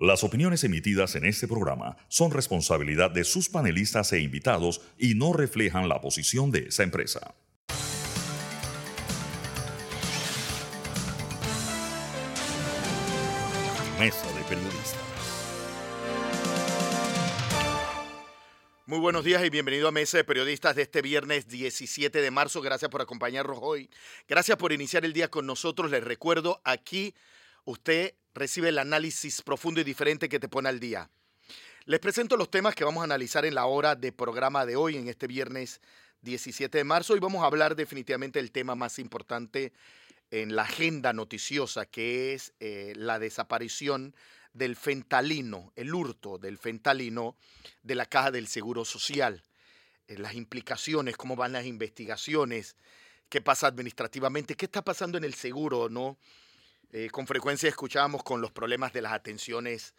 Las 0.00 0.24
opiniones 0.24 0.64
emitidas 0.64 1.14
en 1.14 1.24
este 1.24 1.46
programa 1.46 1.96
son 2.08 2.32
responsabilidad 2.32 3.12
de 3.12 3.22
sus 3.22 3.48
panelistas 3.48 4.12
e 4.12 4.18
invitados 4.18 4.80
y 4.98 5.14
no 5.14 5.32
reflejan 5.32 5.88
la 5.88 6.00
posición 6.00 6.50
de 6.50 6.66
esa 6.66 6.82
empresa. 6.82 7.32
Mesa 14.00 14.26
de 14.32 14.42
Periodistas. 14.48 14.98
Muy 18.86 18.98
buenos 18.98 19.24
días 19.24 19.44
y 19.44 19.50
bienvenido 19.50 19.86
a 19.86 19.92
Mesa 19.92 20.16
de 20.16 20.24
Periodistas 20.24 20.74
de 20.74 20.82
este 20.82 21.02
viernes 21.02 21.46
17 21.46 22.20
de 22.20 22.30
marzo. 22.32 22.60
Gracias 22.60 22.90
por 22.90 23.00
acompañarnos 23.00 23.58
hoy. 23.62 23.88
Gracias 24.26 24.58
por 24.58 24.72
iniciar 24.72 25.04
el 25.04 25.12
día 25.12 25.30
con 25.30 25.46
nosotros. 25.46 25.88
Les 25.92 26.02
recuerdo, 26.02 26.60
aquí 26.64 27.14
usted 27.64 28.14
recibe 28.34 28.68
el 28.68 28.78
análisis 28.78 29.42
profundo 29.42 29.80
y 29.80 29.84
diferente 29.84 30.28
que 30.28 30.40
te 30.40 30.48
pone 30.48 30.68
al 30.68 30.80
día. 30.80 31.10
Les 31.86 32.00
presento 32.00 32.36
los 32.36 32.50
temas 32.50 32.74
que 32.74 32.84
vamos 32.84 33.02
a 33.02 33.04
analizar 33.04 33.44
en 33.44 33.54
la 33.54 33.66
hora 33.66 33.94
de 33.94 34.10
programa 34.12 34.64
de 34.64 34.76
hoy, 34.76 34.96
en 34.96 35.08
este 35.08 35.26
viernes 35.26 35.80
17 36.22 36.78
de 36.78 36.84
marzo, 36.84 37.16
y 37.16 37.20
vamos 37.20 37.42
a 37.42 37.46
hablar 37.46 37.76
definitivamente 37.76 38.38
del 38.38 38.52
tema 38.52 38.74
más 38.74 38.98
importante 38.98 39.72
en 40.30 40.56
la 40.56 40.62
agenda 40.62 41.12
noticiosa, 41.12 41.86
que 41.86 42.32
es 42.32 42.54
eh, 42.58 42.94
la 42.96 43.18
desaparición 43.18 44.16
del 44.54 44.76
fentalino, 44.76 45.72
el 45.76 45.94
hurto 45.94 46.38
del 46.38 46.58
fentalino 46.58 47.36
de 47.82 47.94
la 47.94 48.06
caja 48.06 48.30
del 48.30 48.46
Seguro 48.48 48.84
Social. 48.84 49.42
Eh, 50.08 50.16
las 50.18 50.34
implicaciones, 50.34 51.16
cómo 51.16 51.36
van 51.36 51.52
las 51.52 51.66
investigaciones, 51.66 52.76
qué 53.28 53.40
pasa 53.40 53.66
administrativamente, 53.66 54.54
qué 54.54 54.64
está 54.64 54.82
pasando 54.82 55.18
en 55.18 55.24
el 55.24 55.34
seguro, 55.34 55.88
¿no? 55.88 56.18
Eh, 56.96 57.10
con 57.10 57.26
frecuencia 57.26 57.68
escuchamos 57.68 58.22
con 58.22 58.40
los 58.40 58.52
problemas 58.52 58.92
de 58.92 59.02
las 59.02 59.12
atenciones 59.12 59.94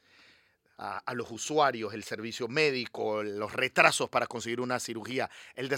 a, 0.77 1.13
los 1.13 1.29
usuarios, 1.29 1.93
el 1.93 2.05
servicio 2.05 2.47
médico, 2.47 3.21
los 3.21 3.51
retrasos 3.51 4.09
para 4.09 4.27
conseguir 4.27 4.61
una 4.61 4.79
cirugía, 4.79 5.29
el 5.55 5.69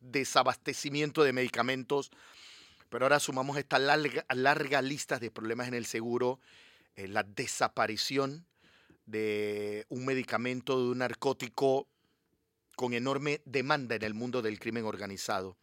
desabastecimiento 0.00 1.22
de 1.22 1.32
medicamentos. 1.32 2.10
Pero 2.88 3.04
ahora 3.04 3.20
sumamos 3.20 3.56
esta 3.56 3.78
larga, 3.78 4.24
larga 4.34 4.82
lista 4.82 5.20
de 5.20 5.30
problemas 5.30 5.68
en 5.68 5.74
el 5.74 5.86
seguro, 5.86 6.40
eh, 6.96 7.06
la 7.06 7.22
desaparición 7.22 8.44
de 9.06 9.86
un 9.90 10.04
medicamento, 10.04 10.76
de 10.76 10.90
un 10.90 10.98
narcótico 10.98 11.86
con 12.74 12.94
enorme 12.94 13.42
demanda 13.44 13.94
en 13.94 14.02
el 14.02 14.14
mundo 14.14 14.42
del 14.42 14.58
crimen 14.58 14.86
organizado. 14.86 15.56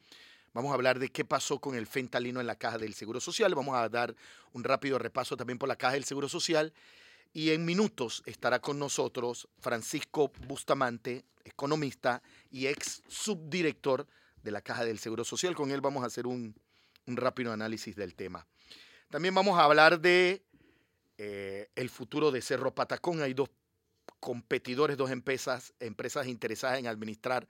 Vamos 0.54 0.72
a 0.72 0.74
hablar 0.74 1.00
de 1.00 1.10
qué 1.10 1.24
pasó 1.24 1.60
con 1.60 1.76
el 1.76 1.88
fentalino 1.88 2.42
en 2.42 2.48
la 2.48 2.58
caja 2.58 2.78
del 2.78 2.94
Seguro 2.94 3.22
Social. 3.22 3.56
Vamos 3.56 3.78
a 3.78 3.88
dar 3.88 4.14
un 4.52 4.66
rápido 4.66 5.00
repaso 5.00 5.38
también 5.38 5.58
por 5.58 5.70
la 5.70 5.78
caja 5.78 5.94
del 5.94 6.04
Seguro 6.04 6.28
Social. 6.28 6.74
Y 7.32 7.52
en 7.52 7.64
minutos 7.64 8.22
estará 8.26 8.60
con 8.60 8.78
nosotros 8.78 9.48
Francisco 9.60 10.34
Bustamante, 10.48 11.24
economista 11.46 12.22
y 12.50 12.68
ex 12.68 13.02
subdirector 13.08 14.06
de 14.44 14.52
la 14.52 14.62
Caja 14.62 14.84
del 14.84 15.00
Seguro 15.00 15.24
Social. 15.24 15.56
Con 15.56 15.72
él 15.72 15.80
vamos 15.80 16.04
a 16.04 16.08
hacer 16.08 16.28
un, 16.28 16.54
rápido 17.08 17.54
análisis 17.54 17.96
del 17.96 18.16
tema. 18.16 18.46
También 19.10 19.34
vamos 19.34 19.58
a 19.58 19.64
hablar 19.64 20.02
de 20.02 20.44
eh, 21.18 21.70
el 21.76 21.90
futuro 21.90 22.32
de 22.32 22.42
Cerro 22.42 22.76
Patacón. 22.76 23.22
Hay 23.22 23.34
dos 23.34 23.50
competidores, 24.20 24.98
dos 24.98 25.12
empresas, 25.12 25.74
empresas 25.80 26.28
interesadas 26.28 26.80
en 26.80 26.88
administrar 26.88 27.48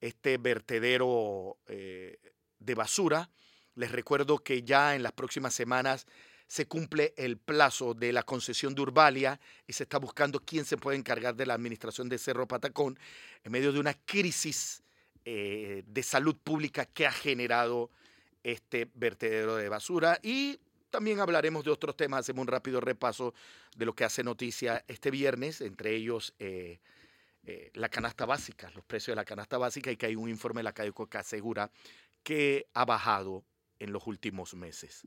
este 0.00 0.36
vertedero 0.36 1.58
eh, 1.68 2.18
de 2.64 2.74
basura. 2.74 3.30
Les 3.74 3.90
recuerdo 3.90 4.38
que 4.38 4.62
ya 4.62 4.94
en 4.94 5.02
las 5.02 5.12
próximas 5.12 5.54
semanas 5.54 6.06
se 6.46 6.66
cumple 6.66 7.14
el 7.16 7.38
plazo 7.38 7.94
de 7.94 8.12
la 8.12 8.24
concesión 8.24 8.74
de 8.74 8.82
Urbalia 8.82 9.40
y 9.66 9.72
se 9.72 9.84
está 9.84 9.98
buscando 9.98 10.40
quién 10.40 10.66
se 10.66 10.76
puede 10.76 10.98
encargar 10.98 11.34
de 11.34 11.46
la 11.46 11.54
administración 11.54 12.10
de 12.10 12.18
Cerro 12.18 12.46
Patacón 12.46 12.98
en 13.42 13.52
medio 13.52 13.72
de 13.72 13.80
una 13.80 13.94
crisis 13.94 14.82
eh, 15.24 15.82
de 15.86 16.02
salud 16.02 16.36
pública 16.36 16.84
que 16.84 17.06
ha 17.06 17.12
generado 17.12 17.90
este 18.42 18.90
vertedero 18.94 19.56
de 19.56 19.68
basura. 19.68 20.18
Y 20.22 20.60
también 20.90 21.20
hablaremos 21.20 21.64
de 21.64 21.70
otros 21.70 21.96
temas, 21.96 22.20
hacemos 22.20 22.42
un 22.42 22.48
rápido 22.48 22.80
repaso 22.80 23.32
de 23.74 23.86
lo 23.86 23.94
que 23.94 24.04
hace 24.04 24.22
noticia 24.22 24.84
este 24.88 25.10
viernes, 25.10 25.62
entre 25.62 25.94
ellos 25.94 26.34
eh, 26.38 26.80
eh, 27.44 27.70
la 27.74 27.88
canasta 27.88 28.26
básica, 28.26 28.70
los 28.74 28.84
precios 28.84 29.12
de 29.12 29.16
la 29.16 29.24
canasta 29.24 29.58
básica 29.58 29.90
y 29.90 29.96
que 29.96 30.06
hay 30.06 30.16
un 30.16 30.28
informe 30.28 30.60
de 30.60 30.64
la 30.64 30.72
CADECO 30.72 31.08
que 31.08 31.18
asegura 31.18 31.70
que 32.22 32.68
ha 32.74 32.84
bajado 32.84 33.44
en 33.78 33.92
los 33.92 34.06
últimos 34.06 34.54
meses. 34.54 35.06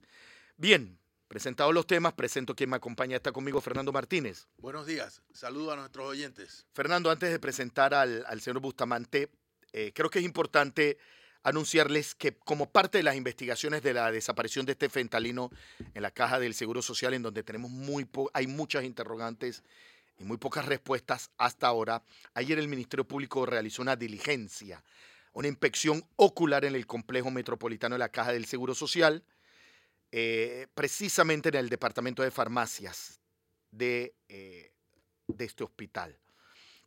Bien, 0.58 1.00
presentados 1.28 1.74
los 1.74 1.88
temas, 1.88 2.14
presento 2.14 2.56
quien 2.56 2.70
me 2.70 2.76
acompaña. 2.78 3.16
Está 3.16 3.32
conmigo 3.32 3.62
Fernando 3.62 3.92
Martínez. 3.92 4.48
Buenos 4.58 4.86
días, 4.86 5.22
saludo 5.34 5.72
a 5.72 5.76
nuestros 5.76 6.08
oyentes. 6.08 6.66
Fernando, 6.74 7.10
antes 7.10 7.32
de 7.32 7.40
presentar 7.40 7.94
al, 7.94 8.42
señor 8.42 8.60
Bustamante, 8.60 9.30
eh, 9.74 9.92
creo 9.94 10.10
que 10.10 10.20
es 10.20 10.26
importante 10.26 10.98
anunciarles 11.44 12.16
que 12.16 12.36
como 12.36 12.72
parte 12.72 12.98
de 12.98 13.04
las 13.04 13.16
investigaciones 13.16 13.84
de 13.84 13.94
la 13.94 14.12
desaparición 14.12 14.66
de 14.66 14.72
este 14.72 14.90
fentalino 14.90 15.52
en 15.94 16.02
la 16.02 16.10
caja 16.10 16.40
del 16.40 16.56
Seguro 16.56 16.82
Social, 16.82 17.14
en 17.14 17.22
donde 17.22 17.44
tenemos 17.44 17.70
muy 17.70 18.10
hay 18.34 18.48
muchas 18.48 18.84
interrogantes 18.84 19.64
y 20.18 20.24
muy 20.24 20.38
pocas 20.38 20.66
respuestas 20.66 21.30
hasta 21.38 21.68
ahora, 21.68 22.02
ayer 22.34 22.58
el 22.58 22.68
Ministerio 22.68 23.08
Público 23.08 23.46
realizó 23.46 23.84
una 23.84 23.96
diligencia, 23.96 24.84
una 25.36 25.50
inspección 25.50 26.08
ocular 26.16 26.64
en 26.64 26.76
el 26.76 26.88
complejo 26.88 27.30
metropolitano 27.30 27.96
de 27.96 28.00
la 28.00 28.10
Caja 28.10 28.32
del 28.32 28.46
Seguro 28.46 28.74
Social, 28.74 29.22
eh, 30.12 30.68
precisamente 30.74 31.50
en 31.50 31.56
el 31.56 31.68
departamento 31.68 32.24
de 32.24 32.32
farmacias 32.32 33.20
de, 33.70 34.16
eh, 34.30 34.72
de 35.28 35.46
este 35.46 35.66
hospital. 35.66 36.18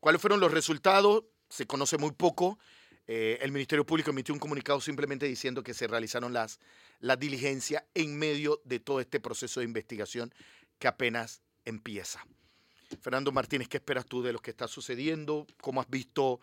¿Cuáles 0.01 0.23
fueron 0.23 0.41
los 0.41 0.51
resultados? 0.51 1.25
Se 1.51 1.67
conoce 1.67 1.99
muy 1.99 2.13
poco. 2.13 2.59
Eh, 3.07 3.39
el 3.43 3.53
Ministerio 3.53 3.85
Público 3.85 4.11
emitió 4.11 4.33
un 4.33 4.41
comunicado 4.41 4.81
simplemente 4.81 5.27
diciendo 5.27 5.63
que 5.63 5.75
se 5.75 5.87
realizaron 5.87 6.33
las, 6.33 6.59
la 7.01 7.17
diligencia 7.17 7.87
en 7.93 8.19
medio 8.19 8.63
de 8.65 8.81
todo 8.81 9.01
este 9.01 9.21
proceso 9.21 9.61
de 9.61 9.67
investigación 9.67 10.33
que 10.79 10.89
apenas 10.89 11.43
empieza. 11.67 12.27
Fernando 13.03 13.31
Martínez, 13.31 13.69
¿qué 13.69 13.77
esperas 13.77 14.07
tú 14.07 14.23
de 14.23 14.33
lo 14.33 14.39
que 14.39 14.51
está 14.51 14.69
sucediendo? 14.69 15.47
¿Cómo 15.61 15.83
has 15.83 15.91
visto 15.91 16.41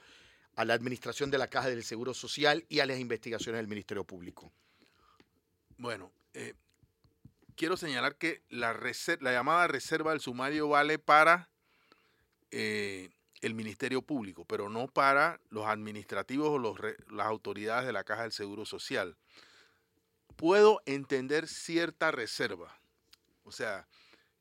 a 0.56 0.66
la 0.66 0.74
administración 0.74 1.32
de 1.32 1.38
la 1.38 1.48
Caja 1.48 1.70
del 1.70 1.84
Seguro 1.84 2.14
Social 2.14 2.66
y 2.70 2.80
a 2.80 2.86
las 2.86 3.00
investigaciones 3.00 3.60
del 3.60 3.68
Ministerio 3.68 4.04
Público? 4.04 4.52
Bueno, 5.78 6.12
eh, 6.34 6.54
quiero 7.56 7.78
señalar 7.78 8.16
que 8.16 8.42
la, 8.50 8.78
la, 9.20 9.32
llamada 9.32 9.68
reserva 9.68 10.12
del 10.12 10.22
sumario 10.22 10.70
vale 10.70 11.00
para 11.00 11.50
eh, 12.52 13.10
el 13.42 13.54
Ministerio 13.54 14.02
Público, 14.02 14.46
pero 14.46 14.70
no 14.70 14.88
para 14.88 15.40
los 15.50 15.66
administrativos 15.66 16.50
o 16.50 16.58
los, 16.58 16.78
las 17.10 17.28
autoridades 17.28 17.86
de 17.86 17.94
la 17.94 18.04
Caja 18.04 18.24
del 18.24 18.32
Seguro 18.32 18.66
Social. 18.66 19.18
Puedo 20.36 20.82
entender 20.86 21.48
cierta 21.48 22.12
reserva. 22.12 22.78
O 23.44 23.52
sea, 23.52 23.88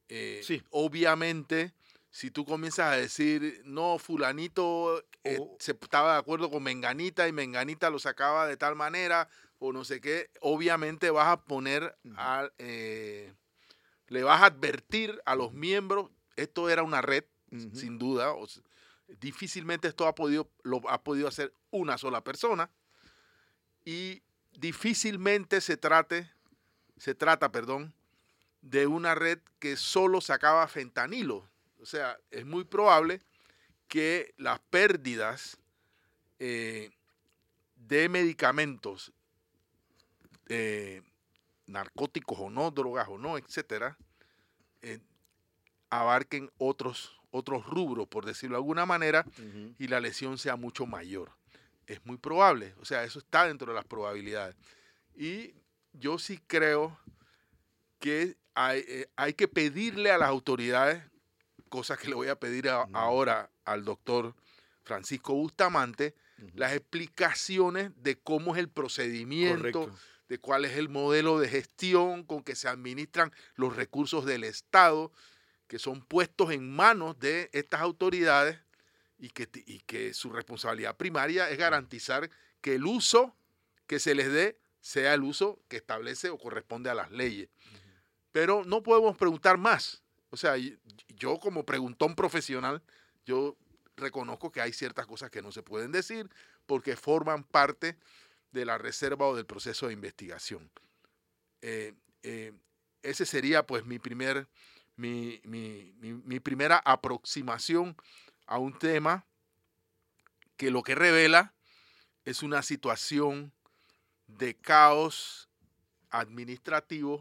eh, 0.09 0.41
sí. 0.45 0.63
obviamente 0.71 1.73
si 2.15 2.31
tú 2.31 2.45
comienzas 2.45 2.93
a 2.93 2.97
decir, 2.97 3.61
no, 3.65 3.99
fulanito 3.99 5.05
eh, 5.25 5.39
oh. 5.41 5.57
se 5.59 5.73
estaba 5.73 6.13
de 6.13 6.21
acuerdo 6.21 6.49
con 6.49 6.63
Menganita 6.63 7.27
y 7.27 7.33
Menganita 7.33 7.91
lo 7.91 7.99
sacaba 7.99 8.47
de 8.47 8.57
tal 8.57 8.77
manera 8.77 9.29
o 9.59 9.73
no 9.73 9.85
sé 9.85 10.01
qué, 10.01 10.31
obviamente 10.41 11.11
vas 11.11 11.27
a 11.27 11.41
poner, 11.45 11.99
eh, 12.59 13.35
le 14.07 14.23
vas 14.23 14.43
a 14.43 14.47
advertir 14.47 15.21
a 15.27 15.35
los 15.35 15.55
miembros, 15.55 16.09
esto 16.37 16.71
era 16.71 16.85
una 16.85 17.03
red, 17.03 17.25
sin 17.73 17.99
duda, 17.99 18.33
difícilmente 19.21 19.89
esto 19.89 20.07
ha 20.07 20.15
podido, 20.15 20.49
lo 20.63 20.89
ha 20.89 21.03
podido 21.03 21.27
hacer 21.27 21.53
una 21.73 21.99
sola 21.99 22.23
persona 22.23 22.71
y 23.85 24.23
difícilmente 24.53 25.61
se 25.61 25.77
trate, 25.77 26.31
se 26.97 27.17
trata, 27.17 27.51
perdón, 27.51 27.93
de 28.61 28.87
una 28.87 29.17
red 29.17 29.41
que 29.59 29.77
solo 29.77 30.21
sacaba 30.21 30.69
fentanilo 30.69 31.53
o 31.85 31.87
sea, 31.87 32.19
es 32.31 32.47
muy 32.47 32.65
probable 32.65 33.21
que 33.89 34.33
las 34.39 34.59
pérdidas 34.71 35.59
eh, 36.39 36.91
de 37.77 38.09
medicamentos, 38.09 39.13
eh, 40.49 41.03
narcóticos 41.67 42.39
o 42.41 42.49
no, 42.49 42.71
drogas 42.71 43.07
o 43.11 43.19
no, 43.19 43.37
etcétera, 43.37 43.99
eh, 44.81 44.99
abarquen 45.91 46.51
otros, 46.57 47.21
otros 47.31 47.67
rubros, 47.67 48.09
por 48.09 48.25
decirlo 48.25 48.57
de 48.57 48.61
alguna 48.61 48.87
manera, 48.87 49.27
y 49.79 49.87
la 49.89 50.01
lesión 50.01 50.39
sea 50.39 50.57
mucho 50.57 50.87
mayor. 50.87 51.33
Es 51.87 52.03
muy 52.07 52.17
probable, 52.17 52.75
o 52.81 52.87
sea, 52.87 53.05
eso 53.05 53.19
está 53.19 53.47
dentro 53.47 53.73
de 53.73 53.75
las 53.75 53.85
probabilidades. 53.85 54.57
Y 55.15 55.53
yo 55.93 56.19
sí 56.19 56.41
creo 56.47 56.99
que 57.99 58.39
hay, 58.55 59.07
hay 59.17 59.35
que 59.35 59.49
pedirle 59.49 60.11
a 60.11 60.17
las 60.17 60.31
autoridades 60.31 61.03
cosas 61.69 61.99
que 61.99 62.09
le 62.09 62.15
voy 62.15 62.29
a 62.29 62.39
pedir 62.39 62.69
ahora 62.69 63.51
al 63.65 63.85
doctor 63.85 64.35
Francisco 64.83 65.35
Bustamante, 65.35 66.15
las 66.55 66.73
explicaciones 66.73 67.91
de 67.97 68.19
cómo 68.19 68.55
es 68.55 68.61
el 68.61 68.69
procedimiento, 68.69 69.91
de 70.29 70.39
cuál 70.39 70.65
es 70.65 70.77
el 70.77 70.89
modelo 70.89 71.39
de 71.39 71.49
gestión 71.49 72.25
con 72.25 72.43
que 72.43 72.55
se 72.55 72.69
administran 72.69 73.33
los 73.57 73.77
recursos 73.77 74.25
del 74.25 74.45
Estado 74.45 75.13
que 75.67 75.81
son 75.81 76.05
puestos 76.05 76.53
en 76.53 76.71
manos 76.71 77.19
de 77.19 77.51
estas 77.53 77.81
autoridades 77.81 78.61
y 79.19 79.31
que, 79.31 79.49
y 79.67 79.81
que 79.81 80.15
su 80.15 80.31
responsabilidad 80.31 80.97
primaria 80.97 81.51
es 81.51 81.59
garantizar 81.59 82.31
que 82.61 82.77
el 82.77 82.87
uso 82.87 83.35
que 83.89 83.99
se 83.99 84.15
les 84.15 84.31
dé 84.31 84.57
sea 84.81 85.15
el 85.15 85.25
uso 85.25 85.61
que 85.67 85.77
establece 85.77 86.31
o 86.31 86.39
corresponde 86.39 86.91
a 86.91 86.95
las 86.95 87.11
leyes. 87.11 87.49
Pero 88.31 88.63
no 88.65 88.85
podemos 88.85 89.17
preguntar 89.17 89.59
más. 89.59 90.04
O 90.35 90.37
sea, 90.37 90.57
yo 91.17 91.39
como 91.39 91.65
preguntón 91.65 92.17
profesional, 92.17 92.83
yo 93.25 93.57
reconozco 93.97 94.51
que 94.51 94.61
hay 94.61 94.73
ciertas 94.73 95.07
cosas 95.07 95.31
que 95.31 95.41
no 95.41 95.53
se 95.53 95.63
pueden 95.63 95.93
decir 95.93 96.29
porque 96.67 96.97
forman 96.97 97.45
parte 97.45 97.97
de 98.51 98.65
la 98.65 98.77
reserva 98.77 99.29
o 99.29 99.37
del 99.37 99.47
proceso 99.47 99.87
de 99.87 99.93
investigación. 99.93 100.69
Eh, 101.63 101.95
eh, 102.25 102.53
ese 103.05 103.27
sería 103.27 103.65
pues 103.65 103.87
mi, 103.87 104.01
primer, 104.01 104.49
mi, 104.97 105.41
mi, 105.45 106.41
primera 106.41 106.83
aproximación 106.85 107.97
a 108.47 108.59
un 108.59 108.77
tema 108.77 109.25
que 110.57 110.73
lo 110.73 110.83
que 110.83 110.97
revela 110.97 111.55
es 112.25 112.43
una 112.43 112.63
situación 112.63 113.53
de 114.27 114.57
caos 114.57 115.49
administrativo 116.11 117.21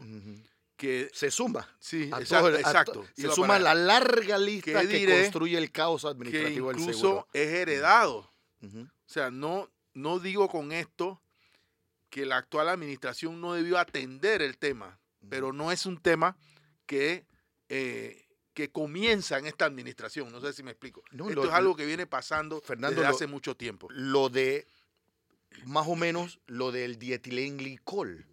que 0.76 1.10
se 1.12 1.30
suma. 1.30 1.68
Sí, 1.78 2.04
exacto. 2.04 3.04
se 3.14 3.30
suma 3.30 3.58
la 3.58 3.74
larga 3.74 4.38
lista 4.38 4.86
que 4.86 5.22
construye 5.22 5.58
el 5.58 5.70
caos 5.70 6.04
administrativo 6.04 6.70
que 6.70 6.80
incluso 6.80 7.28
es 7.32 7.48
heredado. 7.48 8.30
O 8.62 8.88
sea, 9.06 9.30
no, 9.30 9.70
no 9.92 10.18
digo 10.18 10.48
con 10.48 10.72
esto 10.72 11.20
que 12.08 12.24
la 12.24 12.38
actual 12.38 12.68
administración 12.68 13.40
no 13.40 13.52
debió 13.52 13.78
atender 13.78 14.40
el 14.40 14.56
tema, 14.56 14.98
pero 15.28 15.52
no 15.52 15.70
es 15.70 15.84
un 15.84 15.98
tema 15.98 16.36
que, 16.86 17.26
eh, 17.68 18.24
que 18.54 18.70
comienza 18.70 19.38
en 19.38 19.46
esta 19.46 19.66
administración. 19.66 20.32
No 20.32 20.40
sé 20.40 20.52
si 20.54 20.62
me 20.62 20.70
explico. 20.70 21.02
Esto 21.12 21.44
es 21.44 21.50
algo 21.50 21.76
que 21.76 21.84
viene 21.84 22.06
pasando 22.06 22.62
desde 22.66 23.06
hace 23.06 23.26
mucho 23.26 23.54
tiempo. 23.54 23.88
Lo 23.90 24.30
de, 24.30 24.66
más 25.66 25.86
o 25.86 25.94
menos, 25.94 26.40
lo 26.46 26.72
del 26.72 26.98
dietilenglicol 26.98 28.26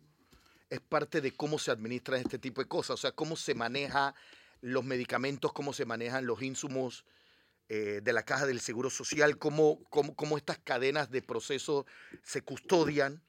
es 0.71 0.79
parte 0.79 1.19
de 1.19 1.33
cómo 1.33 1.59
se 1.59 1.69
administra 1.69 2.17
este 2.17 2.39
tipo 2.39 2.61
de 2.61 2.67
cosas, 2.67 2.91
o 2.91 2.97
sea, 2.97 3.11
cómo 3.11 3.35
se 3.35 3.53
maneja 3.53 4.15
los 4.61 4.85
medicamentos, 4.85 5.51
cómo 5.51 5.73
se 5.73 5.85
manejan 5.85 6.25
los 6.25 6.41
insumos 6.41 7.05
eh, 7.67 7.99
de 8.01 8.13
la 8.13 8.23
caja 8.23 8.45
del 8.45 8.61
Seguro 8.61 8.89
Social, 8.89 9.37
cómo, 9.37 9.83
cómo, 9.89 10.37
estas 10.37 10.59
cadenas 10.59 11.11
de 11.11 11.21
proceso 11.21 11.85
se 12.23 12.41
custodian 12.41 13.21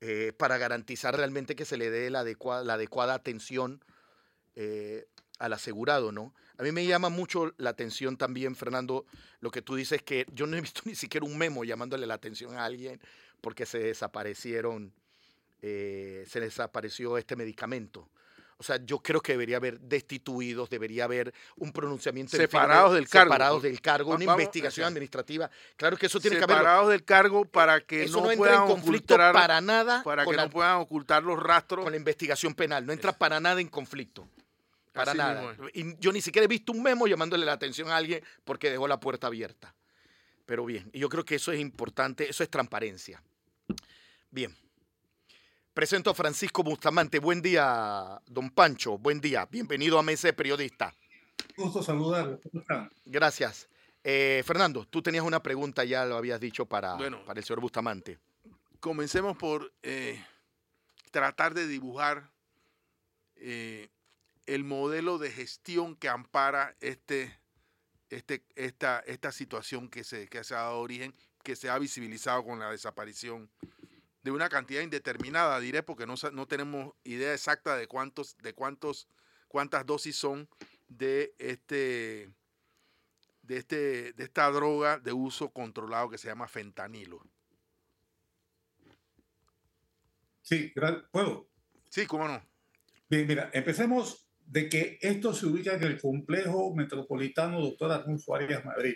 eh, 0.00 0.32
para 0.36 0.56
garantizar 0.56 1.14
realmente 1.14 1.54
que 1.54 1.66
se 1.66 1.76
le 1.76 1.90
dé 1.90 2.08
la 2.08 2.20
adecuada, 2.20 2.64
la 2.64 2.74
adecuada 2.74 3.12
atención 3.12 3.84
eh, 4.54 5.06
al 5.38 5.52
asegurado, 5.52 6.10
¿no? 6.10 6.34
A 6.56 6.62
mí 6.62 6.72
me 6.72 6.86
llama 6.86 7.10
mucho 7.10 7.52
la 7.58 7.70
atención 7.70 8.16
también, 8.16 8.56
Fernando, 8.56 9.04
lo 9.40 9.50
que 9.50 9.60
tú 9.60 9.74
dices, 9.74 10.02
que 10.02 10.24
yo 10.32 10.46
no 10.46 10.56
he 10.56 10.60
visto 10.62 10.80
ni 10.86 10.94
siquiera 10.94 11.26
un 11.26 11.36
memo 11.36 11.64
llamándole 11.64 12.06
la 12.06 12.14
atención 12.14 12.54
a 12.54 12.64
alguien 12.64 12.98
porque 13.42 13.66
se 13.66 13.78
desaparecieron 13.78 14.94
eh, 15.62 16.24
se 16.28 16.40
desapareció 16.40 17.16
este 17.16 17.36
medicamento. 17.36 18.08
O 18.62 18.64
sea, 18.64 18.78
yo 18.84 19.00
creo 19.00 19.20
que 19.20 19.32
debería 19.32 19.56
haber 19.56 19.80
destituidos, 19.80 20.70
debería 20.70 21.02
haber 21.02 21.34
un 21.56 21.72
pronunciamiento 21.72 22.36
separados 22.36 22.94
del 22.94 23.08
cargo, 23.08 23.32
separados 23.32 23.62
del 23.62 23.80
cargo, 23.80 24.14
una 24.14 24.24
investigación 24.24 24.86
administrativa. 24.86 25.50
Claro 25.76 25.96
que 25.96 26.06
eso 26.06 26.20
tiene 26.20 26.36
que 26.36 26.44
haber 26.44 26.58
separados 26.58 26.90
del 26.90 27.04
cargo 27.04 27.44
para 27.44 27.80
que 27.80 28.06
no, 28.06 28.22
puedan 28.22 28.62
en 28.62 28.68
conflicto 28.68 29.16
para 29.16 29.60
nada 29.60 30.04
para 30.04 30.24
que 30.24 30.36
no 30.36 30.48
puedan 30.48 30.76
ocultar 30.76 31.24
los 31.24 31.42
rastros 31.42 31.82
con 31.82 31.92
la 31.92 31.96
investigación 31.96 32.54
penal. 32.54 32.86
No 32.86 32.92
entra 32.92 33.12
para 33.12 33.40
nada 33.40 33.60
en 33.60 33.66
conflicto. 33.68 34.28
Para 34.92 35.12
nada. 35.12 35.56
Y 35.72 35.98
yo 35.98 36.12
ni 36.12 36.20
siquiera 36.20 36.44
he 36.44 36.48
visto 36.48 36.70
un 36.70 36.84
memo 36.84 37.08
llamándole 37.08 37.44
la 37.44 37.54
atención 37.54 37.88
a 37.88 37.96
alguien 37.96 38.22
porque 38.44 38.70
dejó 38.70 38.86
la 38.86 39.00
puerta 39.00 39.26
abierta. 39.26 39.74
Pero 40.46 40.64
bien, 40.64 40.88
y 40.92 41.00
yo 41.00 41.08
creo 41.08 41.24
que 41.24 41.34
eso 41.34 41.50
es 41.50 41.58
importante, 41.58 42.30
eso 42.30 42.44
es 42.44 42.48
transparencia. 42.48 43.20
Bien. 44.30 44.61
Presento 45.74 46.10
a 46.10 46.14
Francisco 46.14 46.62
Bustamante. 46.62 47.18
Buen 47.18 47.40
día, 47.40 48.20
don 48.26 48.50
Pancho. 48.50 48.98
Buen 48.98 49.22
día. 49.22 49.48
Bienvenido 49.50 49.98
a 49.98 50.02
Mesa 50.02 50.28
de 50.28 50.34
Periodista. 50.34 50.94
Gusto 51.56 51.82
saludarlo. 51.82 52.38
Gracias. 53.06 53.70
Eh, 54.04 54.42
Fernando, 54.44 54.84
tú 54.84 55.00
tenías 55.00 55.24
una 55.24 55.42
pregunta, 55.42 55.82
ya 55.84 56.04
lo 56.04 56.16
habías 56.16 56.40
dicho 56.40 56.66
para, 56.66 56.98
para 56.98 57.40
el 57.40 57.44
señor 57.44 57.60
Bustamante. 57.60 58.18
Comencemos 58.80 59.34
por 59.38 59.72
eh, 59.82 60.22
tratar 61.10 61.54
de 61.54 61.66
dibujar 61.66 62.30
eh, 63.36 63.88
el 64.44 64.64
modelo 64.64 65.16
de 65.16 65.30
gestión 65.30 65.96
que 65.96 66.10
ampara 66.10 66.76
este, 66.80 67.34
este, 68.10 68.44
esta, 68.56 68.98
esta 69.06 69.32
situación 69.32 69.88
que 69.88 70.04
se, 70.04 70.28
que 70.28 70.44
se 70.44 70.54
ha 70.54 70.58
dado 70.58 70.80
origen, 70.80 71.14
que 71.42 71.56
se 71.56 71.70
ha 71.70 71.78
visibilizado 71.78 72.44
con 72.44 72.58
la 72.58 72.70
desaparición 72.70 73.48
de 74.22 74.30
una 74.30 74.48
cantidad 74.48 74.82
indeterminada, 74.82 75.58
diré, 75.60 75.82
porque 75.82 76.06
no, 76.06 76.14
no 76.32 76.46
tenemos 76.46 76.94
idea 77.04 77.32
exacta 77.32 77.76
de 77.76 77.86
cuántos, 77.86 78.36
de 78.38 78.54
cuántos, 78.54 79.08
cuántas 79.48 79.84
dosis 79.84 80.16
son 80.16 80.48
de 80.88 81.34
este, 81.38 82.30
de 83.42 83.56
este, 83.56 84.12
de 84.12 84.24
esta 84.24 84.50
droga 84.50 84.98
de 84.98 85.12
uso 85.12 85.50
controlado 85.50 86.10
que 86.10 86.18
se 86.18 86.28
llama 86.28 86.48
fentanilo. 86.48 87.22
Sí, 90.42 90.72
¿puedo? 91.10 91.48
Sí, 91.88 92.06
cómo 92.06 92.28
no. 92.28 92.42
Bien, 93.08 93.26
mira, 93.26 93.50
empecemos 93.52 94.28
de 94.46 94.68
que 94.68 94.98
esto 95.00 95.32
se 95.32 95.46
ubica 95.46 95.74
en 95.74 95.82
el 95.84 96.00
complejo 96.00 96.74
metropolitano 96.74 97.60
Doctor 97.60 97.92
Alfonso 97.92 98.34
Arias 98.34 98.64
Madrid. 98.64 98.94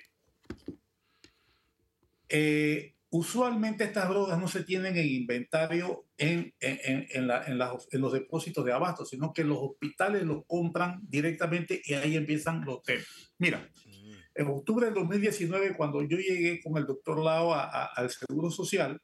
Eh, 2.28 2.95
Usualmente 3.18 3.84
estas 3.84 4.10
drogas 4.10 4.38
no 4.38 4.46
se 4.46 4.62
tienen 4.62 4.94
en 4.94 5.06
inventario 5.06 6.04
en, 6.18 6.52
en, 6.60 7.06
en, 7.08 7.26
la, 7.26 7.46
en, 7.46 7.56
los 8.02 8.12
depósitos 8.12 8.62
de 8.62 8.74
abasto, 8.74 9.06
sino 9.06 9.32
que 9.32 9.42
los 9.42 9.56
hospitales 9.58 10.22
los 10.24 10.44
compran 10.46 11.00
directamente 11.08 11.80
y 11.82 11.94
ahí 11.94 12.14
empiezan 12.14 12.62
los 12.66 12.82
temas. 12.82 13.06
Mira, 13.38 13.70
mm. 13.86 14.12
en 14.34 14.46
octubre 14.48 14.84
del 14.84 14.94
2019, 14.96 15.78
cuando 15.78 16.02
yo 16.02 16.18
llegué 16.18 16.60
con 16.62 16.76
el 16.76 16.84
doctor 16.84 17.18
Lao 17.18 17.54
al 17.54 18.10
Seguro 18.10 18.50
Social, 18.50 19.00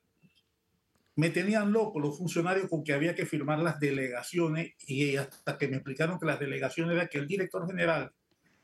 me 1.17 1.31
tenían 1.31 1.73
loco 1.73 1.99
los 1.99 2.19
funcionarios 2.19 2.69
con 2.69 2.85
que 2.85 2.93
había 2.93 3.15
que 3.15 3.25
firmar 3.25 3.61
las 3.61 3.81
delegaciones 3.81 4.75
y 4.87 5.17
hasta 5.17 5.57
que 5.57 5.69
me 5.69 5.77
explicaron 5.77 6.19
que 6.19 6.27
las 6.27 6.39
delegaciones 6.39 6.97
era 6.97 7.09
que 7.09 7.17
el 7.17 7.27
director 7.27 7.67
general 7.67 8.13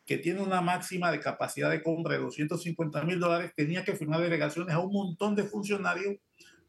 que 0.08 0.16
tiene 0.16 0.40
una 0.40 0.62
máxima 0.62 1.12
de 1.12 1.20
capacidad 1.20 1.70
de 1.70 1.82
compra 1.82 2.14
de 2.14 2.20
250 2.20 3.02
mil 3.04 3.20
dólares, 3.20 3.52
tenía 3.54 3.84
que 3.84 3.92
firmar 3.92 4.22
delegaciones 4.22 4.74
a 4.74 4.78
un 4.78 4.90
montón 4.90 5.36
de 5.36 5.44
funcionarios 5.44 6.16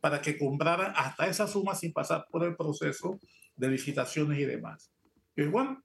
para 0.01 0.19
que 0.19 0.37
compraran 0.37 0.91
hasta 0.93 1.25
esa 1.25 1.47
suma 1.47 1.73
sin 1.73 1.93
pasar 1.93 2.27
por 2.29 2.43
el 2.43 2.57
proceso 2.57 3.17
de 3.55 3.69
licitaciones 3.69 4.39
y 4.39 4.43
demás. 4.43 4.91
Y 5.37 5.43
bueno, 5.43 5.81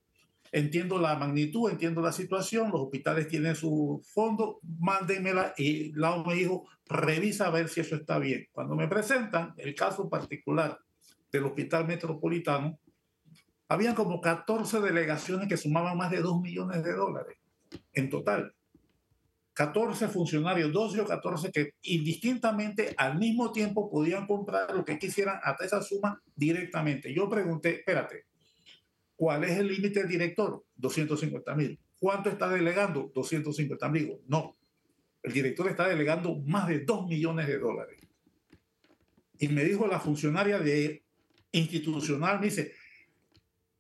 entiendo 0.51 0.99
la 0.99 1.15
magnitud, 1.15 1.71
entiendo 1.71 2.03
la 2.03 2.11
situación, 2.11 2.73
los 2.73 2.81
hospitales 2.81 3.29
tienen 3.29 3.55
su 3.55 4.05
fondo, 4.13 4.59
mándenmela 4.81 5.55
y 5.57 5.93
Lau 5.93 6.27
me 6.27 6.35
dijo, 6.35 6.67
revisa 6.87 7.47
a 7.47 7.51
ver 7.51 7.69
si 7.69 7.83
eso 7.83 7.95
está 7.95 8.19
bien. 8.19 8.49
Cuando 8.51 8.75
me 8.75 8.89
presentan 8.89 9.55
el 9.59 9.77
caso 9.77 10.11
particular 10.11 10.77
del 11.31 11.45
Hospital 11.45 11.87
Metropolitano, 11.87 12.81
habían 13.69 13.95
como 13.95 14.21
14 14.21 14.81
delegaciones 14.81 15.49
que 15.49 15.57
sumaban 15.57 15.97
más 15.97 16.11
de 16.11 16.21
2 16.21 16.41
millones 16.41 16.83
de 16.83 16.95
dólares 16.95 17.39
en 17.93 18.11
total. 18.11 18.55
14 19.55 20.09
funcionarios, 20.09 20.73
12 20.73 21.01
o 21.01 21.07
14 21.07 21.53
que 21.53 21.75
indistintamente 21.83 22.93
al 22.97 23.19
mismo 23.19 23.53
tiempo 23.53 23.89
podían 23.89 24.27
comprar 24.27 24.75
lo 24.75 24.85
que 24.85 24.99
quisieran 24.99 25.39
hasta 25.43 25.65
esa 25.65 25.81
suma 25.81 26.21
directamente. 26.35 27.15
Yo 27.15 27.31
pregunté, 27.31 27.77
espérate, 27.77 28.27
¿cuál 29.15 29.45
es 29.45 29.57
el 29.59 29.69
límite 29.69 30.01
del 30.01 30.09
director? 30.09 30.65
250 30.75 31.55
mil. 31.55 31.79
¿Cuánto 32.01 32.31
está 32.31 32.49
delegando? 32.51 33.13
250 33.15 33.89
mil. 33.89 34.19
No, 34.27 34.57
el 35.23 35.33
director 35.33 35.69
está 35.69 35.89
delegando 35.89 36.35
más 36.35 36.69
de 36.69 36.81
2 36.81 37.07
millones 37.07 37.47
de 37.47 37.59
dólares. 37.59 38.01
Y 39.39 39.49
me 39.49 39.65
dijo 39.65 39.87
la 39.87 40.01
funcionaria 40.01 40.59
de 40.59 41.05
institucional, 41.53 42.41
me 42.41 42.47
dice, 42.47 42.73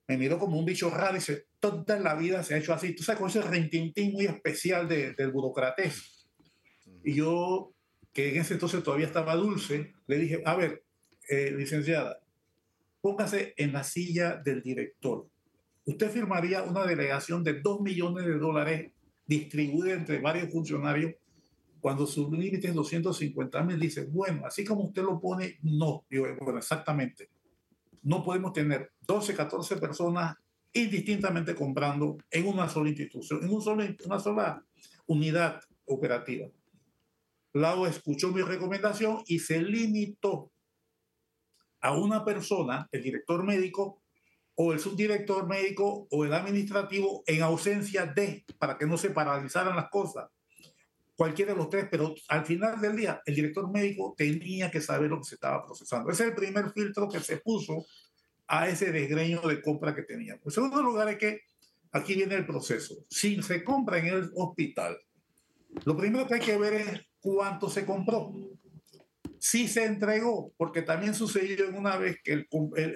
me 0.07 0.19
miró 0.19 0.39
como 0.39 0.59
un 0.59 0.65
bicho 0.65 0.91
raro 0.91 1.13
y 1.13 1.19
dice, 1.19 1.47
toda 1.61 1.99
la 1.99 2.15
vida 2.15 2.43
se 2.43 2.55
ha 2.55 2.59
hecho 2.59 2.75
así. 2.75 2.95
Tú 2.95 3.03
sabes, 3.03 3.21
con 3.21 3.31
ese 3.31 3.43
rentintín 3.43 4.13
muy 4.13 4.27
especial 4.27 4.87
de, 4.89 5.15
del 5.15 5.33
burocratés. 5.33 6.29
Y 7.03 7.15
yo, 7.15 7.73
que 8.13 8.35
en 8.35 8.41
ese 8.41 8.55
entonces 8.55 8.83
todavía 8.83 9.07
estaba 9.07 9.35
dulce, 9.35 9.95
le 10.07 10.19
dije, 10.19 10.43
a 10.45 10.57
ver, 10.57 10.85
eh, 11.29 11.53
licenciada, 11.57 12.21
póngase 13.01 13.55
en 13.57 13.73
la 13.73 13.85
silla 13.85 14.37
del 14.37 14.63
director. 14.63 15.27
Usted 15.87 16.11
firmaría 16.11 16.63
una 16.63 16.87
delegación 16.87 17.43
de 17.43 17.61
2 17.61 17.81
millones 17.81 18.27
de 18.27 18.39
dólares 18.39 18.93
distribuida 19.27 19.95
entre 19.95 20.19
varios 20.19 20.51
funcionarios 20.51 21.15
cuando 21.81 22.07
su 22.07 22.31
límite 22.31 22.69
es 22.69 22.75
250 22.75 23.63
mil. 23.63 23.79
Dice, 23.79 24.05
bueno, 24.07 24.47
así 24.47 24.65
como 24.65 24.85
usted 24.85 25.03
lo 25.03 25.21
pone, 25.21 25.59
no. 25.63 26.05
Digo, 26.09 26.27
bueno, 26.41 26.59
exactamente 26.59 27.29
no 28.05 28.23
podemos 28.23 28.53
tener 28.53 28.93
12, 29.01 29.35
14 29.35 29.77
personas 29.77 30.37
indistintamente 30.73 31.55
comprando 31.55 32.19
en 32.31 32.47
una 32.47 32.69
sola 32.69 32.91
institución, 32.91 33.43
en 33.43 33.51
un 33.51 33.63
solo, 33.63 33.85
una 34.05 34.19
sola 34.19 34.65
unidad 35.07 35.61
operativa. 35.87 36.49
Lao 37.53 37.87
escuchó 37.87 38.31
mi 38.33 38.43
recomendación 38.43 39.23
y 39.27 39.39
se 39.39 39.63
limitó 39.63 40.51
a 41.81 41.97
una 41.97 42.25
persona, 42.25 42.89
el 42.93 43.03
director 43.03 43.45
médico 43.45 44.03
o 44.57 44.73
el 44.73 44.81
subdirector 44.81 45.47
médico 45.47 46.07
o 46.11 46.25
el 46.25 46.33
administrativo 46.33 47.23
en 47.27 47.43
ausencia 47.43 48.07
de, 48.07 48.45
para 48.59 48.77
que 48.77 48.87
no 48.87 48.97
se 48.97 49.11
paralizaran 49.11 49.77
las 49.77 49.89
cosas. 49.91 50.31
Cualquiera 51.17 51.55
de 51.55 51.67
tres, 51.67 51.87
pero 51.91 52.15
al 52.29 52.45
final 52.45 52.81
del 52.81 52.97
día 52.97 53.23
el 53.25 53.35
director 53.35 53.71
médico 53.71 54.15
tenía 54.17 54.71
que 54.71 54.81
saber 54.81 55.11
lo 55.11 55.19
que 55.19 55.25
se 55.25 55.35
estaba 55.37 55.65
procesando. 55.65 56.11
Ese 56.11 56.25
es 56.25 56.29
el 56.31 56.35
primer 56.35 56.73
filtro 56.73 57.09
que 57.09 57.21
se 57.21 57.37
puso 57.37 57.87
a 58.49 58.69
ese 58.69 58.91
desgreño 58.91 59.41
de 59.43 59.63
compra 59.63 59.95
que 59.95 60.03
teníamos. 60.03 60.45
En 60.45 60.51
segundo 60.51 60.83
lugar 60.83 61.09
es 61.09 61.19
que 61.19 61.41
aquí 61.93 62.15
viene 62.15 62.35
el 62.35 62.47
proceso. 62.47 63.05
Si 63.09 63.41
se 63.43 63.63
compra 63.63 63.99
en 63.99 64.07
el 64.07 64.31
hospital, 64.35 64.99
lo 65.85 65.97
primero 65.97 66.27
que 66.27 66.35
hay 66.35 66.41
que 66.41 66.59
ver 66.59 66.75
es 66.75 67.01
cuánto 67.21 67.71
se 67.71 67.87
compró. 67.87 68.33
Si 69.39 69.69
se 69.69 69.85
entregó, 69.85 70.53
porque 70.57 70.83
también 70.83 71.15
sucedió 71.15 71.69
una 71.69 71.97
vez 71.97 72.19
que 72.25 72.47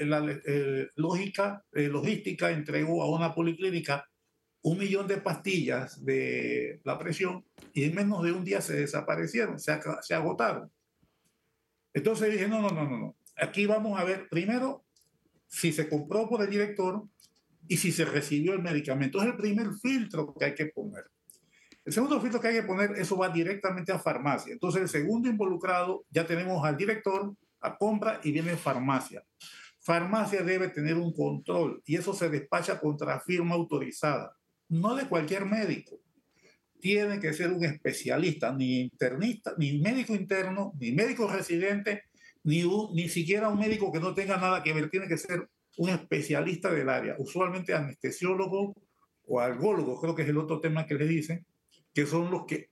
la 0.06 0.40
lógica, 0.96 1.64
eh, 1.72 1.88
logística 1.88 2.50
entregó 2.50 3.02
a 3.02 3.10
una 3.10 3.34
policlínica 3.34 4.08
un 4.68 4.78
millón 4.78 5.06
de 5.06 5.16
pastillas 5.16 6.04
de 6.04 6.80
la 6.84 6.98
presión 6.98 7.44
y 7.72 7.84
en 7.84 7.94
menos 7.94 8.22
de 8.22 8.32
un 8.32 8.44
día 8.44 8.60
se 8.60 8.74
desaparecieron, 8.74 9.58
se, 9.58 9.78
se 10.02 10.14
agotaron. 10.14 10.70
Entonces 11.94 12.30
dije, 12.30 12.48
no, 12.48 12.60
no, 12.60 12.70
no, 12.70 12.88
no, 12.88 12.98
no. 12.98 13.16
Aquí 13.40 13.66
vamos 13.66 13.98
a 13.98 14.04
ver 14.04 14.28
primero 14.28 14.84
si 15.46 15.72
se 15.72 15.88
compró 15.88 16.28
por 16.28 16.42
el 16.42 16.50
director 16.50 17.04
y 17.66 17.78
si 17.78 17.92
se 17.92 18.04
recibió 18.04 18.52
el 18.52 18.62
medicamento. 18.62 19.20
Es 19.20 19.26
el 19.26 19.36
primer 19.36 19.68
filtro 19.80 20.34
que 20.34 20.44
hay 20.44 20.54
que 20.54 20.66
poner. 20.66 21.04
El 21.84 21.92
segundo 21.92 22.20
filtro 22.20 22.38
que 22.38 22.48
hay 22.48 22.54
que 22.56 22.62
poner, 22.64 22.92
eso 22.98 23.16
va 23.16 23.30
directamente 23.30 23.92
a 23.92 23.98
farmacia. 23.98 24.52
Entonces, 24.52 24.82
el 24.82 24.88
segundo 24.90 25.30
involucrado, 25.30 26.04
ya 26.10 26.26
tenemos 26.26 26.62
al 26.62 26.76
director, 26.76 27.34
a 27.60 27.78
compra 27.78 28.20
y 28.22 28.32
viene 28.32 28.56
farmacia. 28.56 29.24
Farmacia 29.80 30.42
debe 30.42 30.68
tener 30.68 30.96
un 30.96 31.14
control 31.14 31.82
y 31.86 31.96
eso 31.96 32.12
se 32.12 32.28
despacha 32.28 32.78
contra 32.78 33.20
firma 33.20 33.54
autorizada, 33.54 34.36
no 34.68 34.94
de 34.94 35.08
cualquier 35.08 35.46
médico. 35.46 36.00
Tiene 36.80 37.18
que 37.18 37.32
ser 37.32 37.52
un 37.52 37.64
especialista, 37.64 38.52
ni 38.52 38.82
internista, 38.82 39.54
ni 39.58 39.78
médico 39.80 40.14
interno, 40.14 40.72
ni 40.78 40.92
médico 40.92 41.26
residente, 41.26 42.04
ni, 42.44 42.62
ni 42.94 43.08
siquiera 43.08 43.48
un 43.48 43.58
médico 43.58 43.90
que 43.90 43.98
no 43.98 44.14
tenga 44.14 44.36
nada 44.36 44.62
que 44.62 44.72
ver. 44.72 44.88
Tiene 44.88 45.08
que 45.08 45.18
ser 45.18 45.48
un 45.78 45.88
especialista 45.88 46.72
del 46.72 46.88
área, 46.88 47.16
usualmente 47.18 47.74
anestesiólogo 47.74 48.74
o 49.26 49.40
algólogo, 49.40 50.00
creo 50.00 50.14
que 50.14 50.22
es 50.22 50.28
el 50.28 50.38
otro 50.38 50.60
tema 50.60 50.86
que 50.86 50.94
le 50.94 51.06
dicen, 51.06 51.46
que 51.94 52.06
son 52.06 52.30
los 52.30 52.46
que 52.46 52.68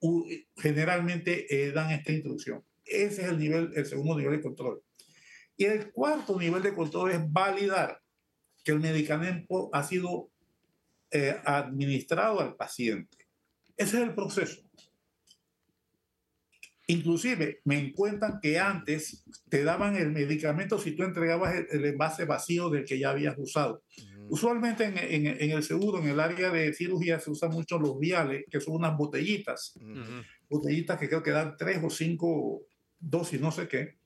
generalmente 0.56 1.46
eh, 1.50 1.72
dan 1.72 1.90
esta 1.90 2.12
instrucción. 2.12 2.62
Ese 2.84 3.22
es 3.22 3.28
el, 3.28 3.38
nivel, 3.38 3.72
el 3.74 3.86
segundo 3.86 4.16
nivel 4.16 4.36
de 4.36 4.42
control. 4.42 4.82
Y 5.56 5.64
el 5.64 5.90
cuarto 5.92 6.38
nivel 6.38 6.62
de 6.62 6.74
control 6.74 7.12
es 7.12 7.20
validar 7.32 8.00
que 8.64 8.72
el 8.72 8.80
medicamento 8.80 9.70
ha 9.72 9.82
sido 9.82 10.30
eh, 11.10 11.36
administrado 11.44 12.40
al 12.40 12.56
paciente. 12.56 13.16
Ese 13.76 13.98
es 13.98 14.02
el 14.02 14.14
proceso. 14.14 14.62
Inclusive 16.88 17.60
me 17.64 17.78
encuentran 17.78 18.38
que 18.40 18.58
antes 18.58 19.24
te 19.48 19.64
daban 19.64 19.96
el 19.96 20.12
medicamento 20.12 20.78
si 20.78 20.92
tú 20.92 21.02
entregabas 21.02 21.54
el, 21.70 21.84
envase 21.84 22.24
vacío 22.24 22.70
del 22.70 22.84
que 22.84 22.98
ya 22.98 23.10
habías 23.10 23.36
usado. 23.38 23.82
Usualmente 24.28 24.84
en, 24.84 25.50
el 25.50 25.62
seguro, 25.62 25.98
en 25.98 26.08
el 26.08 26.20
área 26.20 26.50
de 26.50 26.72
cirugía, 26.72 27.20
se 27.20 27.30
usan 27.30 27.50
mucho 27.50 27.78
los 27.78 27.98
viales, 27.98 28.44
que 28.50 28.60
son 28.60 28.74
unas 28.74 28.96
botellitas. 28.96 29.78
Botellitas 30.48 30.98
que 30.98 31.08
creo 31.08 31.22
que 31.22 31.30
dan 31.30 31.56
tres 31.56 31.80
o 31.82 31.90
cinco 31.90 32.62
dosis, 32.98 33.40
no 33.40 33.50
sé 33.50 33.68
qué. 33.68 33.98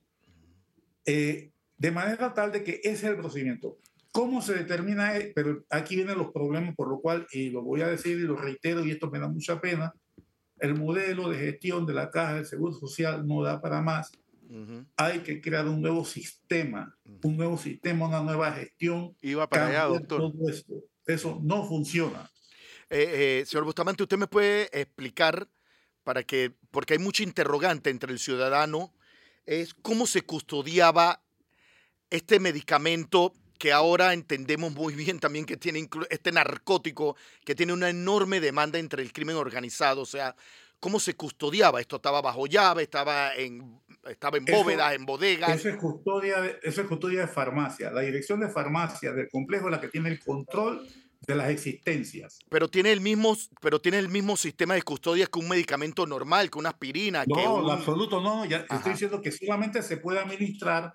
Eh, 1.05 1.53
de 1.77 1.91
manera 1.91 2.35
tal 2.35 2.53
de 2.53 2.63
que 2.63 2.81
ese 2.83 2.93
es 2.93 3.05
el 3.05 3.17
procedimiento. 3.17 3.79
¿Cómo 4.13 4.43
se 4.43 4.55
determina? 4.55 5.17
E-? 5.17 5.33
Pero 5.35 5.65
aquí 5.71 5.97
vienen 5.97 6.19
los 6.19 6.33
problemas, 6.33 6.75
por 6.75 6.89
lo 6.89 7.01
cual, 7.01 7.27
y 7.33 7.51
lo 7.51 7.63
voy 7.63 7.83
a 7.83 7.89
decir 7.89 8.19
y 8.19 8.23
lo 8.23 8.37
reitero, 8.37 8.85
y 8.85 8.91
esto 8.91 9.11
me 9.11 9.19
da 9.19 9.29
mucha 9.29 9.61
pena, 9.61 9.93
el 10.59 10.75
modelo 10.75 11.31
de 11.31 11.39
gestión 11.39 11.87
de 11.87 11.95
la 11.95 12.11
Caja 12.11 12.35
del 12.35 12.47
Seguro 12.47 12.73
Social 12.73 13.27
no 13.27 13.43
da 13.43 13.61
para 13.61 13.81
más 13.81 14.13
hay 14.97 15.21
que 15.21 15.41
crear 15.41 15.67
un 15.67 15.81
nuevo 15.81 16.05
sistema, 16.05 16.97
un 17.23 17.37
nuevo 17.37 17.57
sistema, 17.57 18.09
una 18.09 18.21
nueva 18.21 18.53
gestión. 18.53 19.17
Iba 19.23 19.49
para 19.49 19.69
allá, 19.69 19.85
doctor. 19.85 20.33
Eso 21.07 21.39
no 21.43 21.67
funciona. 21.67 22.31
Eh, 22.89 23.41
eh, 23.41 23.47
señor 23.47 23.65
Bustamante, 23.65 24.03
¿usted 24.03 24.19
me 24.19 24.27
puede 24.27 24.69
explicar 24.79 25.49
para 26.03 26.25
que, 26.25 26.53
porque 26.71 26.95
hay 26.95 26.99
mucho 26.99 27.23
interrogante 27.23 27.91
entre 27.91 28.13
el 28.13 28.19
ciudadano, 28.19 28.93
es 29.47 29.75
cómo 29.75 30.07
se 30.07 30.23
custodiaba 30.23 31.23
este 32.11 32.41
medicamento 32.41 33.33
que 33.61 33.75
ahora 33.75 34.15
entendemos 34.15 34.73
muy 34.73 34.95
bien 34.95 35.21
también 35.21 35.45
que 35.45 35.59
tiene 35.59 35.87
este 36.09 36.33
narcótico 36.33 37.15
que 37.45 37.55
tiene 37.55 37.75
una 37.75 37.91
enorme 37.91 38.41
demanda 38.41 38.79
entre 38.79 39.03
el 39.03 39.13
crimen 39.13 39.37
organizado, 39.37 40.01
o 40.01 40.07
sea, 40.07 40.35
cómo 40.81 40.99
se 40.99 41.15
custodiaba 41.15 41.79
esto 41.79 41.97
estaba 41.97 42.23
bajo 42.23 42.47
llave, 42.47 42.85
estaba 42.85 43.35
en 43.35 43.79
estaba 44.09 44.39
en 44.39 44.47
bóvedas, 44.47 44.95
en 44.95 45.05
bodegas. 45.05 45.51
Eso 45.51 45.69
es, 45.69 45.77
custodia 45.77 46.41
de, 46.41 46.59
eso 46.63 46.81
es 46.81 46.87
custodia 46.87 47.21
de 47.21 47.29
farmacia. 47.29 47.91
La 47.91 48.01
dirección 48.01 48.41
de 48.41 48.49
farmacia 48.49 49.13
del 49.13 49.29
complejo 49.29 49.67
es 49.67 49.73
la 49.73 49.81
que 49.83 49.89
tiene 49.89 50.09
el 50.09 50.19
control 50.19 50.89
de 51.27 51.35
las 51.35 51.51
existencias. 51.51 52.39
Pero 52.49 52.69
tiene 52.69 52.93
el 52.93 53.03
mismo, 53.03 53.37
pero 53.61 53.79
tiene 53.79 53.99
el 53.99 54.09
mismo 54.09 54.39
sistema 54.39 54.73
de 54.73 54.81
custodia 54.81 55.27
que 55.27 55.39
un 55.39 55.51
medicamento 55.51 56.07
normal, 56.07 56.51
que 56.51 56.59
una 56.59 56.71
aspirina. 56.71 57.27
No, 57.27 57.35
que 57.37 57.43
en 57.43 57.71
absoluto 57.71 58.23
no. 58.23 58.47
Ya 58.47 58.65
estoy 58.71 58.93
diciendo 58.93 59.21
que 59.21 59.31
solamente 59.33 59.83
se 59.83 59.99
puede 59.99 60.19
administrar 60.19 60.95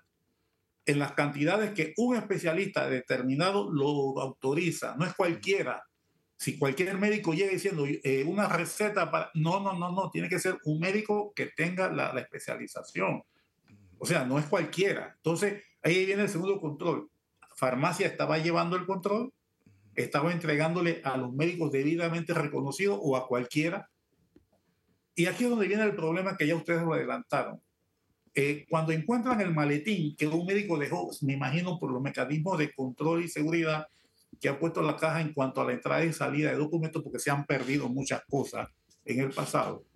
en 0.86 0.98
las 1.00 1.12
cantidades 1.12 1.72
que 1.72 1.92
un 1.96 2.16
especialista 2.16 2.88
determinado 2.88 3.70
lo 3.70 4.20
autoriza. 4.20 4.94
No 4.96 5.04
es 5.04 5.14
cualquiera. 5.14 5.84
Si 6.36 6.58
cualquier 6.58 6.96
médico 6.98 7.34
llega 7.34 7.50
diciendo 7.50 7.84
eh, 7.86 8.24
una 8.24 8.48
receta 8.48 9.10
para... 9.10 9.30
No, 9.34 9.60
no, 9.60 9.72
no, 9.72 9.90
no, 9.90 10.10
tiene 10.10 10.28
que 10.28 10.38
ser 10.38 10.58
un 10.64 10.78
médico 10.78 11.32
que 11.34 11.46
tenga 11.46 11.90
la, 11.90 12.12
la 12.12 12.20
especialización. 12.20 13.22
O 13.98 14.06
sea, 14.06 14.24
no 14.24 14.38
es 14.38 14.46
cualquiera. 14.46 15.14
Entonces, 15.16 15.64
ahí 15.82 16.06
viene 16.06 16.22
el 16.22 16.28
segundo 16.28 16.60
control. 16.60 17.10
Farmacia 17.56 18.06
estaba 18.06 18.38
llevando 18.38 18.76
el 18.76 18.86
control, 18.86 19.32
estaba 19.94 20.30
entregándole 20.30 21.00
a 21.04 21.16
los 21.16 21.32
médicos 21.32 21.72
debidamente 21.72 22.34
reconocidos 22.34 22.98
o 23.02 23.16
a 23.16 23.26
cualquiera. 23.26 23.88
Y 25.14 25.26
aquí 25.26 25.44
es 25.44 25.50
donde 25.50 25.66
viene 25.66 25.82
el 25.82 25.96
problema 25.96 26.36
que 26.36 26.46
ya 26.46 26.54
ustedes 26.54 26.82
lo 26.82 26.92
adelantaron. 26.92 27.60
Eh, 28.38 28.66
cuando 28.68 28.92
encuentran 28.92 29.40
el 29.40 29.54
maletín 29.54 30.14
que 30.14 30.26
un 30.26 30.44
médico 30.44 30.76
dejó, 30.76 31.10
me 31.22 31.32
imagino 31.32 31.78
por 31.78 31.90
los 31.90 32.02
mecanismos 32.02 32.58
de 32.58 32.70
control 32.70 33.24
y 33.24 33.28
seguridad, 33.28 33.86
que 34.38 34.50
ha 34.50 34.58
puesto 34.58 34.82
la 34.82 34.94
caja 34.96 35.22
en 35.22 35.32
cuanto 35.32 35.62
a 35.62 35.64
la 35.64 35.72
entrada 35.72 36.04
y 36.04 36.12
salida 36.12 36.50
de 36.50 36.58
documentos 36.58 37.02
porque 37.02 37.18
se 37.18 37.30
han 37.30 37.46
perdido 37.46 37.88
muchas 37.88 38.20
cosas 38.28 38.68
en 39.06 39.20
el 39.20 39.30
pasado. 39.30 39.86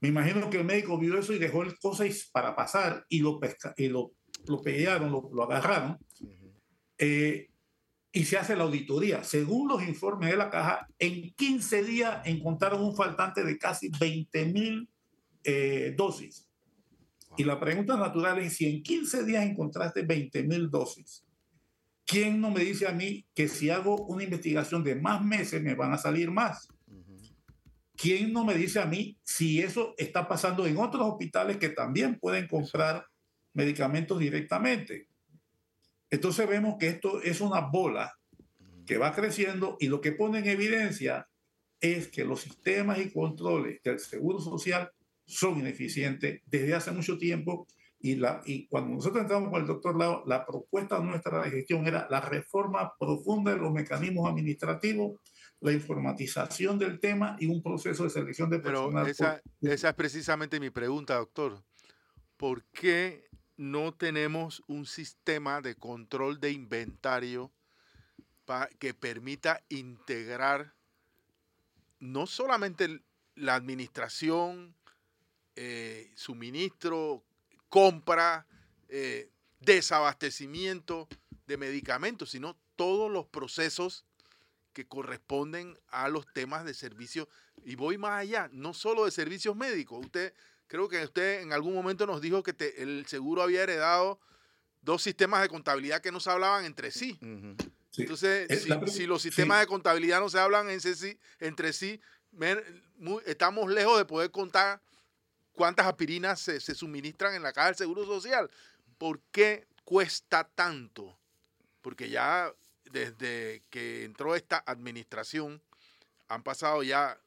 Me 0.00 0.08
imagino 0.08 0.48
que 0.48 0.58
el 0.58 0.64
médico 0.64 0.96
vio 0.96 1.18
eso 1.18 1.32
y 1.32 1.40
dejó 1.40 1.64
el 1.64 1.76
cosas 1.80 2.30
para 2.30 2.54
pasar 2.54 3.04
y 3.08 3.18
lo, 3.18 3.40
pesca, 3.40 3.74
y 3.76 3.88
lo, 3.88 4.12
lo 4.46 4.62
pegaron, 4.62 5.10
lo, 5.10 5.42
agarraron. 5.42 5.98
Eh, 6.98 7.48
y 8.12 8.24
se 8.24 8.38
hace 8.38 8.54
la 8.54 8.62
auditoría. 8.62 9.24
Según 9.24 9.66
los 9.66 9.82
informes 9.82 10.30
de 10.30 10.36
la 10.36 10.50
caja, 10.50 10.86
en 11.00 11.34
15 11.34 11.82
días 11.82 12.20
encontraron 12.26 12.84
un 12.84 12.94
faltante 12.94 13.42
de 13.42 13.58
casi 13.58 13.90
20 13.98 14.46
mil 14.46 14.88
eh, 15.42 15.92
dosis. 15.96 16.45
Y 17.36 17.44
la 17.44 17.60
pregunta 17.60 17.96
natural 17.96 18.38
es 18.38 18.54
si 18.54 18.66
en 18.66 18.82
15 18.82 19.24
días 19.24 19.44
encontraste 19.44 20.02
20 20.02 20.42
mil 20.44 20.70
dosis 20.70 21.26
¿Quién 22.06 22.40
no 22.40 22.52
me 22.52 22.60
dice 22.60 22.86
a 22.86 22.92
mí 22.92 23.26
que 23.34 23.48
si 23.48 23.68
hago 23.68 23.96
una 24.06 24.22
investigación 24.22 24.84
de 24.84 24.94
más 24.94 25.24
meses 25.24 25.60
me 25.60 25.74
van 25.74 25.92
a 25.92 25.98
salir 25.98 26.30
más? 26.30 26.68
¿Quién 27.96 28.32
no 28.32 28.44
me 28.44 28.54
dice 28.54 28.78
a 28.78 28.86
mí 28.86 29.18
si 29.24 29.60
eso 29.60 29.94
está 29.98 30.28
pasando 30.28 30.66
en 30.66 30.76
otros 30.76 31.02
hospitales 31.04 31.56
que 31.56 31.70
también 31.70 32.20
pueden 32.20 32.46
comprar 32.46 33.04
medicamentos 33.54 34.20
directamente? 34.20 35.08
Entonces 36.08 36.48
vemos 36.48 36.76
que 36.78 36.88
esto 36.88 37.20
es 37.22 37.40
una 37.40 37.60
bola 37.60 38.16
que 38.86 38.98
va 38.98 39.12
creciendo 39.12 39.76
y 39.80 39.88
lo 39.88 40.00
que 40.00 40.12
pone 40.12 40.38
en 40.38 40.46
evidencia 40.46 41.28
es 41.80 42.06
que 42.06 42.24
los 42.24 42.40
sistemas 42.40 43.00
y 43.00 43.10
controles 43.10 43.82
del 43.82 43.98
Seguro 43.98 44.38
Social 44.38 44.92
son 45.26 45.58
ineficientes 45.58 46.42
desde 46.46 46.74
hace 46.74 46.92
mucho 46.92 47.18
tiempo 47.18 47.66
y, 47.98 48.16
la, 48.16 48.42
y 48.44 48.66
cuando 48.68 48.94
nosotros 48.94 49.22
entramos 49.22 49.50
con 49.50 49.60
el 49.60 49.66
doctor 49.66 49.98
Lao, 49.98 50.22
la 50.26 50.46
propuesta 50.46 50.98
nuestra 51.00 51.42
de 51.42 51.50
gestión 51.50 51.86
era 51.86 52.06
la 52.10 52.20
reforma 52.20 52.92
profunda 52.98 53.52
de 53.52 53.58
los 53.58 53.72
mecanismos 53.72 54.30
administrativos, 54.30 55.20
la 55.60 55.72
informatización 55.72 56.78
del 56.78 57.00
tema 57.00 57.36
y 57.40 57.46
un 57.46 57.62
proceso 57.62 58.04
de 58.04 58.10
selección 58.10 58.50
de 58.50 58.60
personal. 58.60 59.04
Pero 59.04 59.10
esa, 59.10 59.42
esa 59.62 59.88
es 59.88 59.94
precisamente 59.94 60.60
mi 60.60 60.70
pregunta, 60.70 61.16
doctor. 61.16 61.64
¿Por 62.36 62.64
qué 62.66 63.24
no 63.56 63.94
tenemos 63.94 64.62
un 64.66 64.86
sistema 64.86 65.60
de 65.62 65.74
control 65.74 66.38
de 66.38 66.52
inventario 66.52 67.52
que 68.78 68.94
permita 68.94 69.62
integrar 69.68 70.74
no 71.98 72.26
solamente 72.26 73.00
la 73.34 73.54
administración, 73.54 74.76
eh, 75.56 76.12
suministro, 76.14 77.24
compra, 77.68 78.46
eh, 78.88 79.30
desabastecimiento 79.60 81.08
de 81.46 81.56
medicamentos, 81.56 82.30
sino 82.30 82.56
todos 82.76 83.10
los 83.10 83.26
procesos 83.26 84.04
que 84.72 84.86
corresponden 84.86 85.78
a 85.88 86.08
los 86.08 86.30
temas 86.32 86.64
de 86.66 86.74
servicios. 86.74 87.26
Y 87.64 87.74
voy 87.74 87.96
más 87.96 88.20
allá, 88.20 88.50
no 88.52 88.74
solo 88.74 89.06
de 89.06 89.10
servicios 89.10 89.56
médicos. 89.56 90.04
Usted, 90.04 90.34
creo 90.66 90.88
que 90.88 91.02
usted 91.02 91.40
en 91.40 91.54
algún 91.54 91.74
momento 91.74 92.06
nos 92.06 92.20
dijo 92.20 92.42
que 92.42 92.54
el 92.76 93.06
seguro 93.06 93.42
había 93.42 93.62
heredado 93.62 94.20
dos 94.82 95.02
sistemas 95.02 95.40
de 95.40 95.48
contabilidad 95.48 96.02
que 96.02 96.12
no 96.12 96.20
se 96.20 96.30
hablaban 96.30 96.66
entre 96.66 96.90
sí. 96.90 97.18
Entonces, 97.96 98.66
si, 98.92 99.06
los 99.06 99.22
sistemas 99.22 99.60
de 99.60 99.66
contabilidad 99.66 100.20
no 100.20 100.28
se 100.28 100.38
hablan 100.38 100.68
entre 100.68 101.72
sí, 101.72 102.00
estamos 103.24 103.70
lejos 103.70 103.96
de 103.96 104.04
poder 104.04 104.30
contar 104.30 104.82
cuántas 105.56 105.86
aspirinas 105.86 106.38
se, 106.40 106.60
suministran 106.60 107.34
en 107.34 107.42
la 107.42 107.52
caja 107.52 107.68
del 107.68 107.76
Seguro 107.76 108.04
Social. 108.04 108.48
¿Por 108.98 109.20
qué 109.32 109.66
cuesta 109.84 110.48
tanto? 110.54 111.18
Porque 111.82 112.08
ya 112.08 112.52
desde 112.92 113.64
que 113.70 114.04
entró 114.04 114.36
esta 114.36 114.62
administración 114.64 115.60
han 116.28 116.42
pasado 116.42 116.82
ya 116.82 117.18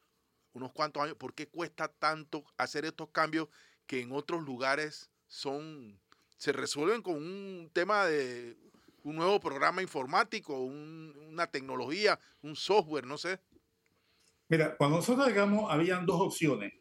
unos 0.52 0.72
cuantos 0.72 1.02
años. 1.02 1.16
¿Por 1.16 1.34
qué 1.34 1.46
cuesta 1.46 1.88
tanto 1.88 2.44
hacer 2.56 2.84
estos 2.84 3.10
cambios 3.10 3.48
que 3.86 4.00
en 4.00 4.12
otros 4.12 4.42
lugares 4.42 5.10
son 5.26 6.00
se 6.38 6.52
resuelven 6.52 7.02
con 7.02 7.16
un 7.16 7.70
tema 7.72 8.06
de 8.06 8.56
un 9.02 9.16
nuevo 9.16 9.38
programa 9.40 9.82
informático, 9.82 10.58
una 10.58 11.46
tecnología, 11.46 12.18
un 12.42 12.56
software, 12.56 13.06
no 13.06 13.18
sé. 13.18 13.38
Mira, 14.48 14.76
cuando 14.76 14.96
nosotros 14.96 15.28
llegamos, 15.28 15.70
habían 15.70 16.06
dos 16.06 16.20
opciones. 16.20 16.79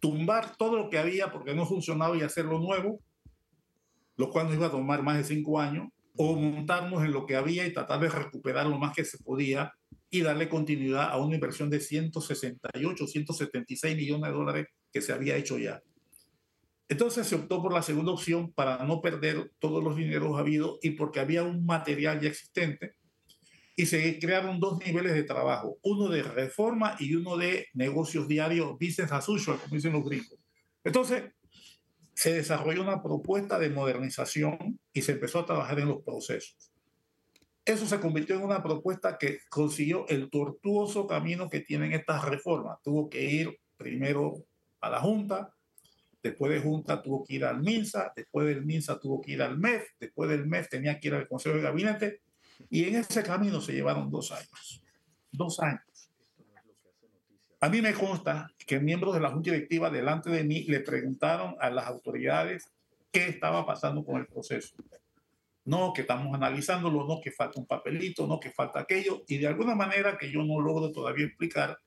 Tumbar 0.00 0.56
todo 0.56 0.76
lo 0.76 0.90
que 0.90 0.98
había 0.98 1.32
porque 1.32 1.54
no 1.54 1.66
funcionaba 1.66 2.16
y 2.16 2.22
hacerlo 2.22 2.58
nuevo, 2.58 3.00
lo 4.16 4.30
cual 4.30 4.46
nos 4.46 4.56
iba 4.56 4.66
a 4.66 4.70
tomar 4.70 5.02
más 5.02 5.18
de 5.18 5.24
cinco 5.24 5.60
años, 5.60 5.88
o 6.16 6.34
montarnos 6.34 7.04
en 7.04 7.12
lo 7.12 7.26
que 7.26 7.36
había 7.36 7.66
y 7.66 7.72
tratar 7.72 8.00
de 8.00 8.08
recuperar 8.08 8.66
lo 8.66 8.78
más 8.78 8.94
que 8.94 9.04
se 9.04 9.18
podía 9.18 9.72
y 10.10 10.22
darle 10.22 10.48
continuidad 10.48 11.10
a 11.10 11.18
una 11.18 11.36
inversión 11.36 11.70
de 11.70 11.80
168, 11.80 13.06
176 13.06 13.96
millones 13.96 14.30
de 14.30 14.36
dólares 14.36 14.66
que 14.92 15.00
se 15.00 15.12
había 15.12 15.36
hecho 15.36 15.58
ya. 15.58 15.80
Entonces 16.88 17.26
se 17.26 17.36
optó 17.36 17.62
por 17.62 17.72
la 17.72 17.82
segunda 17.82 18.12
opción 18.12 18.52
para 18.52 18.84
no 18.84 19.00
perder 19.00 19.52
todos 19.58 19.84
los 19.84 19.94
dineros 19.94 20.38
habidos 20.38 20.78
y 20.82 20.90
porque 20.90 21.20
había 21.20 21.44
un 21.44 21.64
material 21.64 22.20
ya 22.20 22.28
existente 22.28 22.94
y 23.78 23.86
se 23.86 24.18
crearon 24.18 24.58
dos 24.58 24.80
niveles 24.84 25.14
de 25.14 25.22
trabajo, 25.22 25.78
uno 25.82 26.08
de 26.08 26.24
reforma 26.24 26.96
y 26.98 27.14
uno 27.14 27.36
de 27.36 27.68
negocios 27.74 28.26
diarios, 28.26 28.72
business 28.72 29.12
as 29.12 29.28
usual, 29.28 29.56
como 29.60 29.76
dicen 29.76 29.92
los 29.92 30.04
gringos. 30.04 30.36
Entonces 30.82 31.32
se 32.12 32.32
desarrolló 32.32 32.82
una 32.82 33.00
propuesta 33.00 33.56
de 33.56 33.70
modernización 33.70 34.80
y 34.92 35.02
se 35.02 35.12
empezó 35.12 35.38
a 35.38 35.46
trabajar 35.46 35.78
en 35.78 35.86
los 35.86 36.02
procesos. 36.02 36.72
Eso 37.64 37.86
se 37.86 38.00
convirtió 38.00 38.34
en 38.34 38.42
una 38.42 38.64
propuesta 38.64 39.16
que 39.16 39.38
consiguió 39.48 40.08
el 40.08 40.28
tortuoso 40.28 41.06
camino 41.06 41.48
que 41.48 41.60
tienen 41.60 41.92
estas 41.92 42.24
reformas. 42.24 42.78
Tuvo 42.82 43.08
que 43.08 43.30
ir 43.30 43.60
primero 43.76 44.44
a 44.80 44.90
la 44.90 44.98
Junta, 44.98 45.54
Después 46.20 46.50
de 46.50 46.58
Junta 46.58 47.00
tuvo 47.00 47.24
que 47.24 47.36
ir 47.36 47.44
al 47.44 47.62
MINSA, 47.62 48.12
después 48.16 48.48
del 48.48 48.66
MINSA 48.66 48.98
tuvo 48.98 49.20
que 49.20 49.30
ir 49.30 49.40
al 49.40 49.56
MEF, 49.56 49.84
después 50.00 50.28
del 50.28 50.46
MEF 50.46 50.68
tenía 50.68 50.98
que 50.98 51.06
ir 51.06 51.14
al 51.14 51.28
Consejo 51.28 51.54
de 51.54 51.62
Gabinete 51.62 52.22
y 52.70 52.84
en 52.84 52.96
ese 52.96 53.22
camino 53.22 53.60
se 53.60 53.72
llevaron 53.72 54.10
dos 54.10 54.32
años. 54.32 54.82
Dos 55.30 55.60
años. 55.60 55.82
A 57.60 57.68
mí 57.68 57.82
me 57.82 57.92
consta 57.92 58.52
que 58.66 58.78
miembros 58.78 59.14
de 59.14 59.20
la 59.20 59.30
Junta 59.30 59.50
Directiva 59.50 59.90
delante 59.90 60.30
de 60.30 60.44
mí 60.44 60.62
le 60.64 60.80
preguntaron 60.80 61.56
a 61.60 61.70
las 61.70 61.86
autoridades 61.86 62.70
qué 63.10 63.28
estaba 63.28 63.66
pasando 63.66 64.04
con 64.04 64.20
el 64.20 64.26
proceso. 64.26 64.76
No, 65.64 65.92
que 65.92 66.02
estamos 66.02 66.32
analizándolo, 66.34 67.06
no, 67.06 67.20
que 67.20 67.32
falta 67.32 67.58
un 67.58 67.66
papelito, 67.66 68.26
no, 68.26 68.38
que 68.38 68.50
falta 68.50 68.80
aquello, 68.80 69.24
y 69.26 69.38
de 69.38 69.48
alguna 69.48 69.74
manera 69.74 70.16
que 70.16 70.30
yo 70.30 70.42
no 70.42 70.60
logro 70.60 70.92
todavía 70.92 71.26
explicar, 71.26 71.78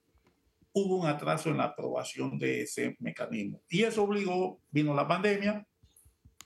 hubo 0.73 0.97
un 0.97 1.07
atraso 1.07 1.49
en 1.49 1.57
la 1.57 1.65
aprobación 1.65 2.37
de 2.37 2.61
ese 2.61 2.95
mecanismo. 2.99 3.61
Y 3.69 3.83
eso 3.83 4.03
obligó, 4.03 4.59
vino 4.69 4.93
la 4.93 5.07
pandemia, 5.07 5.65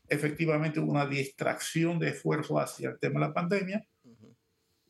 efectivamente 0.08 0.80
hubo 0.80 0.92
una 0.92 1.06
distracción 1.06 2.00
de 2.00 2.10
esfuerzo 2.10 2.60
hacia 2.60 2.90
el 2.90 3.00
tema 3.00 3.20
de 3.20 3.28
la 3.28 3.34
pandemia, 3.34 3.86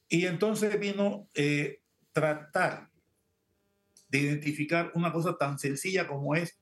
y 0.07 0.25
entonces 0.25 0.79
vino 0.79 1.27
eh, 1.33 1.81
tratar 2.11 2.89
de 4.07 4.19
identificar 4.19 4.91
una 4.95 5.11
cosa 5.11 5.37
tan 5.37 5.57
sencilla 5.57 6.07
como 6.07 6.35
es 6.35 6.59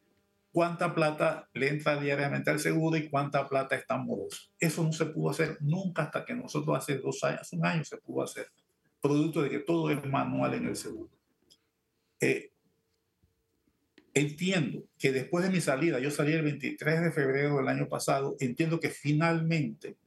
cuánta 0.51 0.93
plata 0.93 1.49
le 1.53 1.69
entra 1.69 1.99
diariamente 1.99 2.51
al 2.51 2.59
seguro 2.59 2.97
y 2.97 3.09
cuánta 3.09 3.47
plata 3.49 3.75
está 3.75 3.97
morosa. 3.97 4.37
Eso 4.59 4.83
no 4.83 4.93
se 4.93 5.05
pudo 5.05 5.31
hacer 5.31 5.57
nunca 5.61 6.03
hasta 6.03 6.25
que 6.25 6.33
nosotros 6.33 6.77
hace 6.77 6.97
dos 6.97 7.23
años, 7.23 7.51
un 7.53 7.65
año 7.65 7.83
se 7.83 7.97
pudo 7.97 8.23
hacer, 8.23 8.47
producto 9.01 9.41
de 9.41 9.49
que 9.49 9.59
todo 9.59 9.89
es 9.89 10.05
manual 10.05 10.53
en 10.53 10.67
el 10.67 10.75
seguro. 10.75 11.09
Eh, 12.19 12.53
Entiendo 14.15 14.83
que 14.99 15.11
después 15.11 15.43
de 15.43 15.49
mi 15.49 15.59
salida, 15.59 15.99
yo 15.99 16.11
salí 16.11 16.33
el 16.33 16.43
23 16.43 17.01
de 17.01 17.11
febrero 17.11 17.57
del 17.57 17.67
año 17.67 17.89
pasado, 17.89 18.35
entiendo 18.39 18.79
que 18.79 18.89
finalmente 18.89 19.97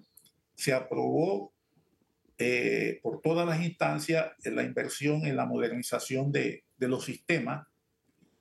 se 0.54 0.72
aprobó 0.72 1.52
eh, 2.38 3.00
por 3.02 3.20
todas 3.20 3.46
las 3.46 3.62
instancias 3.62 4.32
la 4.44 4.62
inversión 4.62 5.24
en 5.26 5.36
la 5.36 5.46
modernización 5.46 6.32
de, 6.32 6.64
de, 6.76 6.88
los 6.88 7.04
sistemas, 7.04 7.66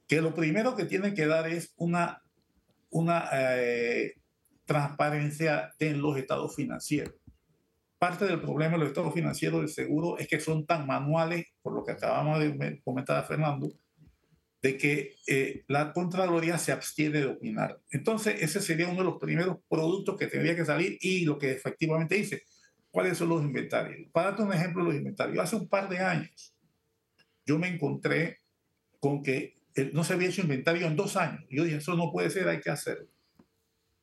que 0.07 0.21
lo 0.21 0.33
primero 0.33 0.75
que 0.75 0.85
tiene 0.85 1.13
que 1.13 1.27
dar 1.27 1.47
es 1.47 1.73
una, 1.77 2.21
una 2.89 3.29
eh, 3.33 4.15
transparencia 4.65 5.73
en 5.79 6.01
los 6.01 6.17
estados 6.17 6.55
financieros. 6.55 7.15
Parte 7.97 8.25
del 8.25 8.41
problema 8.41 8.73
de 8.73 8.79
los 8.79 8.87
estados 8.89 9.13
financieros 9.13 9.61
del 9.61 9.69
seguro 9.69 10.17
es 10.17 10.27
que 10.27 10.39
son 10.39 10.65
tan 10.65 10.85
manuales, 10.85 11.45
por 11.61 11.73
lo 11.73 11.83
que 11.83 11.93
acabamos 11.93 12.39
de 12.39 12.81
comentar 12.83 13.25
Fernando, 13.25 13.71
de 14.65 14.77
que 14.77 15.15
eh, 15.27 15.63
la 15.67 15.93
Contraloría 15.93 16.57
se 16.57 16.71
abstiene 16.71 17.19
de 17.19 17.27
opinar. 17.27 17.79
Entonces, 17.91 18.41
ese 18.41 18.59
sería 18.59 18.87
uno 18.87 18.97
de 18.97 19.11
los 19.11 19.19
primeros 19.19 19.57
productos 19.69 20.17
que 20.17 20.25
tendría 20.25 20.55
que 20.55 20.65
salir 20.65 20.97
y 21.01 21.23
lo 21.23 21.37
que 21.37 21.51
efectivamente 21.51 22.15
dice, 22.15 22.41
¿cuáles 22.95 23.17
son 23.17 23.27
los 23.27 23.43
inventarios? 23.43 24.07
Para 24.13 24.27
darte 24.27 24.43
un 24.43 24.53
ejemplo 24.53 24.81
de 24.81 24.87
los 24.87 24.97
inventarios, 24.97 25.43
hace 25.43 25.57
un 25.57 25.67
par 25.67 25.89
de 25.89 25.99
años 25.99 26.55
yo 27.45 27.59
me 27.59 27.67
encontré 27.67 28.39
con 29.01 29.21
que 29.21 29.57
no 29.91 30.05
se 30.05 30.13
había 30.13 30.29
hecho 30.29 30.41
inventario 30.41 30.87
en 30.87 30.95
dos 30.95 31.17
años. 31.17 31.43
Yo 31.49 31.65
dije, 31.65 31.75
eso 31.75 31.97
no 31.97 32.09
puede 32.09 32.29
ser, 32.29 32.47
hay 32.47 32.61
que 32.61 32.69
hacerlo. 32.69 33.09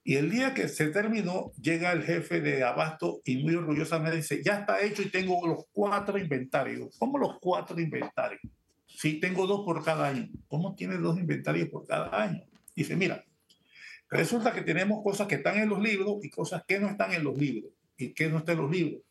Y 0.04 0.16
el 0.16 0.30
día 0.30 0.52
que 0.52 0.68
se 0.68 0.88
terminó, 0.88 1.52
llega 1.58 1.90
el 1.92 2.02
jefe 2.02 2.42
de 2.42 2.64
Abasto 2.64 3.22
y 3.24 3.42
muy 3.42 3.54
orgullosamente 3.54 4.18
dice, 4.18 4.42
ya 4.44 4.58
está 4.58 4.82
hecho 4.82 5.00
y 5.00 5.08
tengo 5.08 5.40
los 5.46 5.64
cuatro 5.72 6.18
inventarios. 6.18 6.94
¿Cómo 6.98 7.16
los 7.16 7.38
cuatro 7.40 7.80
inventarios? 7.80 8.42
Sí, 8.86 9.20
tengo 9.20 9.46
dos 9.46 9.64
por 9.64 9.82
cada 9.82 10.08
año. 10.08 10.28
¿Cómo 10.48 10.74
tienes 10.74 11.00
dos 11.00 11.18
inventarios 11.18 11.70
por 11.70 11.86
cada 11.86 12.22
año? 12.22 12.42
Dice, 12.76 12.94
mira, 12.94 13.24
resulta 14.10 14.52
que 14.52 14.60
tenemos 14.60 15.02
cosas 15.02 15.26
que 15.28 15.36
están 15.36 15.56
en 15.56 15.70
los 15.70 15.80
libros 15.80 16.22
y 16.22 16.28
cosas 16.28 16.62
que 16.68 16.78
no 16.78 16.90
están 16.90 17.14
en 17.14 17.24
los 17.24 17.38
libros. 17.38 17.72
¿Y 18.02 18.14
no 18.28 18.38
están 18.38 18.56
en 18.56 18.62
los 18.62 18.70
libros? 18.70 19.02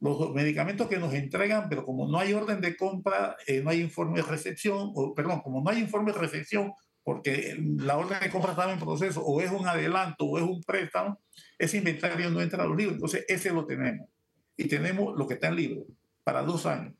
Los 0.00 0.34
medicamentos 0.34 0.88
que 0.88 0.98
nos 0.98 1.14
entregan, 1.14 1.68
pero 1.68 1.84
como 1.84 2.08
no 2.08 2.18
hay 2.18 2.32
orden 2.32 2.60
de 2.60 2.76
compra, 2.76 3.36
eh, 3.46 3.60
no 3.62 3.70
hay 3.70 3.80
informe 3.80 4.20
de 4.20 4.26
recepción, 4.26 4.90
o 4.94 5.14
perdón, 5.14 5.40
como 5.42 5.62
no 5.62 5.70
hay 5.70 5.78
informe 5.78 6.12
de 6.12 6.18
recepción, 6.18 6.72
porque 7.04 7.56
la 7.78 7.96
orden 7.96 8.18
de 8.20 8.30
compra 8.30 8.52
estaba 8.52 8.72
en 8.72 8.80
proceso, 8.80 9.24
o 9.24 9.40
es 9.40 9.50
un 9.50 9.66
adelanto, 9.66 10.24
o 10.24 10.38
es 10.38 10.44
un 10.44 10.60
préstamo, 10.62 11.20
ese 11.58 11.78
inventario 11.78 12.30
no 12.30 12.40
entra 12.40 12.64
a 12.64 12.66
los 12.66 12.76
libros. 12.76 12.94
Entonces, 12.94 13.24
ese 13.28 13.52
lo 13.52 13.64
tenemos. 13.64 14.08
Y 14.56 14.66
tenemos 14.66 15.16
lo 15.16 15.26
que 15.26 15.34
está 15.34 15.48
en 15.48 15.56
libro 15.56 15.86
para 16.24 16.42
dos 16.42 16.66
años. 16.66 16.94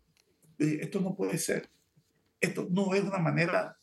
Esto 0.58 1.00
no 1.00 1.14
puede 1.14 1.38
ser. 1.38 1.68
Esto 2.40 2.68
no 2.70 2.94
es 2.94 3.02
una 3.02 3.18
manera, 3.18 3.76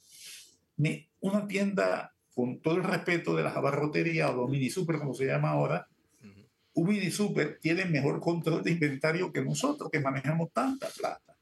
ni 0.77 1.09
una 1.19 1.47
tienda 1.47 2.13
con 2.33 2.61
todo 2.61 2.75
el 2.75 2.83
respeto 2.83 3.35
de 3.35 3.43
las 3.43 3.55
abarroterías 3.55 4.29
o 4.29 4.35
los 4.35 4.49
mini 4.49 4.69
super, 4.69 4.97
como 4.97 5.13
se 5.13 5.25
llama 5.25 5.49
ahora, 5.49 5.87
un 6.79 6.87
mini 6.87 7.11
super 7.11 7.59
tiene 7.59 7.85
mejor 7.85 8.19
control 8.19 8.63
de 8.63 8.71
inventario 8.71 9.31
que 9.31 9.43
nosotros, 9.43 9.89
que 9.91 9.99
manejamos 9.99 10.51
tanta 10.51 10.87
plata. 10.87 11.35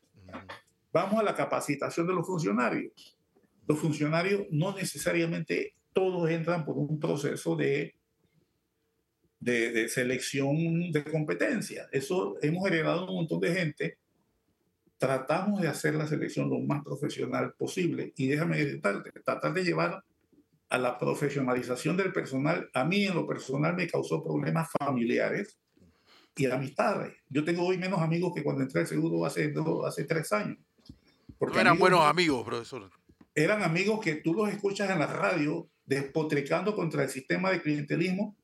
Vamos 0.91 1.19
a 1.19 1.23
la 1.23 1.35
capacitación 1.35 2.07
de 2.07 2.13
los 2.13 2.25
funcionarios. 2.25 3.17
Los 3.67 3.79
funcionarios 3.79 4.47
no 4.49 4.75
necesariamente 4.75 5.75
todos 5.93 6.29
entran 6.29 6.65
por 6.65 6.77
un 6.77 6.99
proceso 6.99 7.55
de, 7.55 7.95
de, 9.39 9.71
de 9.71 9.89
selección 9.89 10.91
de 10.91 11.03
competencia. 11.03 11.87
Eso 11.91 12.37
hemos 12.41 12.67
heredado 12.67 13.07
un 13.07 13.15
montón 13.15 13.39
de 13.39 13.53
gente 13.53 13.97
tratamos 14.97 15.61
de 15.61 15.67
hacer 15.67 15.93
la 15.93 16.07
selección 16.07 16.49
lo 16.49 16.59
más 16.59 16.83
profesional 16.83 17.53
posible. 17.53 18.13
Y 18.15 18.27
déjame 18.27 18.57
decirte, 18.57 19.21
tratar 19.23 19.53
de 19.53 19.63
llevar 19.63 20.03
a 20.69 20.77
la 20.77 20.97
profesionalización 20.97 21.95
del 21.97 22.11
personal, 22.11 22.69
a 22.73 22.83
mí 22.83 23.05
en 23.05 23.15
lo 23.15 23.25
personal 23.25 23.75
me 23.75 23.87
causó 23.87 24.23
problemas 24.23 24.69
familiares, 24.79 25.57
y 26.37 26.45
amistades. 26.45 27.13
Yo 27.29 27.43
tengo 27.43 27.65
hoy 27.65 27.77
menos 27.77 27.99
amigos 27.99 28.31
que 28.35 28.43
cuando 28.43 28.61
entré 28.61 28.81
al 28.81 28.87
seguro 28.87 29.25
hace, 29.25 29.53
hace 29.85 30.03
tres 30.03 30.31
años. 30.31 30.57
Porque 31.37 31.59
eran 31.59 31.77
buenos 31.77 32.01
amigos, 32.01 32.45
profesor. 32.45 32.89
Eran 33.33 33.63
amigos 33.63 33.99
que 33.99 34.15
tú 34.15 34.33
los 34.33 34.49
escuchas 34.49 34.89
en 34.89 34.99
la 34.99 35.07
radio 35.07 35.69
despotricando 35.85 36.75
contra 36.75 37.03
el 37.03 37.09
sistema 37.09 37.51
de 37.51 37.61
clientelismo, 37.61 38.35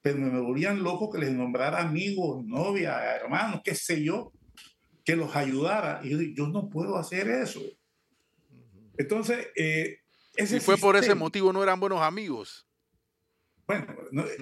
pero 0.00 0.18
me 0.18 0.40
volvían 0.40 0.82
locos 0.82 1.10
que 1.12 1.18
les 1.18 1.32
nombrara 1.32 1.80
amigos, 1.80 2.44
novia, 2.44 3.16
hermanos, 3.16 3.60
qué 3.64 3.74
sé 3.74 4.02
yo, 4.02 4.32
que 5.04 5.16
los 5.16 5.34
ayudara. 5.36 6.00
Y 6.02 6.10
yo, 6.10 6.20
yo 6.34 6.48
no 6.48 6.68
puedo 6.68 6.96
hacer 6.96 7.28
eso. 7.28 7.60
Entonces, 8.98 9.48
eh, 9.56 9.98
ese 10.34 10.60
fue 10.60 10.76
por 10.76 10.96
ese 10.96 11.14
motivo 11.14 11.52
no 11.52 11.62
eran 11.62 11.80
buenos 11.80 12.00
amigos. 12.00 12.66
Bueno, 13.66 13.86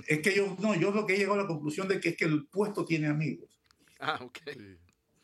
es 0.06 0.20
que 0.20 0.34
yo, 0.34 0.56
no, 0.60 0.74
yo 0.74 0.90
lo 0.90 1.06
que 1.06 1.14
he 1.14 1.18
llegado 1.18 1.38
a 1.38 1.42
la 1.42 1.46
conclusión 1.46 1.88
de 1.88 2.00
que 2.00 2.10
es 2.10 2.16
que 2.16 2.24
el 2.24 2.46
puesto 2.46 2.84
tiene 2.84 3.06
amigos. 3.06 3.60
Ah, 3.98 4.18
ok. 4.22 4.38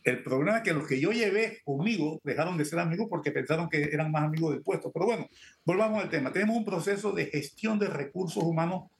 El 0.05 0.22
problema 0.22 0.59
es 0.59 0.62
que 0.62 0.72
los 0.72 0.87
que 0.87 1.00
yo 1.00 1.11
llevé 1.11 1.61
conmigo 1.64 2.20
dejaron 2.22 2.57
de 2.57 2.64
ser 2.64 2.79
amigos 2.79 3.09
porque 3.11 3.33
pensaron 3.33 3.68
que 3.68 3.83
eran 3.83 4.12
más 4.12 4.22
amigos 4.22 4.52
del 4.52 4.62
puesto. 4.62 4.92
Pero 4.92 5.07
bueno, 5.07 5.29
volvamos 5.64 6.00
al 6.00 6.11
tema. 6.11 6.33
Tenemos 6.33 6.57
un 6.57 6.64
proceso 6.64 7.11
de 7.12 7.26
gestión 7.26 7.79
de 7.79 7.88
recursos 7.88 8.42
humanos 8.44 8.90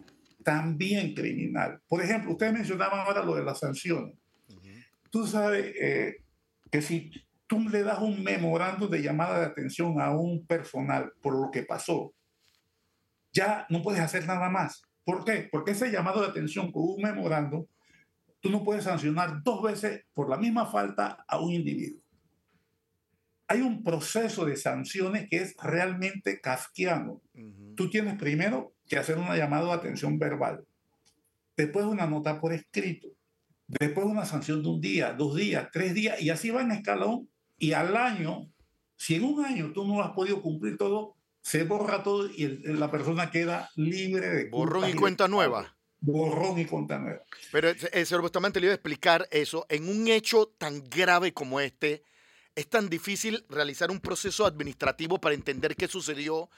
también 0.43 1.15
criminal. 1.15 1.81
Por 1.87 2.03
ejemplo, 2.03 2.33
ustedes 2.33 2.53
mencionaban 2.53 3.01
ahora 3.01 3.25
lo 3.25 3.37
de 3.37 3.45
las 3.45 3.61
sanciones. 3.61 4.17
Tú 5.11 5.27
sabes 5.27 5.75
eh, 5.81 6.17
que 6.71 6.83
si 6.83 7.11
tú 7.47 7.61
le 7.69 7.83
das 7.83 8.01
un 8.01 8.23
memorando 8.23 8.89
de 8.89 9.03
llamada 9.03 9.39
de 9.39 9.47
atención 9.47 10.01
a 10.01 10.11
un 10.11 10.47
personal 10.47 11.13
por 11.23 11.35
lo 11.35 11.51
que 11.51 11.63
pasó, 11.63 12.13
ya 13.33 13.67
no 13.69 13.83
puedes 13.83 14.01
hacer 14.01 14.27
nada 14.27 14.49
más. 14.49 14.83
¿Por 15.05 15.25
qué? 15.25 15.49
Porque 15.51 15.73
ese 15.73 15.91
llamado 15.91 16.21
de 16.23 16.29
atención 16.29 16.73
con 16.73 16.83
un 16.83 17.03
memorando, 17.03 17.69
tú 18.41 18.51
no 18.51 18.65
puedes 18.65 18.85
sancionar 18.85 19.43
dos 19.43 19.63
veces 19.63 20.05
por 20.15 20.29
la 20.29 20.37
misma 20.37 20.67
falta 20.67 21.25
a 21.29 21.39
un 21.41 21.53
individuo. 21.53 22.01
Hay 23.49 23.61
un 23.61 23.85
proceso 23.85 24.45
de 24.45 24.57
sanciones 24.57 25.29
que 25.29 25.37
es 25.37 25.55
realmente 25.63 26.41
casquiano. 26.41 27.23
Tú 27.77 27.89
tienes 27.89 28.19
primero 28.19 28.75
que 28.89 28.99
hacer 28.99 29.19
una 29.19 29.37
llamada 29.37 29.67
de 29.67 29.73
atención 29.73 30.19
verbal, 30.19 30.65
después 31.57 31.87
una 31.87 32.07
nota 32.07 32.41
por 32.41 32.53
escrito, 32.53 33.09
después 33.69 34.07
una 34.07 34.25
sanción 34.25 34.63
de 34.63 34.69
un 34.69 34.81
día, 34.81 35.13
dos 35.13 35.37
días, 35.37 35.69
tres 35.73 35.95
días, 35.95 36.21
y 36.21 36.31
así 36.31 36.51
va 36.51 36.63
en 36.63 36.73
escalón. 36.73 37.29
Y 37.59 37.73
al 37.73 37.97
año, 37.97 38.53
si 38.97 39.17
en 39.17 39.25
un 39.25 39.45
año 39.45 39.73
tú 39.73 39.87
no 39.87 40.03
has 40.03 40.13
podido 40.13 40.43
cumplir 40.43 40.77
todo, 40.77 41.17
se 41.43 41.65
borra 41.65 42.03
todo 42.03 42.27
y 42.27 42.47
la 42.65 42.91
persona 42.91 43.31
queda 43.31 43.71
libre 43.77 44.29
de... 44.29 44.51
Borrón 44.51 44.91
y 44.91 44.95
cuenta 44.95 45.29
nueva. 45.29 45.77
Borrón 46.01 46.59
y 46.59 46.67
cuenta 46.67 46.99
nueva. 46.99 47.23
Pero, 47.53 47.69
eh, 47.71 48.05
señor 48.05 48.23
Bustamante, 48.23 48.61
le 48.61 48.67
iba 48.67 48.73
a 48.73 48.77
explicar 48.77 49.29
eso. 49.31 49.65
En 49.69 49.89
un 49.89 50.09
hecho 50.09 50.53
tan 50.59 50.83
grave 50.85 51.33
como 51.33 51.61
este, 51.61 52.03
es 52.55 52.69
tan 52.69 52.89
difícil 52.89 53.45
realizar 53.49 53.91
un 53.91 54.01
proceso 54.01 54.45
administrativo 54.45 55.21
para 55.21 55.35
entender 55.35 55.77
qué 55.77 55.89
sucedió 55.89 56.51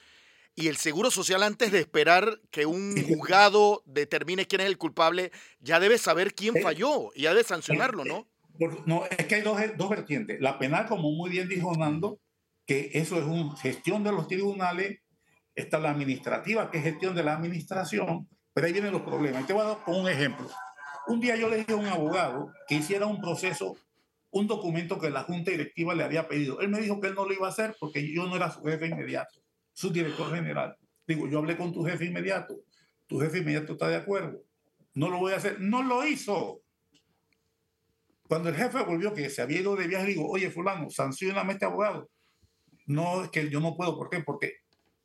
y 0.59 0.67
el 0.67 0.77
Seguro 0.77 1.13
Social 1.13 1.45
antes 1.45 1.71
de 1.71 1.79
esperar 1.79 2.41
que 2.51 2.67
un 2.67 3.01
juzgado 3.07 3.85
determine 3.87 4.49
quién 4.49 4.61
es 4.63 4.67
el 4.67 4.77
culpable, 4.77 5.31
ya 5.61 5.79
debe 5.79 5.99
saber 5.99 6.35
quién 6.35 6.57
eh, 6.57 6.63
falló 6.63 7.11
y 7.15 7.23
ya 7.23 7.31
debe 7.31 7.45
sancionarlo, 7.45 8.05
¿no? 8.05 8.27
No, 8.87 9.05
es 9.07 9.27
que 9.27 9.37
hay 9.37 9.42
dos, 9.42 9.59
dos 9.77 9.88
vertientes. 9.88 10.40
La 10.40 10.59
penal, 10.59 10.87
como 10.87 11.11
muy 11.12 11.31
bien 11.31 11.49
dijo 11.49 11.75
Nando, 11.77 12.21
que 12.66 12.90
eso 12.94 13.18
es 13.18 13.25
una 13.25 13.57
gestión 13.57 14.03
de 14.05 14.12
los 14.12 14.27
tribunales, 14.27 15.01
está 15.55 15.79
la 15.79 15.90
administrativa, 15.90 16.71
que 16.71 16.79
es 16.79 16.85
gestión 16.85 17.14
de 17.14 17.25
la 17.25 17.35
administración, 17.35 18.29
pero 18.53 18.66
ahí 18.66 18.73
vienen 18.73 18.92
los 18.92 19.03
problemas. 19.03 19.47
te 19.47 19.53
voy 19.53 19.62
a 19.62 19.68
dar 19.68 19.79
un 19.87 20.09
ejemplo. 20.09 20.49
Un 21.07 21.21
día 21.21 21.37
yo 21.37 21.49
le 21.49 21.59
dije 21.59 21.73
a 21.73 21.77
un 21.77 21.87
abogado 21.87 22.53
que 22.66 22.75
hiciera 22.75 23.07
un 23.07 23.21
proceso, 23.21 23.77
un 24.31 24.47
documento 24.47 24.99
que 24.99 25.11
la 25.11 25.23
junta 25.23 25.51
directiva 25.51 25.94
le 25.94 26.05
había 26.05 26.29
pedido. 26.29 26.61
Él 26.61 26.68
me 26.68 26.81
dijo 26.81 27.01
que 27.01 27.09
él 27.09 27.14
no 27.14 27.25
lo 27.25 27.33
iba 27.33 27.47
a 27.47 27.51
hacer 27.51 27.77
porque 27.81 28.12
yo 28.12 28.27
no 28.27 28.37
era 28.37 28.51
su 28.51 28.62
jefe 28.62 28.87
inmediato, 28.87 29.40
su 29.73 29.90
director 29.90 30.35
general. 30.35 30.77
Digo, 31.07 31.27
yo 31.29 31.38
hablé 31.38 31.57
con 31.57 31.73
tu 31.73 31.85
jefe 31.85 32.05
inmediato, 32.05 32.61
tu 33.07 33.18
jefe 33.21 33.38
inmediato 33.38 33.73
está 33.73 33.88
de 33.88 33.97
acuerdo, 33.97 34.42
no 34.99 35.09
lo 35.11 35.18
voy 35.18 35.33
a 35.33 35.37
hacer. 35.37 35.61
No 35.61 35.83
lo 35.85 36.05
hizo. 36.05 36.61
Cuando 38.29 38.51
el 38.51 38.55
jefe 38.55 38.83
volvió 38.83 39.14
que 39.14 39.31
se 39.31 39.41
había 39.41 39.61
ido 39.61 39.75
de 39.75 39.87
viaje, 39.87 40.09
digo, 40.09 40.29
oye, 40.29 40.51
fulano, 40.51 40.91
sancioname 40.91 41.51
a 41.51 41.53
este 41.55 41.64
abogado. 41.64 42.11
No, 42.87 43.25
es 43.25 43.31
que 43.31 43.49
yo 43.49 43.59
no 43.59 43.75
puedo. 43.75 43.97
¿Por 43.97 44.11
qué? 44.11 44.21
Porque 44.21 44.59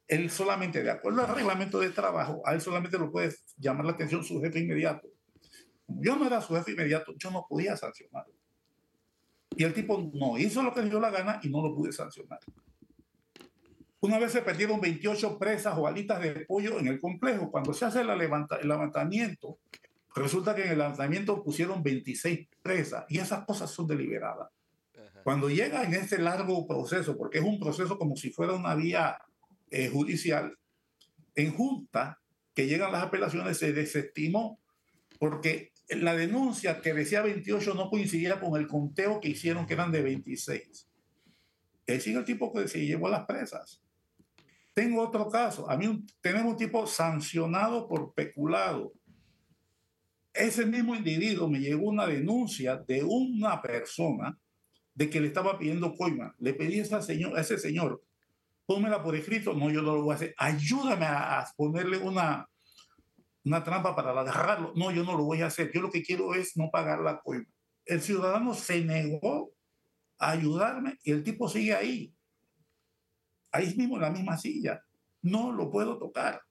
él 0.08 0.30
solamente, 0.30 0.84
de 0.84 0.92
acuerdo 0.92 1.22
al 1.22 1.34
reglamento 1.34 1.80
de 1.80 1.90
trabajo, 1.90 2.42
a 2.46 2.54
él 2.54 2.60
solamente 2.60 3.00
lo 3.00 3.10
puede 3.10 3.34
llamar 3.58 3.86
la 3.86 3.92
atención 3.94 4.24
su 4.26 4.42
jefe 4.42 4.60
inmediato. 4.60 5.08
Como 5.86 6.04
yo 6.04 6.18
no 6.18 6.28
era 6.28 6.42
su 6.42 6.54
jefe 6.54 6.72
inmediato, 6.72 7.14
yo 7.18 7.32
no 7.32 7.46
podía 7.48 7.78
sancionarlo. 7.78 8.34
Y 9.56 9.64
el 9.64 9.74
tipo 9.74 10.12
no 10.14 10.38
hizo 10.38 10.62
lo 10.62 10.74
que 10.74 10.82
dio 10.82 11.00
la 11.00 11.10
gana 11.10 11.40
y 11.44 11.50
no 11.50 11.62
lo 11.62 11.74
pude 11.74 11.94
sancionar. 11.94 12.40
Una 14.02 14.20
vez 14.20 14.34
se 14.34 14.42
perdieron 14.42 14.82
28 14.82 15.40
presas 15.40 15.78
o 15.78 15.88
alitas 15.88 16.22
de 16.22 16.46
pollo 16.46 16.78
en 16.78 16.88
el 16.88 17.00
complejo. 17.00 17.50
Cuando 17.50 17.74
se 17.74 17.86
hace 17.86 18.02
el, 18.02 18.10
el 18.10 18.68
levantamiento, 18.68 19.60
resulta 20.16 20.56
que 20.56 20.64
en 20.64 20.72
el 20.72 20.78
levantamiento 20.78 21.44
pusieron 21.44 21.84
26 21.84 22.48
presas 22.62 23.06
y 23.10 23.20
esas 23.20 23.46
cosas 23.46 23.72
son 23.72 23.88
deliberadas. 23.88 24.50
Cuando 25.24 25.50
llega 25.50 25.84
en 25.84 25.94
ese 25.94 26.18
largo 26.20 26.68
proceso, 26.68 27.18
porque 27.18 27.40
es 27.40 27.44
un 27.44 27.60
proceso 27.60 27.98
como 27.98 28.16
si 28.16 28.30
fuera 28.30 28.54
una 28.54 28.76
vía 28.76 29.18
eh, 29.72 29.90
judicial, 29.90 30.58
en 31.36 31.54
junta, 31.54 32.22
que 32.54 32.68
llegan 32.68 32.92
las 32.92 33.04
apelaciones, 33.04 33.58
se 33.58 33.74
desestimó 33.74 34.60
porque 35.18 35.72
la 35.90 36.16
denuncia 36.16 36.82
que 36.82 36.94
decía 36.94 37.22
28 37.22 37.74
no 37.74 37.90
coincidía 37.90 38.40
con 38.40 38.60
el 38.60 38.68
conteo 38.68 39.20
que 39.20 39.30
hicieron, 39.30 39.66
que 39.66 39.74
eran 39.74 39.92
de 39.92 40.02
26. 40.02 40.90
Es 41.86 42.08
el 42.08 42.26
tipo 42.26 42.54
que 42.54 42.68
se 42.68 42.86
llevó 42.86 43.08
a 43.08 43.12
las 43.12 43.26
presas. 43.26 43.82
Tengo 44.74 45.02
otro 45.02 45.30
caso. 45.30 45.70
A 45.70 45.78
mí 45.78 46.06
tenemos 46.22 46.52
un 46.54 46.58
tipo 46.58 46.88
sancionado 46.88 47.88
por 47.88 48.14
peculado. 48.14 48.94
Ese 50.34 50.66
mismo 50.66 50.96
individuo 50.96 51.48
me 51.48 51.60
llegó 51.60 51.90
una 51.90 52.08
denuncia 52.08 52.78
de 52.78 53.04
una 53.04 53.62
persona 53.62 54.38
de 54.96 55.10
que 55.10 55.22
le 55.22 55.28
estaba 55.28 55.58
pidiendo 55.60 55.94
coima. 55.94 56.36
Le 56.40 56.54
pedí 56.54 56.80
a, 56.80 56.84
esa 56.84 57.02
señor, 57.02 57.38
a 57.38 57.42
ese 57.42 57.58
señor, 57.58 58.04
pónmela 58.66 59.04
por 59.04 59.16
escrito. 59.16 59.54
No, 59.54 59.70
yo 59.70 59.82
no 59.82 59.96
lo 59.96 60.04
voy 60.04 60.14
a 60.14 60.16
hacer. 60.16 60.34
Ayúdame 60.38 61.06
a, 61.06 61.46
ponerle 61.56 61.98
una, 61.98 62.50
una 63.44 63.64
trampa 63.64 63.96
para 63.96 64.12
agarrarlo. 64.12 64.74
No, 64.76 64.92
yo 64.92 65.04
no 65.04 65.16
lo 65.16 65.24
voy 65.24 65.42
a 65.42 65.48
hacer. 65.48 65.72
Yo 65.72 65.82
lo 65.82 65.92
que 65.92 66.02
quiero 66.02 66.34
es 66.34 66.58
no 66.58 66.70
pagar 66.72 67.00
la 67.02 67.20
coima. 67.22 67.46
El 67.86 68.02
ciudadano 68.02 68.56
se 68.56 68.84
negó 68.84 69.54
a 70.18 70.32
ayudarme 70.32 70.98
y 71.04 71.12
el 71.12 71.24
tipo 71.24 71.48
sigue 71.48 71.76
ahí. 71.76 72.14
Ahí 73.52 73.76
mismo 73.76 73.98
en 73.98 74.02
la 74.02 74.10
misma 74.10 74.38
silla. 74.38 74.84
No 75.22 75.52
lo 75.52 75.70
puedo 75.70 76.00
tocar. 76.00 76.42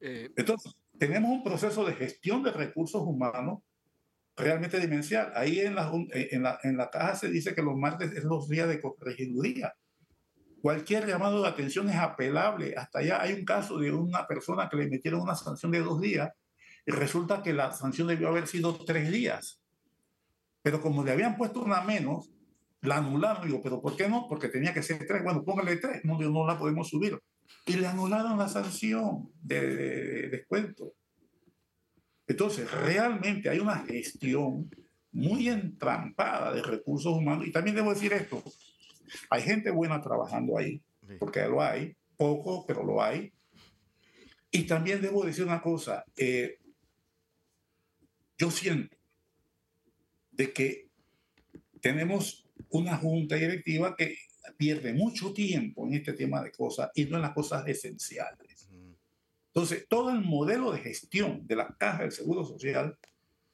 Eh, 0.00 0.30
Entonces, 0.36 0.72
tenemos 1.00 1.30
un 1.30 1.42
proceso 1.42 1.82
de 1.86 1.94
gestión 1.94 2.42
de 2.42 2.52
recursos 2.52 3.00
humanos 3.00 3.60
realmente 4.36 4.78
dimensional. 4.78 5.32
Ahí 5.34 5.58
en 5.60 5.74
la, 5.74 5.90
en, 6.12 6.42
la, 6.42 6.58
en 6.62 6.76
la 6.76 6.90
caja 6.90 7.16
se 7.16 7.30
dice 7.30 7.54
que 7.54 7.62
los 7.62 7.74
martes 7.74 8.12
es 8.12 8.22
los 8.24 8.50
días 8.50 8.68
de 8.68 8.82
regiduría. 9.00 9.74
Cualquier 10.60 11.06
llamado 11.06 11.40
de 11.40 11.48
atención 11.48 11.88
es 11.88 11.96
apelable. 11.96 12.74
Hasta 12.76 12.98
allá 12.98 13.22
hay 13.22 13.32
un 13.32 13.46
caso 13.46 13.78
de 13.78 13.90
una 13.90 14.26
persona 14.26 14.68
que 14.68 14.76
le 14.76 14.90
metieron 14.90 15.22
una 15.22 15.34
sanción 15.34 15.72
de 15.72 15.80
dos 15.80 16.02
días 16.02 16.30
y 16.84 16.92
resulta 16.92 17.42
que 17.42 17.54
la 17.54 17.72
sanción 17.72 18.06
debió 18.06 18.28
haber 18.28 18.46
sido 18.46 18.76
tres 18.84 19.10
días. 19.10 19.62
Pero 20.60 20.82
como 20.82 21.02
le 21.02 21.12
habían 21.12 21.38
puesto 21.38 21.62
una 21.62 21.80
menos, 21.80 22.30
la 22.82 22.98
anularon. 22.98 23.46
Digo, 23.46 23.62
¿pero 23.62 23.80
por 23.80 23.96
qué 23.96 24.06
no? 24.06 24.26
Porque 24.28 24.50
tenía 24.50 24.74
que 24.74 24.82
ser 24.82 25.06
tres. 25.06 25.24
Bueno, 25.24 25.42
póngale 25.44 25.76
tres. 25.76 26.04
No, 26.04 26.18
no 26.18 26.46
la 26.46 26.58
podemos 26.58 26.90
subir. 26.90 27.18
Y 27.66 27.74
le 27.74 27.86
anularon 27.86 28.38
la 28.38 28.48
sanción 28.48 29.30
de 29.42 30.28
descuento. 30.28 30.94
Entonces, 32.26 32.70
realmente 32.70 33.48
hay 33.48 33.58
una 33.58 33.76
gestión 33.78 34.70
muy 35.12 35.48
entrampada 35.48 36.52
de 36.52 36.62
recursos 36.62 37.12
humanos. 37.12 37.46
Y 37.46 37.52
también 37.52 37.76
debo 37.76 37.92
decir 37.92 38.12
esto, 38.12 38.42
hay 39.28 39.42
gente 39.42 39.70
buena 39.70 40.00
trabajando 40.00 40.56
ahí, 40.56 40.82
porque 41.18 41.46
lo 41.46 41.62
hay, 41.62 41.96
poco, 42.16 42.64
pero 42.66 42.84
lo 42.84 43.02
hay. 43.02 43.32
Y 44.50 44.64
también 44.64 45.00
debo 45.00 45.24
decir 45.24 45.44
una 45.44 45.62
cosa, 45.62 46.04
eh, 46.16 46.58
yo 48.38 48.50
siento 48.50 48.96
de 50.30 50.52
que 50.52 50.88
tenemos 51.80 52.48
una 52.68 52.96
junta 52.96 53.36
directiva 53.36 53.96
que 53.96 54.16
pierde 54.56 54.92
mucho 54.92 55.32
tiempo 55.32 55.86
en 55.86 55.94
este 55.94 56.12
tema 56.12 56.42
de 56.42 56.50
cosas 56.50 56.90
y 56.94 57.04
no 57.04 57.16
en 57.16 57.22
las 57.22 57.32
cosas 57.32 57.66
esenciales. 57.66 58.68
Entonces, 59.52 59.86
todo 59.88 60.10
el 60.10 60.20
modelo 60.20 60.70
de 60.72 60.78
gestión 60.78 61.46
de 61.46 61.56
la 61.56 61.74
caja 61.76 62.02
del 62.02 62.12
Seguro 62.12 62.44
Social 62.44 62.96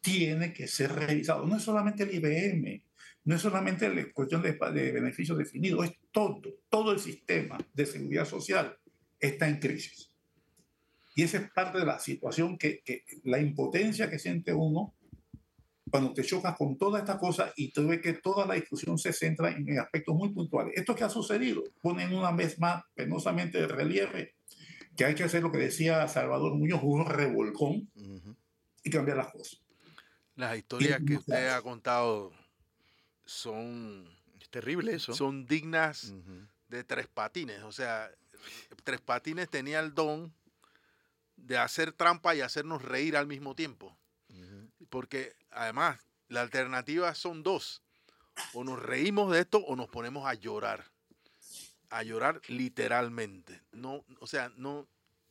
tiene 0.00 0.52
que 0.52 0.68
ser 0.68 0.92
revisado. 0.92 1.46
No 1.46 1.56
es 1.56 1.62
solamente 1.62 2.02
el 2.02 2.14
IBM, 2.14 2.82
no 3.24 3.34
es 3.34 3.40
solamente 3.40 3.92
la 3.92 4.12
cuestión 4.12 4.42
de, 4.42 4.52
beneficios 4.92 5.38
definidos, 5.38 5.86
es 5.86 5.92
todo, 6.12 6.42
todo 6.68 6.92
el 6.92 7.00
sistema 7.00 7.58
de 7.72 7.86
seguridad 7.86 8.26
social 8.26 8.76
está 9.18 9.48
en 9.48 9.58
crisis. 9.58 10.12
Y 11.14 11.22
esa 11.22 11.38
es 11.38 11.50
parte 11.50 11.78
de 11.78 11.86
la 11.86 11.98
situación 11.98 12.58
que, 12.58 12.82
que 12.84 13.04
la 13.24 13.40
impotencia 13.40 14.10
que 14.10 14.18
siente 14.18 14.52
uno 14.52 14.94
cuando 15.90 16.12
te 16.12 16.24
chocas 16.24 16.56
con 16.56 16.76
toda 16.76 16.98
esta 16.98 17.18
cosa 17.18 17.52
y 17.56 17.70
tú 17.70 17.86
ves 17.86 18.00
que 18.00 18.14
toda 18.14 18.46
la 18.46 18.54
discusión 18.54 18.98
se 18.98 19.12
centra 19.12 19.50
en 19.50 19.78
aspectos 19.78 20.14
muy 20.14 20.30
puntuales. 20.30 20.74
Esto 20.76 20.94
que 20.94 21.04
ha 21.04 21.08
sucedido, 21.08 21.62
ponen 21.80 22.14
una 22.14 22.32
vez 22.32 22.58
más 22.58 22.82
penosamente 22.94 23.58
de 23.58 23.68
relieve 23.68 24.34
que 24.96 25.04
hay 25.04 25.14
que 25.14 25.24
hacer 25.24 25.42
lo 25.42 25.52
que 25.52 25.58
decía 25.58 26.08
Salvador 26.08 26.54
Muñoz, 26.54 26.80
un 26.82 27.06
revolcón 27.06 27.90
y 28.82 28.90
cambiar 28.90 29.18
las 29.18 29.30
cosas. 29.30 29.60
Las 30.34 30.56
historias 30.56 31.00
que 31.06 31.16
usted 31.16 31.48
ha 31.48 31.62
contado 31.62 32.32
son... 33.24 34.08
Es 34.40 34.48
terrible 34.50 34.94
eso. 34.94 35.14
Son 35.14 35.46
dignas 35.46 36.14
de 36.68 36.84
Tres 36.84 37.08
Patines. 37.08 37.62
O 37.62 37.72
sea, 37.72 38.10
Tres 38.84 39.00
Patines 39.00 39.50
tenía 39.50 39.80
el 39.80 39.94
don 39.94 40.32
de 41.36 41.58
hacer 41.58 41.92
trampa 41.92 42.34
y 42.34 42.40
hacernos 42.40 42.82
reír 42.82 43.16
al 43.16 43.26
mismo 43.26 43.54
tiempo. 43.54 43.96
Porque 44.88 45.34
además, 45.50 45.98
la 46.28 46.42
alternativa 46.42 47.14
son 47.14 47.42
dos. 47.42 47.82
O 48.52 48.64
nos 48.64 48.82
reímos 48.82 49.32
de 49.32 49.40
esto 49.40 49.58
o 49.58 49.76
nos 49.76 49.88
ponemos 49.88 50.26
a 50.26 50.34
llorar. 50.34 50.84
A 51.90 52.02
llorar 52.02 52.40
literalmente. 52.48 53.62
No, 53.72 54.04
o 54.20 54.26
sea, 54.26 54.52
no, 54.56 54.86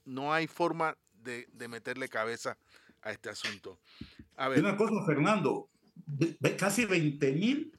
no 0.05 0.33
hay 0.33 0.47
forma 0.47 0.97
de, 1.13 1.47
meterle 1.67 2.07
cabeza 2.07 2.57
a 3.01 3.11
este 3.11 3.29
asunto. 3.29 3.79
A 4.35 4.47
ver. 4.47 4.59
Una 4.59 4.77
cosa, 4.77 5.05
Fernando, 5.05 5.69
casi 6.57 6.85
20 6.85 7.31
mil 7.33 7.77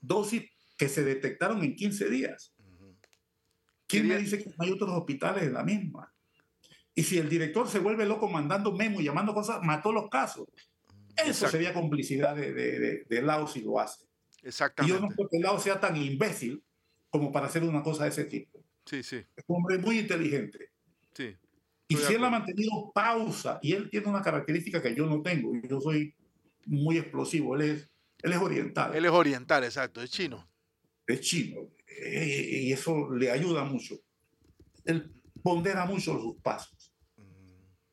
dosis 0.00 0.44
que 0.76 0.88
se 0.88 1.04
detectaron 1.04 1.62
en 1.62 1.74
15 1.74 2.08
días. 2.10 2.52
¿Quién 3.86 4.08
me 4.08 4.18
dice 4.18 4.42
que 4.42 4.50
no 4.50 4.56
hay 4.58 4.72
otros 4.72 4.90
hospitales 4.90 5.44
en 5.44 5.54
la 5.54 5.62
misma? 5.62 6.12
Y 6.94 7.02
si 7.04 7.18
el 7.18 7.28
director 7.28 7.68
se 7.68 7.78
vuelve 7.78 8.06
loco 8.06 8.28
mandando 8.28 8.72
memo 8.72 9.00
y 9.00 9.04
llamando 9.04 9.34
cosas, 9.34 9.62
mató 9.62 9.92
los 9.92 10.08
casos. 10.08 10.48
Eso 11.16 11.48
sería 11.48 11.72
complicidad 11.72 12.36
de, 12.36 12.52
de, 12.52 13.04
de, 13.08 13.22
Lao 13.22 13.46
si 13.46 13.62
lo 13.62 13.80
hace. 13.80 14.04
Exactamente. 14.42 14.96
Y 14.96 15.00
yo 15.00 15.06
no 15.06 15.14
creo 15.14 15.28
que 15.28 15.38
Lao 15.38 15.58
sea 15.58 15.80
tan 15.80 15.96
imbécil 15.96 16.62
como 17.10 17.32
para 17.32 17.46
hacer 17.46 17.64
una 17.64 17.82
cosa 17.82 18.04
de 18.04 18.10
ese 18.10 18.24
tipo. 18.24 18.62
Sí, 18.84 19.02
sí. 19.02 19.16
Es 19.16 19.44
un 19.46 19.56
hombre 19.56 19.78
muy 19.78 19.98
inteligente. 19.98 20.70
Sí. 21.12 21.36
Y 21.88 21.96
si 21.96 22.14
él 22.14 22.24
ha 22.24 22.30
mantenido 22.30 22.90
pausa, 22.92 23.58
y 23.62 23.72
él 23.72 23.88
tiene 23.90 24.08
una 24.08 24.22
característica 24.22 24.82
que 24.82 24.94
yo 24.94 25.06
no 25.06 25.22
tengo, 25.22 25.52
yo 25.68 25.80
soy 25.80 26.14
muy 26.66 26.98
explosivo, 26.98 27.54
él 27.54 27.62
es, 27.62 27.90
él 28.22 28.32
es 28.32 28.38
oriental. 28.38 28.94
Él 28.94 29.04
es 29.04 29.10
oriental, 29.10 29.64
exacto, 29.64 30.02
es 30.02 30.10
chino. 30.10 30.48
Es 31.06 31.20
chino, 31.20 31.70
eh, 31.86 32.62
y 32.64 32.72
eso 32.72 33.08
le 33.14 33.30
ayuda 33.30 33.62
mucho. 33.64 33.94
Él 34.84 35.12
pondera 35.42 35.86
mucho 35.86 36.20
sus 36.20 36.36
pasos. 36.42 36.75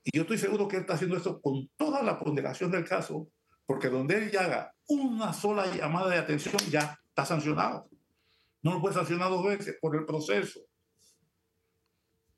Y 0.04 0.18
yo 0.18 0.24
estoy 0.24 0.38
seguro 0.38 0.68
que 0.68 0.76
él 0.76 0.82
está 0.82 0.96
haciendo 0.96 1.16
esto 1.16 1.42
con 1.42 1.70
toda 1.78 2.04
la 2.04 2.20
ponderación 2.20 2.72
del 2.72 2.84
caso, 2.84 3.30
porque 3.66 3.90
donde 3.90 4.18
él 4.18 4.32
ya 4.32 4.46
haga 4.46 4.76
una 4.88 5.32
sola 5.32 5.66
llamada 5.74 6.10
de 6.10 6.18
atención, 6.18 6.58
ya 6.70 7.00
está 7.08 7.26
sancionado. 7.26 7.90
No 8.62 8.74
lo 8.74 8.82
puede 8.82 8.96
sancionar 8.96 9.30
dos 9.30 9.46
veces 9.46 9.78
por 9.80 9.96
el 9.96 10.06
proceso. 10.06 10.60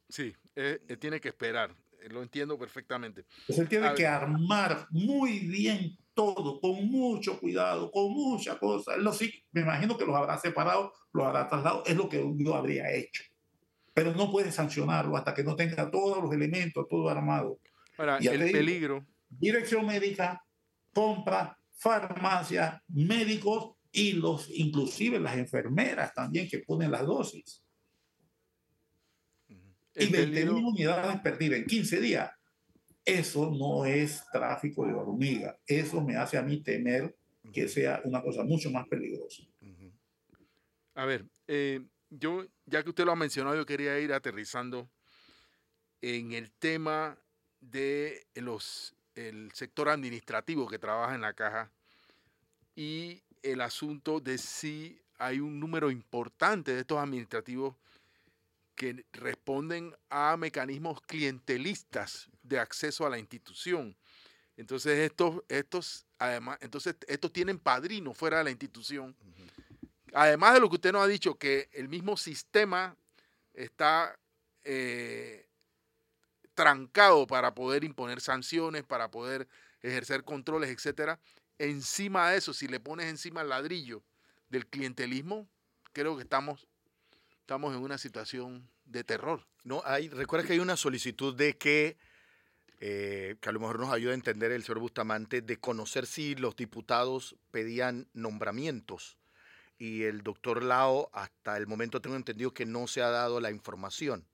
Sí, 0.08 0.34
eh, 0.56 0.80
eh, 0.88 0.98
tiene 0.98 1.20
que 1.20 1.30
esperar. 1.30 1.76
Eh, 2.02 2.10
lo 2.10 2.22
entiendo 2.22 2.58
perfectamente. 2.58 3.26
Pues 3.48 3.58
él 3.58 3.68
tiene 3.68 3.94
que 3.96 4.06
armar 4.06 4.88
muy 4.92 5.40
bien 5.40 5.98
todo, 6.14 6.62
con 6.62 6.86
mucho 6.88 7.40
cuidado, 7.40 7.92
con 7.92 8.12
mucha 8.12 8.60
cosa. 8.60 8.94
Él 8.94 9.04
lo 9.04 9.12
sí, 9.12 9.44
me 9.52 9.62
imagino 9.62 9.98
que 9.98 10.06
los 10.06 10.16
habrá 10.16 10.38
separado, 10.38 10.94
los 11.14 11.26
habrá 11.26 11.48
trasladado, 11.48 11.84
es 11.86 11.96
lo 11.96 12.08
que 12.08 12.24
yo 12.38 12.56
habría 12.56 12.92
hecho 12.94 13.24
pero 13.96 14.14
no 14.14 14.30
puede 14.30 14.52
sancionarlo 14.52 15.16
hasta 15.16 15.34
que 15.34 15.42
no 15.42 15.56
tenga 15.56 15.90
todos 15.90 16.22
los 16.22 16.34
elementos, 16.34 16.86
todo 16.90 17.08
armado. 17.08 17.60
Ahora, 17.98 18.18
el 18.18 18.52
peligro. 18.52 19.08
Dirección 19.30 19.86
médica, 19.86 20.46
compra, 20.94 21.58
farmacia, 21.72 22.84
médicos 22.90 23.76
y 23.94 24.12
los, 24.12 24.50
inclusive 24.50 25.18
las 25.18 25.38
enfermeras 25.38 26.14
también 26.14 26.50
que 26.50 26.60
ponen 26.60 26.92
las 26.92 27.06
dosis. 27.06 27.64
y 29.48 30.08
20 30.08 30.50
unidades 30.50 31.22
perdidas 31.22 31.60
en 31.60 31.66
15 31.66 32.02
días. 32.02 32.32
Eso 33.06 33.50
no 33.50 33.86
es 33.86 34.26
tráfico 34.30 34.86
de 34.86 34.94
hormiga. 34.94 35.58
Eso 35.66 36.04
me 36.04 36.18
hace 36.18 36.38
a 36.38 36.42
mí 36.42 36.62
temer 36.62 37.16
que 37.54 37.70
sea 37.70 38.02
una 38.04 38.22
cosa 38.22 38.44
mucho 38.44 38.70
más 38.72 38.86
peligrosa. 38.90 39.44
A 40.96 41.06
ver, 41.06 41.26
eh, 41.48 41.80
yo, 42.20 42.46
ya 42.66 42.84
que 42.84 42.90
usted 42.90 43.06
lo 43.06 43.12
ha 43.12 43.16
mencionado, 43.16 43.56
yo 43.56 43.66
quería 43.66 44.00
ir 44.00 44.14
aterrizando 44.14 44.90
en 46.02 46.34
el 46.34 46.52
tema 46.52 47.18
de 47.62 48.28
los, 48.36 48.94
el 49.16 49.52
sector 49.54 49.90
administrativo 49.90 50.68
que 50.68 50.80
trabaja 50.80 51.16
en 51.16 51.22
la 51.22 51.34
caja 51.34 51.72
y 52.76 53.22
el 53.42 53.62
asunto 53.62 54.20
de 54.20 54.38
si 54.38 55.00
hay 55.18 55.40
un 55.40 55.60
número 55.60 55.92
importante 55.92 56.74
de 56.74 56.82
estos 56.82 56.98
administrativos 56.98 57.76
que 58.76 59.06
responden 59.14 59.96
a 60.10 60.36
mecanismos 60.38 61.02
clientelistas 61.02 62.30
de 62.44 62.60
acceso 62.60 63.06
a 63.06 63.10
la 63.10 63.18
institución. 63.18 63.96
Entonces 64.58 65.00
estos, 65.00 65.44
estos, 65.48 66.06
además, 66.20 66.58
entonces 66.62 66.96
estos 67.08 67.32
tienen 67.32 67.58
padrinos 67.58 68.18
fuera 68.18 68.40
de 68.40 68.46
la 68.46 68.52
institución 68.52 69.16
Además 70.16 70.54
de 70.54 70.62
lo 70.62 70.70
que 70.70 70.76
usted 70.76 70.94
nos 70.94 71.04
ha 71.04 71.08
dicho, 71.08 71.36
que 71.36 71.68
el 71.74 71.90
mismo 71.90 72.16
sistema 72.16 72.96
está 73.54 74.18
eh, 74.64 75.46
trancado 76.54 77.28
para 77.28 77.54
poder 77.54 77.84
imponer 77.84 78.22
sanciones, 78.22 78.86
para 78.86 79.12
poder 79.12 79.46
ejercer 79.82 80.24
controles, 80.24 80.70
etcétera. 80.70 81.20
Encima 81.60 82.30
de 82.30 82.38
eso, 82.38 82.54
si 82.54 82.70
le 82.70 82.80
pones 82.80 83.08
encima 83.08 83.42
el 83.42 83.50
ladrillo 83.50 84.04
del 84.48 84.66
clientelismo, 84.68 85.50
creo 85.92 86.16
que 86.16 86.24
estamos, 86.24 86.66
estamos 87.42 87.76
en 87.76 87.82
una 87.82 87.98
situación 87.98 88.70
de 88.86 89.04
terror. 89.04 89.46
No, 89.66 89.82
hay, 89.84 90.08
recuerda 90.08 90.48
que 90.48 90.54
hay 90.54 90.60
una 90.60 90.78
solicitud 90.78 91.36
de 91.36 91.58
que, 91.58 91.98
eh, 92.80 93.36
que 93.42 93.50
a 93.50 93.52
lo 93.52 93.60
mejor 93.60 93.80
nos 93.80 93.92
ayuda 93.92 94.12
a 94.12 94.16
entender 94.16 94.54
el 94.54 94.64
señor 94.64 94.80
Bustamante, 94.80 95.42
de 95.42 95.58
conocer 95.58 96.06
si 96.06 96.36
los 96.36 96.56
diputados 96.56 97.36
pedían 97.52 98.08
nombramientos 98.14 99.18
y 99.78 100.04
el 100.04 100.22
doctor 100.22 100.64
Lao, 100.64 101.10
hasta 101.14 101.58
el 101.58 101.68
momento 101.68 102.02
tengo 102.02 102.16
entendido 102.16 102.54
que 102.54 102.66
no 102.66 102.88
se 102.88 103.02
ha 103.02 103.10
dado 103.10 103.40
la 103.40 103.52
información. 103.52 104.26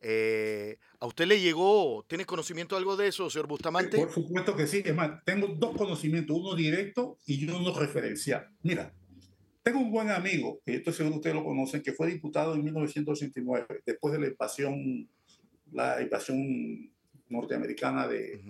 Eh, 0.00 0.78
¿A 0.98 1.06
usted 1.06 1.26
le 1.26 1.40
llegó, 1.40 2.04
tiene 2.08 2.26
conocimiento 2.26 2.76
algo 2.76 2.96
de 2.96 3.06
eso, 3.08 3.30
señor 3.30 3.46
Bustamante? 3.46 3.96
Por 3.96 4.12
supuesto 4.12 4.56
que 4.56 4.66
sí, 4.66 4.82
es 4.84 4.94
más, 4.94 5.22
tengo 5.24 5.46
dos 5.48 5.76
conocimientos, 5.76 6.36
uno 6.36 6.54
directo 6.54 7.18
y 7.26 7.48
uno 7.48 7.72
referencial. 7.72 8.48
Mira, 8.62 8.92
tengo 9.62 9.78
un 9.78 9.92
buen 9.92 10.10
amigo, 10.10 10.60
que 10.64 10.74
estoy 10.76 10.92
seguro 10.92 11.16
ustedes 11.16 11.36
lo 11.36 11.44
conocen, 11.44 11.82
que 11.82 11.92
fue 11.92 12.08
diputado 12.08 12.54
en 12.54 12.64
1989, 12.64 13.82
después 13.86 14.12
de 14.12 14.20
la 14.20 14.26
invasión, 14.26 15.08
la 15.70 16.02
invasión 16.02 16.90
norteamericana 17.28 18.08
de 18.08 18.42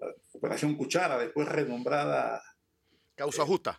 la 0.00 0.08
Operación 0.32 0.74
Cuchara, 0.74 1.16
después 1.18 1.46
renombrada... 1.48 2.42
Causa 3.14 3.46
justa. 3.46 3.78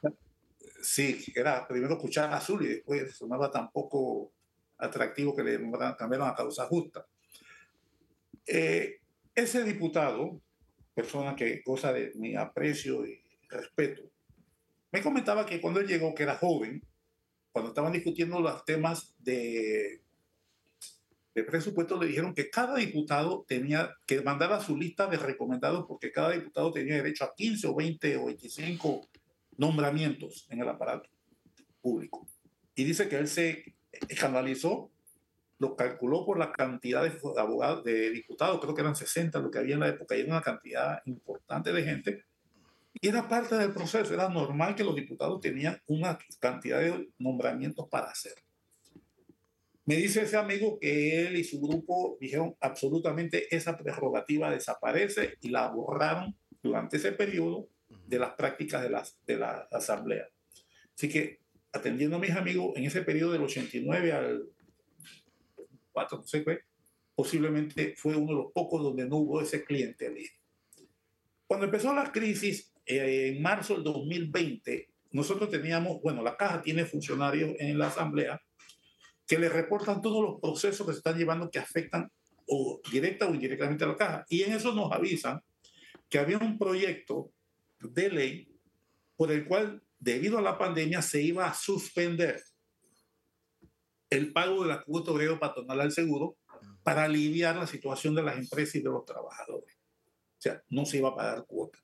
Sí, 0.83 1.23
era 1.33 1.65
primero 1.65 1.97
Cuchara 1.97 2.35
Azul 2.35 2.65
y 2.65 2.67
después 2.67 3.15
sonaba 3.15 3.49
tan 3.49 3.71
poco 3.71 4.33
atractivo 4.77 5.33
que 5.33 5.41
le 5.41 5.57
cambiaron 5.97 6.27
a 6.27 6.35
causa 6.35 6.65
justa. 6.65 7.07
Eh, 8.45 8.99
ese 9.33 9.63
diputado, 9.63 10.41
persona 10.93 11.37
que 11.37 11.61
goza 11.65 11.93
de 11.93 12.11
mi 12.15 12.35
aprecio 12.35 13.05
y 13.05 13.23
respeto, 13.47 14.03
me 14.91 15.01
comentaba 15.01 15.45
que 15.45 15.61
cuando 15.61 15.79
él 15.79 15.87
llegó, 15.87 16.13
que 16.13 16.23
era 16.23 16.35
joven, 16.35 16.83
cuando 17.53 17.69
estaban 17.69 17.93
discutiendo 17.93 18.41
los 18.41 18.65
temas 18.65 19.15
de, 19.19 20.01
de 21.33 21.43
presupuesto, 21.45 21.97
le 21.97 22.07
dijeron 22.07 22.33
que 22.33 22.49
cada 22.49 22.75
diputado 22.75 23.45
tenía 23.47 23.95
que 24.05 24.21
mandar 24.21 24.51
a 24.51 24.59
su 24.59 24.75
lista 24.75 25.07
de 25.07 25.15
recomendados 25.15 25.85
porque 25.87 26.11
cada 26.11 26.31
diputado 26.31 26.73
tenía 26.73 26.95
derecho 26.95 27.23
a 27.23 27.33
15 27.33 27.67
o 27.67 27.75
20 27.75 28.17
o 28.17 28.25
25 28.25 29.07
nombramientos 29.57 30.47
en 30.49 30.61
el 30.61 30.69
aparato 30.69 31.09
público. 31.81 32.27
Y 32.75 32.83
dice 32.83 33.07
que 33.07 33.17
él 33.17 33.27
se 33.27 33.75
escandalizó, 34.09 34.91
lo 35.59 35.75
calculó 35.75 36.25
por 36.25 36.39
la 36.39 36.51
cantidad 36.51 37.03
de 37.03 37.17
abogados, 37.37 37.83
de 37.83 38.09
diputados, 38.11 38.59
creo 38.59 38.73
que 38.73 38.81
eran 38.81 38.95
60 38.95 39.39
lo 39.39 39.51
que 39.51 39.59
había 39.59 39.75
en 39.75 39.81
la 39.81 39.89
época, 39.89 40.15
y 40.15 40.21
era 40.21 40.31
una 40.31 40.41
cantidad 40.41 41.01
importante 41.05 41.71
de 41.71 41.83
gente. 41.83 42.25
Y 43.01 43.07
era 43.07 43.27
parte 43.27 43.55
del 43.55 43.73
proceso, 43.73 44.13
era 44.13 44.29
normal 44.29 44.75
que 44.75 44.83
los 44.83 44.95
diputados 44.95 45.41
tenían 45.41 45.81
una 45.87 46.17
cantidad 46.39 46.79
de 46.79 47.09
nombramientos 47.17 47.87
para 47.89 48.07
hacer. 48.07 48.33
Me 49.85 49.95
dice 49.95 50.21
ese 50.21 50.37
amigo 50.37 50.79
que 50.79 51.27
él 51.27 51.35
y 51.35 51.43
su 51.43 51.59
grupo 51.59 52.17
dijeron 52.19 52.55
absolutamente 52.61 53.53
esa 53.53 53.77
prerrogativa 53.77 54.49
desaparece 54.49 55.37
y 55.41 55.49
la 55.49 55.67
borraron 55.67 56.37
durante 56.61 56.95
ese 56.95 57.11
periodo 57.11 57.67
de 58.05 58.19
las 58.19 58.33
prácticas 58.33 58.81
de, 58.81 58.89
las, 58.89 59.17
de 59.25 59.37
la 59.37 59.67
asamblea. 59.71 60.27
Así 60.95 61.09
que, 61.09 61.39
atendiendo 61.71 62.17
a 62.17 62.19
mis 62.19 62.31
amigos, 62.31 62.73
en 62.75 62.85
ese 62.85 63.01
periodo 63.01 63.33
del 63.33 63.43
89 63.43 64.11
al 64.11 64.43
4, 65.91 66.17
no 66.17 66.27
sé 66.27 66.43
qué, 66.43 66.59
posiblemente 67.15 67.95
fue 67.95 68.15
uno 68.15 68.27
de 68.27 68.43
los 68.43 68.51
pocos 68.51 68.81
donde 68.81 69.07
no 69.07 69.17
hubo 69.17 69.41
ese 69.41 69.63
clientelismo. 69.63 70.37
Cuando 71.47 71.65
empezó 71.65 71.93
la 71.93 72.11
crisis, 72.11 72.73
eh, 72.85 73.33
en 73.35 73.41
marzo 73.41 73.75
del 73.75 73.83
2020, 73.83 74.89
nosotros 75.11 75.49
teníamos, 75.49 76.01
bueno, 76.01 76.23
la 76.23 76.35
caja 76.35 76.61
tiene 76.61 76.85
funcionarios 76.85 77.55
en 77.59 77.77
la 77.77 77.87
asamblea 77.87 78.41
que 79.27 79.37
le 79.37 79.49
reportan 79.49 80.01
todos 80.01 80.23
los 80.23 80.41
procesos 80.41 80.85
que 80.85 80.93
se 80.93 80.97
están 80.97 81.17
llevando 81.17 81.49
que 81.49 81.59
afectan 81.59 82.11
o 82.47 82.81
directa 82.91 83.27
o 83.27 83.33
indirectamente 83.33 83.83
a 83.83 83.87
la 83.87 83.95
caja. 83.95 84.25
Y 84.29 84.43
en 84.43 84.53
eso 84.53 84.73
nos 84.73 84.91
avisan 84.91 85.41
que 86.09 86.19
había 86.19 86.37
un 86.39 86.57
proyecto 86.57 87.31
de 87.91 88.09
ley 88.09 88.59
por 89.15 89.31
el 89.31 89.45
cual, 89.45 89.83
debido 89.99 90.37
a 90.37 90.41
la 90.41 90.57
pandemia, 90.57 91.01
se 91.01 91.21
iba 91.21 91.45
a 91.45 91.53
suspender 91.53 92.41
el 94.09 94.31
pago 94.31 94.63
de 94.63 94.69
la 94.69 94.83
cuota 94.83 95.11
obrero 95.11 95.39
patronal 95.39 95.81
al 95.81 95.91
seguro 95.91 96.37
para 96.83 97.03
aliviar 97.05 97.55
la 97.55 97.67
situación 97.67 98.15
de 98.15 98.23
las 98.23 98.37
empresas 98.37 98.75
y 98.75 98.81
de 98.81 98.89
los 98.89 99.05
trabajadores. 99.05 99.75
O 99.75 100.41
sea, 100.43 100.61
no 100.69 100.85
se 100.85 100.97
iba 100.97 101.09
a 101.09 101.15
pagar 101.15 101.45
cuota. 101.45 101.79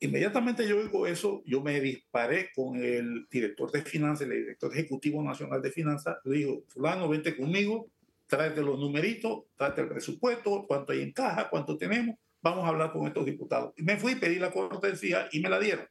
Inmediatamente 0.00 0.68
yo 0.68 0.78
oigo 0.78 1.06
eso, 1.06 1.42
yo 1.46 1.62
me 1.62 1.80
disparé 1.80 2.50
con 2.54 2.76
el 2.76 3.26
director 3.30 3.70
de 3.70 3.82
finanzas, 3.82 4.28
el 4.28 4.38
director 4.40 4.72
ejecutivo 4.72 5.22
nacional 5.22 5.62
de 5.62 5.70
finanzas, 5.70 6.18
le 6.24 6.38
digo, 6.38 6.64
fulano, 6.68 7.08
vente 7.08 7.36
conmigo, 7.36 7.90
tráete 8.26 8.60
los 8.60 8.78
numeritos, 8.78 9.44
tráete 9.56 9.82
el 9.82 9.88
presupuesto, 9.88 10.66
cuánto 10.66 10.92
hay 10.92 11.02
en 11.02 11.12
caja, 11.12 11.48
cuánto 11.48 11.78
tenemos, 11.78 12.16
vamos 12.44 12.66
a 12.66 12.68
hablar 12.68 12.92
con 12.92 13.06
estos 13.06 13.24
diputados. 13.24 13.72
Y 13.78 13.82
me 13.82 13.96
fui 13.96 14.12
a 14.12 14.20
pedir 14.20 14.38
la 14.38 14.52
cortesía 14.52 15.28
y 15.32 15.40
me 15.40 15.48
la 15.48 15.58
dieron. 15.58 15.88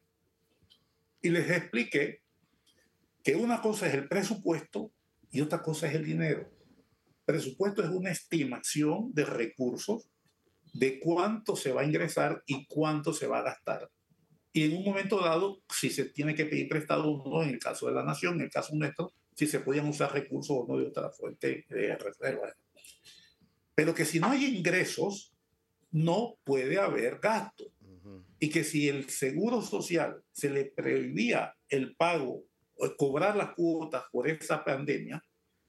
Y 1.19 1.29
les 1.29 1.49
expliqué 1.49 2.21
que 3.23 3.35
una 3.35 3.59
cosa 3.59 3.87
es 3.87 3.95
el 3.95 4.07
presupuesto 4.07 4.91
y 5.31 5.41
otra 5.41 5.63
cosa 5.63 5.87
es 5.87 5.95
el 5.95 6.05
dinero. 6.05 6.47
Presupuesto 7.25 7.83
es 7.83 7.89
una 7.89 8.11
estimación 8.11 9.11
de 9.13 9.25
recursos 9.25 10.07
de 10.73 10.99
cuánto 10.99 11.55
se 11.55 11.71
va 11.71 11.81
a 11.81 11.85
ingresar 11.85 12.43
y 12.45 12.67
cuánto 12.67 13.13
se 13.13 13.25
va 13.25 13.39
a 13.39 13.43
gastar. 13.43 13.89
Y 14.51 14.65
en 14.65 14.77
un 14.77 14.83
momento 14.83 15.19
dado, 15.19 15.63
si 15.73 15.89
se 15.89 16.05
tiene 16.05 16.35
que 16.35 16.45
pedir 16.45 16.67
prestado 16.67 17.09
o 17.09 17.27
no, 17.27 17.41
en 17.41 17.49
el 17.49 17.59
caso 17.59 17.87
de 17.87 17.93
la 17.93 18.03
nación, 18.03 18.35
en 18.35 18.41
el 18.41 18.51
caso 18.51 18.75
nuestro, 18.75 19.11
si 19.35 19.47
se 19.47 19.59
podían 19.59 19.87
usar 19.87 20.13
recursos 20.13 20.55
o 20.55 20.67
no 20.67 20.77
de 20.77 20.85
otra 20.85 21.09
fuente 21.09 21.65
de 21.67 21.97
reserva. 21.97 22.53
Pero 23.73 23.95
que 23.95 24.05
si 24.05 24.19
no 24.19 24.27
hay 24.29 24.45
ingresos, 24.45 25.32
no 25.93 26.35
puede 26.43 26.77
haber 26.77 27.19
gasto. 27.19 27.71
Y 28.39 28.49
que 28.49 28.65
si 28.65 28.89
el 28.89 29.09
seguro 29.09 29.61
social 29.61 30.21
se 30.33 30.49
le 30.49 30.65
prohibía 30.65 31.55
el 31.69 31.95
pago 31.95 32.43
o 32.75 32.95
cobrar 32.97 33.37
las 33.37 33.53
cuotas 33.53 34.03
por 34.11 34.27
esa 34.27 34.65
pandemia, 34.65 35.23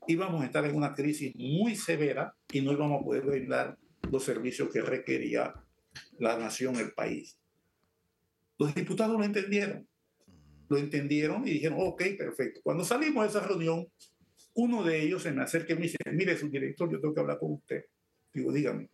íbamos 0.09 0.43
a 0.43 0.47
estar 0.47 0.65
en 0.65 0.75
una 0.75 0.93
crisis 0.93 1.33
muy 1.37 1.77
severa 1.77 2.35
y 2.51 2.61
no 2.61 2.73
íbamos 2.73 3.01
a 3.01 3.05
poder 3.05 3.25
brindar 3.25 3.79
los 4.11 4.25
servicios 4.25 4.69
que 4.73 4.83
requería 4.83 5.55
la 6.19 6.37
nación, 6.37 6.75
el 6.77 6.93
país. 6.93 7.39
Los 8.59 8.75
diputados 8.75 9.17
lo 9.17 9.25
entendieron 9.25 9.87
lo 10.69 10.79
entendieron 10.79 11.47
y 11.47 11.53
dijeron, 11.53 11.79
ok, 11.81 12.03
perfecto. 12.19 12.61
Cuando 12.63 12.85
salimos 12.85 13.25
de 13.25 13.31
esa 13.31 13.47
reunión, 13.47 13.87
uno 14.55 14.83
de 14.83 15.03
ellos 15.03 15.23
se 15.23 15.33
me 15.33 15.43
acerca 15.43 15.73
y 15.73 15.77
me 15.77 15.83
dice, 15.83 15.99
mire, 16.13 16.37
su 16.37 16.49
director, 16.49 16.91
yo 16.91 17.01
tengo 17.01 17.15
que 17.15 17.21
hablar 17.21 17.39
con 17.39 17.53
usted. 17.53 17.85
Digo, 18.33 18.53
dígame. 18.53 18.89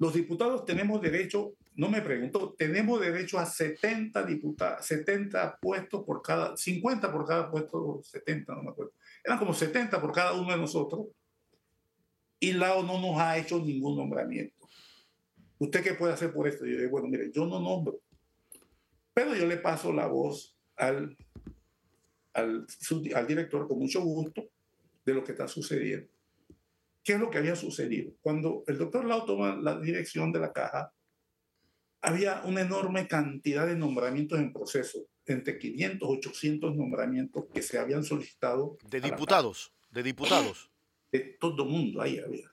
Los 0.00 0.14
diputados 0.14 0.64
tenemos 0.64 1.02
derecho, 1.02 1.52
no 1.74 1.90
me 1.90 2.00
pregunto, 2.00 2.54
tenemos 2.56 2.98
derecho 2.98 3.38
a 3.38 3.44
70 3.44 4.24
diputados, 4.24 4.86
70 4.86 5.58
puestos 5.60 6.04
por 6.04 6.22
cada, 6.22 6.56
50 6.56 7.12
por 7.12 7.26
cada 7.26 7.50
puesto, 7.50 8.00
70, 8.02 8.54
no 8.54 8.62
me 8.62 8.70
acuerdo. 8.70 8.94
Eran 9.22 9.38
como 9.38 9.52
70 9.52 10.00
por 10.00 10.10
cada 10.10 10.32
uno 10.32 10.52
de 10.52 10.56
nosotros. 10.56 11.08
Y 12.40 12.54
Lao 12.54 12.82
no 12.82 12.98
nos 12.98 13.20
ha 13.20 13.36
hecho 13.36 13.58
ningún 13.58 13.98
nombramiento. 13.98 14.66
¿Usted 15.58 15.84
qué 15.84 15.92
puede 15.92 16.14
hacer 16.14 16.32
por 16.32 16.48
esto? 16.48 16.64
yo 16.64 16.78
digo, 16.78 16.92
bueno, 16.92 17.06
mire, 17.06 17.30
yo 17.30 17.44
no 17.44 17.60
nombro. 17.60 18.00
Pero 19.12 19.34
yo 19.34 19.44
le 19.46 19.58
paso 19.58 19.92
la 19.92 20.06
voz 20.06 20.56
al, 20.76 21.14
al, 22.32 22.66
al 23.14 23.26
director 23.26 23.68
con 23.68 23.78
mucho 23.78 24.00
gusto 24.00 24.48
de 25.04 25.12
lo 25.12 25.22
que 25.22 25.32
está 25.32 25.46
sucediendo. 25.46 26.08
¿Qué 27.10 27.14
es 27.14 27.20
lo 27.20 27.28
que 27.28 27.38
había 27.38 27.56
sucedido? 27.56 28.12
Cuando 28.20 28.62
el 28.68 28.78
doctor 28.78 29.04
Lau 29.04 29.26
toma 29.26 29.56
la 29.56 29.80
dirección 29.80 30.30
de 30.30 30.38
la 30.38 30.52
caja, 30.52 30.94
había 32.02 32.40
una 32.44 32.60
enorme 32.60 33.08
cantidad 33.08 33.66
de 33.66 33.74
nombramientos 33.74 34.38
en 34.38 34.52
proceso, 34.52 35.08
entre 35.26 35.58
500, 35.58 36.08
800 36.08 36.76
nombramientos 36.76 37.46
que 37.52 37.62
se 37.62 37.80
habían 37.80 38.04
solicitado. 38.04 38.78
De 38.88 39.00
diputados, 39.00 39.72
de 39.90 40.04
diputados. 40.04 40.70
De 41.10 41.36
todo 41.40 41.64
mundo 41.64 42.00
ahí 42.00 42.20
había. 42.20 42.48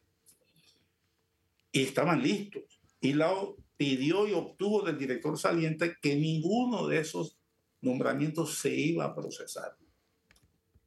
Y 1.71 1.83
estaban 1.83 2.23
listos. 2.23 2.81
Y 2.99 3.13
Lao 3.13 3.57
pidió 3.77 4.27
y 4.27 4.33
obtuvo 4.33 4.81
del 4.81 4.97
director 4.97 5.37
saliente 5.37 5.97
que 6.01 6.15
ninguno 6.15 6.87
de 6.87 7.01
esos 7.01 7.37
nombramiento 7.81 8.47
se 8.47 8.73
iba 8.73 9.05
a 9.05 9.13
procesar. 9.13 9.77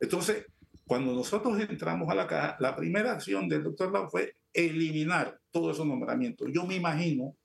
Entonces, 0.01 0.45
cuando 0.91 1.13
nosotros 1.13 1.57
entramos 1.61 2.09
a 2.11 2.17
la 2.17 2.27
caja, 2.27 2.57
la 2.59 2.75
primera 2.75 3.13
acción 3.13 3.49
del 3.49 3.63
doctor 3.63 3.93
Lau 3.93 4.11
fue 4.11 4.35
eliminar 4.53 5.39
todos 5.53 5.77
esos 5.77 5.87
nombramientos. 5.87 6.49
Yo 6.53 6.67
me 6.67 6.75
imagino 6.75 7.37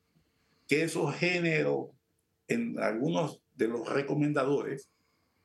que 0.68 0.82
eso 0.82 1.06
generó 1.12 1.92
en 2.48 2.80
algunos 2.80 3.44
de 3.54 3.68
los 3.68 3.88
recomendadores 3.88 4.90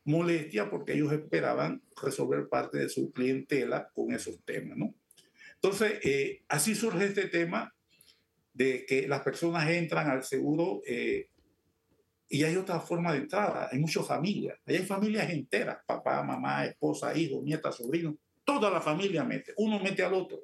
molestia 0.04 0.70
porque 0.70 0.94
ellos 0.94 1.12
esperaban 1.12 1.82
resolver 2.02 2.48
parte 2.48 2.78
de 2.78 2.88
su 2.88 3.12
clientela 3.12 3.90
con 3.92 4.14
esos 4.14 4.42
temas, 4.46 4.78
¿no? 4.78 4.94
Entonces, 5.56 6.00
eh, 6.02 6.40
así 6.48 6.74
surge 6.74 7.04
este 7.04 7.28
tema 7.28 7.74
de 8.54 8.86
que 8.86 9.08
las 9.08 9.20
personas 9.20 9.68
entran 9.68 10.08
al 10.08 10.24
seguro 10.24 10.80
eh, 10.86 11.28
y 12.32 12.44
hay 12.44 12.56
otra 12.56 12.78
forma 12.78 13.12
de 13.12 13.18
entrada, 13.18 13.68
hay 13.70 13.80
muchas 13.80 14.06
familias, 14.06 14.56
hay 14.64 14.78
familias 14.78 15.28
enteras, 15.30 15.78
papá, 15.84 16.22
mamá, 16.22 16.64
esposa, 16.64 17.14
hijo, 17.18 17.42
nieta, 17.42 17.72
sobrino, 17.72 18.16
toda 18.44 18.70
la 18.70 18.80
familia 18.80 19.24
mete, 19.24 19.52
uno 19.56 19.80
mete 19.80 20.04
al 20.04 20.14
otro. 20.14 20.38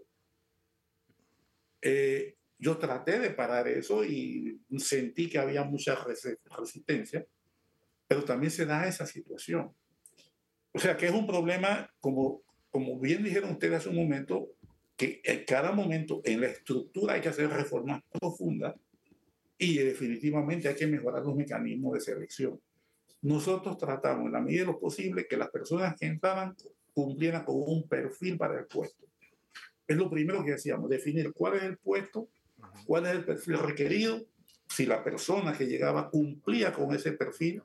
Eh, 1.81 2.35
yo 2.59 2.77
traté 2.77 3.21
de 3.21 3.31
parar 3.31 3.69
eso 3.69 4.05
y 4.05 4.61
sentí 4.79 5.29
que 5.29 5.39
había 5.39 5.63
mucha 5.63 5.97
resistencia, 6.59 7.25
pero 8.09 8.25
también 8.25 8.51
se 8.51 8.67
da 8.67 8.89
esa 8.89 9.07
situación. 9.07 9.73
O 10.73 10.81
sea 10.81 10.97
que 10.97 11.07
es 11.07 11.13
un 11.13 11.27
problema, 11.27 11.89
como, 12.01 12.43
como 12.69 12.99
bien 12.99 13.23
dijeron 13.23 13.53
ustedes 13.53 13.75
hace 13.75 13.91
un 13.91 13.97
momento, 13.97 14.49
que 14.97 15.21
en 15.23 15.45
cada 15.45 15.71
momento 15.71 16.21
en 16.25 16.41
la 16.41 16.49
estructura 16.49 17.15
hay 17.15 17.21
que 17.21 17.29
hacer 17.29 17.49
reformas 17.49 18.03
profundas 18.11 18.75
y 19.59 19.79
definitivamente 19.79 20.69
hay 20.69 20.75
que 20.75 20.87
mejorar 20.87 21.25
los 21.25 21.35
mecanismos 21.35 21.95
de 21.95 22.01
selección. 22.01 22.61
Nosotros 23.23 23.79
tratamos 23.79 24.27
en 24.27 24.33
la 24.33 24.41
medida 24.41 24.61
de 24.61 24.67
lo 24.67 24.79
posible 24.79 25.27
que 25.27 25.37
las 25.37 25.51
personas 25.51 25.99
que 25.99 26.07
entraban 26.07 26.55
cumplieran 26.93 27.45
con 27.45 27.57
un 27.67 27.89
perfil 27.89 28.37
para 28.37 28.59
el 28.59 28.67
puesto. 28.67 29.07
Es 29.87 29.97
lo 29.97 30.11
primero 30.11 30.45
que 30.45 30.55
hacíamos, 30.55 30.91
definir 30.91 31.33
cuál 31.33 31.57
es 31.57 31.63
el 31.63 31.79
puesto, 31.79 32.29
cuál 32.87 33.07
es 33.07 33.13
el 33.13 33.25
perfil 33.25 33.59
requerido, 33.59 34.21
si 34.69 34.85
la 34.85 35.03
persona 35.03 35.57
que 35.57 35.67
llegaba 35.67 36.11
cumplía 36.11 36.73
con 36.73 36.95
ese 36.95 37.13
perfil 37.13 37.63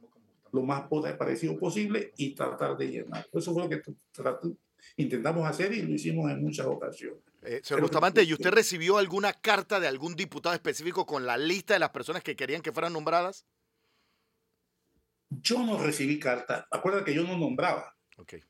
lo 0.51 0.63
más 0.63 0.87
parecido 1.17 1.57
posible 1.57 2.11
y 2.17 2.35
tratar 2.35 2.77
de 2.77 2.87
llenar. 2.87 3.25
Eso 3.31 3.53
fue 3.53 3.63
lo 3.63 3.69
que 3.69 3.81
intentamos 4.97 5.47
hacer 5.47 5.73
y 5.73 5.81
lo 5.81 5.93
hicimos 5.93 6.31
en 6.31 6.41
muchas 6.41 6.65
ocasiones. 6.65 7.21
Eh, 7.43 7.61
señor 7.63 7.81
Bustamante, 7.81 8.23
¿y 8.23 8.33
usted 8.33 8.51
recibió 8.51 8.97
alguna 8.97 9.33
carta 9.33 9.79
de 9.79 9.87
algún 9.87 10.15
diputado 10.15 10.53
específico 10.53 11.05
con 11.05 11.25
la 11.25 11.37
lista 11.37 11.73
de 11.73 11.79
las 11.79 11.89
personas 11.89 12.23
que 12.23 12.35
querían 12.35 12.61
que 12.61 12.71
fueran 12.71 12.93
nombradas? 12.93 13.45
Yo 15.29 15.65
no 15.65 15.81
recibí 15.81 16.19
carta. 16.19 16.67
Acuérdate 16.69 17.05
que 17.05 17.15
yo 17.15 17.23
no 17.23 17.37
nombraba. 17.37 17.95
Okay. 18.17 18.43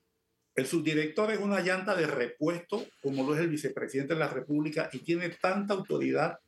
El 0.55 0.67
subdirector 0.67 1.31
es 1.31 1.39
una 1.39 1.61
llanta 1.61 1.95
de 1.95 2.07
repuesto, 2.07 2.85
como 3.01 3.23
lo 3.23 3.35
es 3.35 3.41
el 3.41 3.49
vicepresidente 3.49 4.13
de 4.13 4.19
la 4.19 4.27
República, 4.27 4.89
y 4.91 4.99
tiene 4.99 5.29
tanta 5.29 5.73
autoridad 5.73 6.39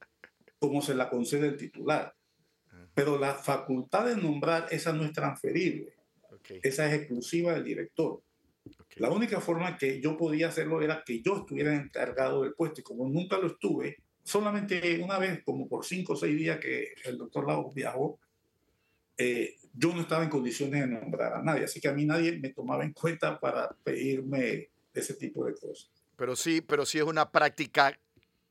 como 0.59 0.81
se 0.81 0.95
la 0.95 1.09
concede 1.09 1.47
el 1.47 1.57
titular. 1.57 2.13
Pero 2.93 3.17
la 3.17 3.33
facultad 3.33 4.05
de 4.05 4.17
nombrar, 4.17 4.67
esa 4.71 4.93
no 4.93 5.03
es 5.03 5.13
transferible. 5.13 5.95
Esa 6.61 6.87
es 6.87 6.93
exclusiva 6.93 7.53
del 7.53 7.63
director. 7.63 8.21
La 8.97 9.09
única 9.09 9.39
forma 9.39 9.77
que 9.77 10.01
yo 10.01 10.17
podía 10.17 10.49
hacerlo 10.49 10.81
era 10.81 11.03
que 11.05 11.21
yo 11.21 11.37
estuviera 11.37 11.73
encargado 11.75 12.43
del 12.43 12.53
puesto 12.53 12.81
y 12.81 12.83
como 12.83 13.07
nunca 13.07 13.37
lo 13.37 13.47
estuve, 13.47 13.97
solamente 14.23 14.99
una 15.03 15.17
vez, 15.19 15.43
como 15.43 15.67
por 15.67 15.85
cinco 15.85 16.13
o 16.13 16.15
seis 16.15 16.37
días 16.37 16.59
que 16.59 16.93
el 17.05 17.17
doctor 17.17 17.47
Lagos 17.47 17.73
viajó, 17.73 18.19
eh, 19.17 19.55
yo 19.73 19.93
no 19.93 20.01
estaba 20.01 20.23
en 20.23 20.29
condiciones 20.29 20.81
de 20.81 20.87
nombrar 20.87 21.33
a 21.33 21.41
nadie, 21.41 21.65
así 21.65 21.79
que 21.79 21.87
a 21.87 21.93
mí 21.93 22.05
nadie 22.05 22.39
me 22.39 22.49
tomaba 22.49 22.83
en 22.83 22.93
cuenta 22.93 23.39
para 23.39 23.69
pedirme 23.83 24.69
ese 24.93 25.15
tipo 25.15 25.45
de 25.45 25.53
cosas. 25.55 25.89
Pero 26.15 26.35
sí, 26.35 26.61
pero 26.61 26.85
sí 26.85 26.99
es 26.99 27.03
una 27.03 27.31
práctica 27.31 27.97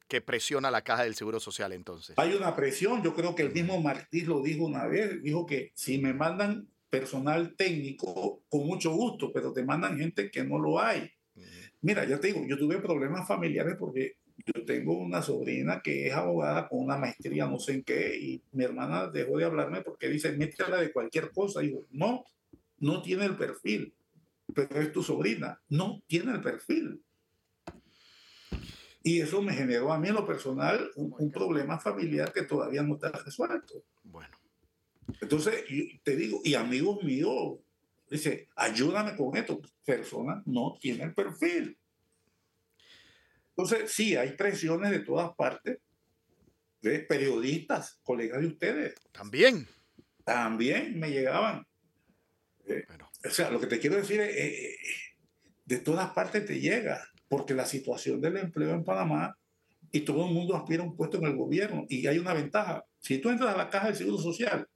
que 0.09 0.20
presiona 0.20 0.70
la 0.70 0.82
caja 0.82 1.05
del 1.05 1.14
Seguro 1.14 1.40
Social 1.40 1.72
entonces. 1.72 2.18
Hay 2.18 2.34
una 2.34 2.55
presión, 2.55 3.03
yo 3.03 3.14
creo 3.14 3.34
que 3.34 3.43
el 3.43 3.53
mismo 3.53 3.80
Martí 3.80 4.22
lo 4.22 4.43
dijo 4.43 4.64
una 4.64 4.86
vez, 4.86 5.22
dijo 5.22 5.47
que 5.47 5.72
si 5.74 5.99
me 5.99 6.12
mandan 6.12 6.68
personal 6.93 7.57
técnico 7.57 8.43
con 8.51 8.66
mucho 8.66 8.93
gusto, 8.93 9.32
pero 9.32 9.51
te 9.51 9.64
mandan 9.64 9.97
gente 9.97 10.30
que 10.30 10.45
no 10.45 10.59
lo 10.59 10.78
hay. 10.78 11.11
Mira, 11.80 12.05
ya 12.05 12.20
te 12.20 12.26
digo, 12.26 12.45
yo 12.47 12.59
tuve 12.59 12.76
problemas 12.80 13.26
familiares 13.26 13.76
porque 13.78 14.18
yo 14.45 14.62
tengo 14.66 14.99
una 14.99 15.22
sobrina 15.22 15.80
que 15.80 16.09
es 16.09 16.12
abogada 16.12 16.68
con 16.68 16.80
una 16.80 16.99
maestría 16.99 17.47
no 17.47 17.59
sé 17.59 17.72
en 17.72 17.82
qué 17.82 18.18
y 18.20 18.43
mi 18.53 18.64
hermana 18.64 19.07
dejó 19.07 19.38
de 19.38 19.47
hablarme 19.47 19.80
porque 19.80 20.11
dice, 20.11 20.32
métela 20.32 20.82
de 20.82 20.93
cualquier 20.93 21.30
cosa. 21.32 21.62
Y 21.62 21.68
digo, 21.68 21.86
no, 21.93 22.24
no 22.80 23.01
tiene 23.01 23.24
el 23.24 23.36
perfil, 23.36 23.95
pero 24.55 24.78
es 24.78 24.93
tu 24.93 25.03
sobrina, 25.03 25.59
no 25.70 26.03
tiene 26.07 26.32
el 26.32 26.43
perfil. 26.43 27.03
Y 29.03 29.20
eso 29.22 29.40
me 29.40 29.55
generó 29.55 29.95
a 29.95 29.99
mí 29.99 30.09
en 30.09 30.14
lo 30.14 30.26
personal 30.26 30.90
un, 30.97 31.14
un 31.18 31.32
problema 31.32 31.80
familiar 31.80 32.30
que 32.34 32.43
todavía 32.43 32.82
no 32.82 32.97
está 32.97 33.11
resuelto. 33.12 33.82
Bueno, 34.05 34.41
Entonces, 35.20 35.64
te 36.03 36.16
digo, 36.16 36.40
y 36.44 36.55
amigos 36.55 37.03
míos, 37.03 37.59
dice, 38.11 38.48
ayúdame 38.57 39.16
con 39.16 39.36
esto. 39.36 39.61
Persona 39.84 40.42
no 40.46 40.76
tiene 40.80 41.05
el 41.05 41.14
perfil. 41.14 41.76
Entonces, 43.50 43.92
sí, 43.92 44.16
hay 44.16 44.32
presiones 44.32 44.90
de 44.90 45.00
todas 45.00 45.34
partes, 45.34 45.78
de 46.80 47.00
periodistas, 47.00 48.00
colegas 48.03 48.40
de 48.40 48.46
ustedes, 48.46 48.94
también. 49.12 49.68
también 50.24 50.98
me 50.98 51.11
llegaban. 51.11 51.66
Eh, 52.66 52.84
Bueno, 52.88 53.11
o 53.24 53.30
sea, 53.30 53.50
lo 53.50 53.61
que 53.61 53.66
te 53.66 53.78
quiero 53.78 53.96
decir 53.96 54.20
es, 54.20 54.34
eh, 54.36 54.72
eh, 54.72 54.76
de 55.64 55.78
todas 55.78 56.11
partes 56.12 56.44
te 56.46 56.61
llega, 56.61 57.05
porque 57.28 57.55
la 57.55 57.66
situación 57.66 58.20
del 58.20 58.36
empleo 58.36 58.70
en 58.70 58.84
Panamá 58.84 59.36
y 59.90 60.00
todo 60.00 60.26
el 60.26 60.34
mundo 60.34 60.57
aspira 60.57 60.82
a 60.82 60.86
un 60.86 60.96
puesto 60.96 61.18
en 61.18 61.24
el 61.24 61.36
gobierno 61.36 61.84
y 61.88 62.07
hay 62.07 62.18
una 62.18 62.34
ventaja. 62.34 62.84
Si 62.98 63.18
tú 63.18 63.30
entras 63.30 63.55
a 63.55 63.59
la 63.59 63.70
caja 63.70 63.88
del 63.88 63.96
Seguro 63.96 64.18
Social, 64.18 64.66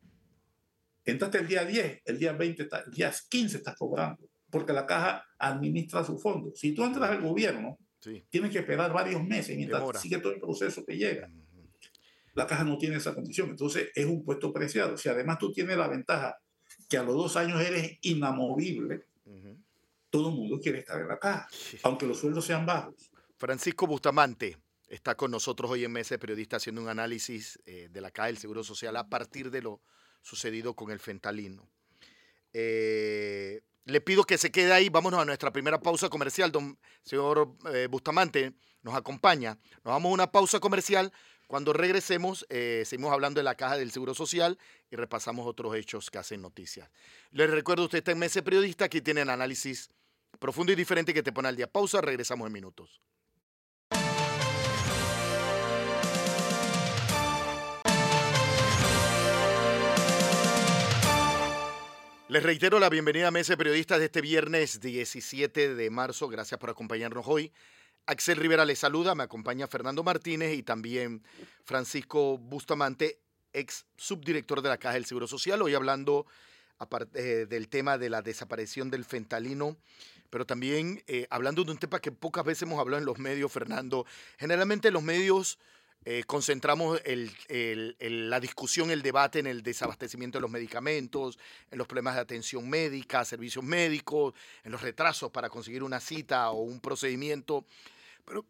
entraste 1.13 1.39
el 1.39 1.49
día 1.49 1.65
10, 1.65 2.03
el 2.05 2.19
día 2.19 2.33
20, 2.33 2.63
está- 2.65 2.81
el 2.87 2.93
día 2.93 3.13
15 3.29 3.57
estás 3.59 3.77
cobrando, 3.77 4.29
porque 4.51 4.73
la 4.73 4.87
caja 4.87 5.25
administra 5.39 6.05
su 6.05 6.19
fondo. 6.19 6.53
Si 6.55 6.73
tú 6.73 6.85
entras 6.85 7.11
al 7.11 7.21
gobierno, 7.23 7.79
sí. 8.01 8.25
tienes 8.31 8.51
que 8.51 8.59
esperar 8.59 8.93
varios 8.93 9.23
meses 9.23 9.57
mientras 9.57 9.81
Demora. 9.81 9.99
sigue 10.01 10.19
todo 10.19 10.33
el 10.33 10.41
proceso 10.41 10.85
que 10.85 10.97
llega. 10.97 11.31
La 12.35 12.47
caja 12.47 12.65
no 12.65 12.77
tiene 12.77 12.97
esa 12.97 13.15
condición, 13.15 13.49
entonces 13.51 13.89
es 13.95 14.05
un 14.05 14.23
puesto 14.23 14.53
preciado. 14.53 14.97
Si 14.99 15.09
además 15.09 15.39
tú 15.39 15.53
tienes 15.53 15.77
la 15.79 15.89
ventaja 15.89 16.39
que 16.89 16.99
a 16.99 17.03
los 17.03 17.15
dos 17.15 17.37
años 17.37 17.61
eres 17.63 17.99
inamovible, 18.03 19.07
todo 20.11 20.29
el 20.31 20.35
mundo 20.37 20.61
quiere 20.61 20.79
estar 20.81 21.01
en 21.01 21.09
la 21.09 21.19
caja, 21.19 21.49
aunque 21.83 22.07
los 22.07 22.19
sueldos 22.19 22.45
sean 22.45 22.65
bajos. 22.67 22.95
Francisco 23.37 23.87
Bustamante 23.87 24.57
está 24.89 25.15
con 25.15 25.31
nosotros 25.31 25.71
hoy 25.71 25.85
en 25.85 25.93
Mesa 25.93 26.15
de 26.15 26.19
Periodista 26.19 26.57
haciendo 26.57 26.81
un 26.83 26.89
análisis 26.89 27.59
eh, 27.67 27.89
de 27.91 28.01
la 28.01 28.11
caja 28.11 28.27
del 28.29 28.39
Seguro 28.39 28.63
Social 28.65 28.97
a 28.97 29.09
partir 29.09 29.51
de 29.51 29.63
lo 29.63 29.81
sucedido 30.23 30.75
con 30.75 30.91
el 30.91 30.99
fentalino. 30.99 31.69
Eh, 32.53 33.63
le 33.85 34.01
pido 34.01 34.25
que 34.25 34.39
se 34.39 34.51
quede 34.51 34.73
ahí. 34.73 34.89
Vámonos 34.89 35.21
a 35.21 35.25
nuestra 35.25 35.53
primera 35.53 35.81
pausa 35.81 36.09
comercial. 36.09 36.51
Don 36.51 36.79
señor 37.03 37.57
eh, 37.73 37.87
Bustamante 37.89 38.55
nos 38.83 38.95
acompaña. 38.95 39.59
Nos 39.85 39.93
vamos 39.93 40.11
a 40.11 40.15
una 40.15 40.33
pausa 40.33 40.61
comercial. 40.61 41.13
Cuando 41.47 41.73
regresemos, 41.73 42.45
eh, 42.49 42.83
seguimos 42.85 43.13
hablando 43.13 43.39
de 43.39 43.45
la 43.45 43.55
caja 43.55 43.77
del 43.77 43.93
Seguro 43.93 44.15
Social 44.15 44.59
y 44.91 44.97
repasamos 44.97 45.47
otros 45.47 45.77
hechos 45.77 46.11
que 46.11 46.19
hacen 46.19 46.43
noticias. 46.43 46.91
Les 47.31 47.49
recuerdo, 47.49 47.85
usted 47.85 47.99
está 47.99 48.13
en 48.13 48.19
Mesa 48.19 48.41
de 48.41 48.45
Periodista. 48.45 48.87
Aquí 48.87 49.01
tienen 49.01 49.31
análisis 49.31 49.91
profundo 50.41 50.73
y 50.73 50.75
diferente 50.75 51.15
que 51.15 51.23
te 51.23 51.33
pone 51.33 51.49
al 51.49 51.57
día. 51.57 51.69
Pausa, 51.69 52.01
regresamos 52.01 52.47
en 52.49 52.53
minutos. 52.53 53.01
Les 62.29 62.43
reitero 62.43 62.81
la 62.81 62.91
bienvenida 62.91 63.29
a 63.29 63.31
Mesa 63.31 63.53
de 63.53 63.57
Periodistas 63.57 64.01
de 64.01 64.07
este 64.07 64.21
viernes 64.21 64.81
17 64.81 65.77
de 65.77 65.91
marzo. 65.91 66.27
Gracias 66.27 66.59
por 66.59 66.71
acompañarnos 66.71 67.25
hoy. 67.29 67.53
Axel 68.05 68.39
Rivera 68.39 68.65
les 68.65 68.81
saluda, 68.81 69.15
me 69.15 69.23
acompaña 69.23 69.69
Fernando 69.69 70.03
Martínez 70.03 70.57
y 70.57 70.65
también 70.65 71.23
Francisco 71.63 72.37
Bustamante, 72.37 73.21
ex 73.53 73.87
subdirector 73.97 74.61
de 74.61 74.71
la 74.71 74.77
Caja 74.77 74.95
del 74.95 75.05
Seguro 75.05 75.29
Social. 75.29 75.63
Hoy 75.63 75.75
hablando 75.75 76.27
aparte, 76.79 77.43
eh, 77.43 77.47
del 77.47 77.69
tema 77.69 77.97
de 77.97 78.11
la 78.11 78.23
desaparición 78.23 78.91
del 78.91 79.05
fentalino, 79.05 79.77
pero 80.29 80.45
también 80.45 81.05
eh, 81.07 81.29
hablando 81.31 81.63
de 81.63 81.71
un 81.71 81.79
tema 81.79 82.01
que 82.01 82.11
pocas 82.11 82.45
veces 82.45 82.63
hemos 82.63 82.81
hablado 82.81 82.99
en 82.99 83.07
los 83.07 83.21
medios, 83.21 83.53
Fernando. 83.53 84.05
Generalmente 84.37 84.91
los 84.91 85.05
medios 85.05 85.61
eh, 86.09 86.23
concentramos 86.25 87.03
la 87.49 88.39
discusión, 88.39 88.93
el 88.93 89.03
debate 89.03 89.41
en 89.41 89.49
el 89.49 89.65
desabastecimiento 89.65 90.39
de 90.39 90.43
los 90.43 90.51
medicamentos, 90.53 91.37
en 91.69 91.79
los 91.79 91.89
problemas 91.89 92.15
de 92.15 92.21
atención 92.21 92.71
médica, 92.71 93.25
servicios 93.25 93.65
médicos, 93.65 94.33
en 94.63 94.71
los 94.71 94.83
retrasos 94.83 95.33
para 95.33 95.51
conseguir 95.51 95.83
una 95.83 95.99
cita 95.99 96.51
o 96.51 96.61
un 96.61 96.79
procedimiento, 96.79 97.67
pero, 98.25 98.47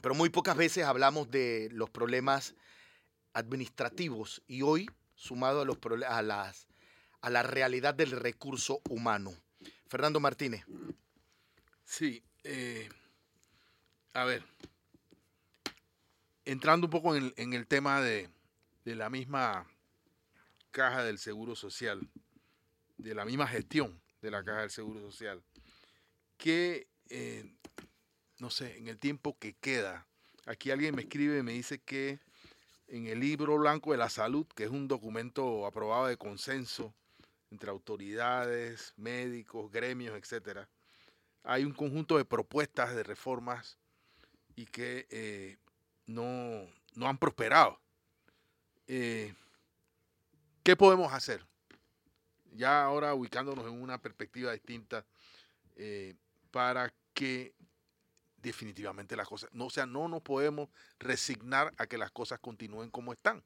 pero 0.00 0.14
muy 0.14 0.28
pocas 0.28 0.56
veces 0.56 0.84
hablamos 0.84 1.28
de 1.32 1.68
los 1.72 1.90
problemas 1.90 2.54
administrativos 3.32 4.40
y 4.46 4.62
hoy, 4.62 4.88
sumado 5.16 5.62
a, 5.62 5.64
los, 5.64 5.78
a, 6.06 6.22
las, 6.22 6.68
a 7.20 7.28
la 7.28 7.42
realidad 7.42 7.94
del 7.94 8.12
recurso 8.12 8.80
humano. 8.88 9.34
Fernando 9.88 10.20
Martínez. 10.20 10.64
Sí, 11.84 12.22
eh, 12.44 12.88
a 14.12 14.24
ver, 14.24 14.44
entrando 16.44 16.86
un 16.86 16.90
poco 16.90 17.16
en 17.16 17.52
el, 17.52 17.66
tema 17.66 18.00
de, 18.00 18.28
de 18.84 18.94
la 18.94 19.10
misma 19.10 19.66
caja 20.70 21.04
del 21.04 21.18
Seguro 21.18 21.54
Social, 21.56 22.08
de 22.98 23.14
la 23.14 23.24
misma 23.24 23.46
gestión 23.46 24.00
de 24.20 24.30
la 24.30 24.44
caja 24.44 24.62
del 24.62 24.70
Seguro 24.70 25.00
Social, 25.00 25.42
que, 26.36 26.88
eh, 27.08 27.54
no 28.38 28.50
sé, 28.50 28.76
en 28.78 28.88
el 28.88 28.98
tiempo 28.98 29.38
que 29.38 29.54
queda, 29.54 30.06
aquí 30.46 30.70
alguien 30.70 30.94
me 30.94 31.02
escribe 31.02 31.38
y 31.38 31.42
me 31.42 31.52
dice 31.52 31.78
que 31.78 32.20
en 32.88 33.06
el 33.06 33.20
libro 33.20 33.58
blanco 33.58 33.92
de 33.92 33.98
la 33.98 34.10
salud, 34.10 34.46
que 34.54 34.64
es 34.64 34.70
un 34.70 34.88
documento 34.88 35.66
aprobado 35.66 36.06
de 36.06 36.16
consenso 36.16 36.94
entre 37.50 37.70
autoridades, 37.70 38.92
médicos, 38.96 39.70
gremios, 39.70 40.16
etcétera, 40.16 40.68
hay 41.44 41.64
un 41.64 41.72
conjunto 41.72 42.16
de 42.16 42.24
propuestas 42.24 42.94
de 42.94 43.02
reformas 43.02 43.78
y 44.56 44.66
que 44.66 45.06
eh, 45.10 45.58
no, 46.06 46.66
no 46.94 47.08
han 47.08 47.18
prosperado. 47.18 47.78
Eh, 48.86 49.34
¿Qué 50.62 50.76
podemos 50.76 51.12
hacer? 51.12 51.44
Ya 52.52 52.84
ahora 52.84 53.14
ubicándonos 53.14 53.66
en 53.66 53.80
una 53.80 54.00
perspectiva 54.00 54.52
distinta 54.52 55.04
eh, 55.76 56.14
para 56.50 56.92
que 57.12 57.54
definitivamente 58.36 59.16
las 59.16 59.26
cosas, 59.26 59.50
no, 59.52 59.66
o 59.66 59.70
sea, 59.70 59.86
no 59.86 60.06
nos 60.06 60.22
podemos 60.22 60.68
resignar 60.98 61.72
a 61.78 61.86
que 61.86 61.98
las 61.98 62.10
cosas 62.10 62.38
continúen 62.38 62.90
como 62.90 63.12
están. 63.12 63.42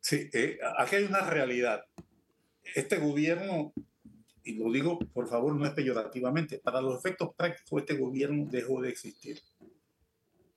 Sí, 0.00 0.28
eh, 0.34 0.58
aquí 0.76 0.96
hay 0.96 1.04
una 1.04 1.22
realidad. 1.22 1.86
Este 2.74 2.98
gobierno, 2.98 3.72
y 4.44 4.54
lo 4.54 4.70
digo 4.70 4.98
por 4.98 5.26
favor, 5.28 5.54
no 5.56 5.64
es 5.66 5.72
peyorativamente, 5.72 6.58
para 6.58 6.80
los 6.80 6.98
efectos 6.98 7.30
prácticos 7.36 7.80
este 7.82 7.96
gobierno 7.96 8.46
dejó 8.50 8.80
de 8.82 8.90
existir. 8.90 9.40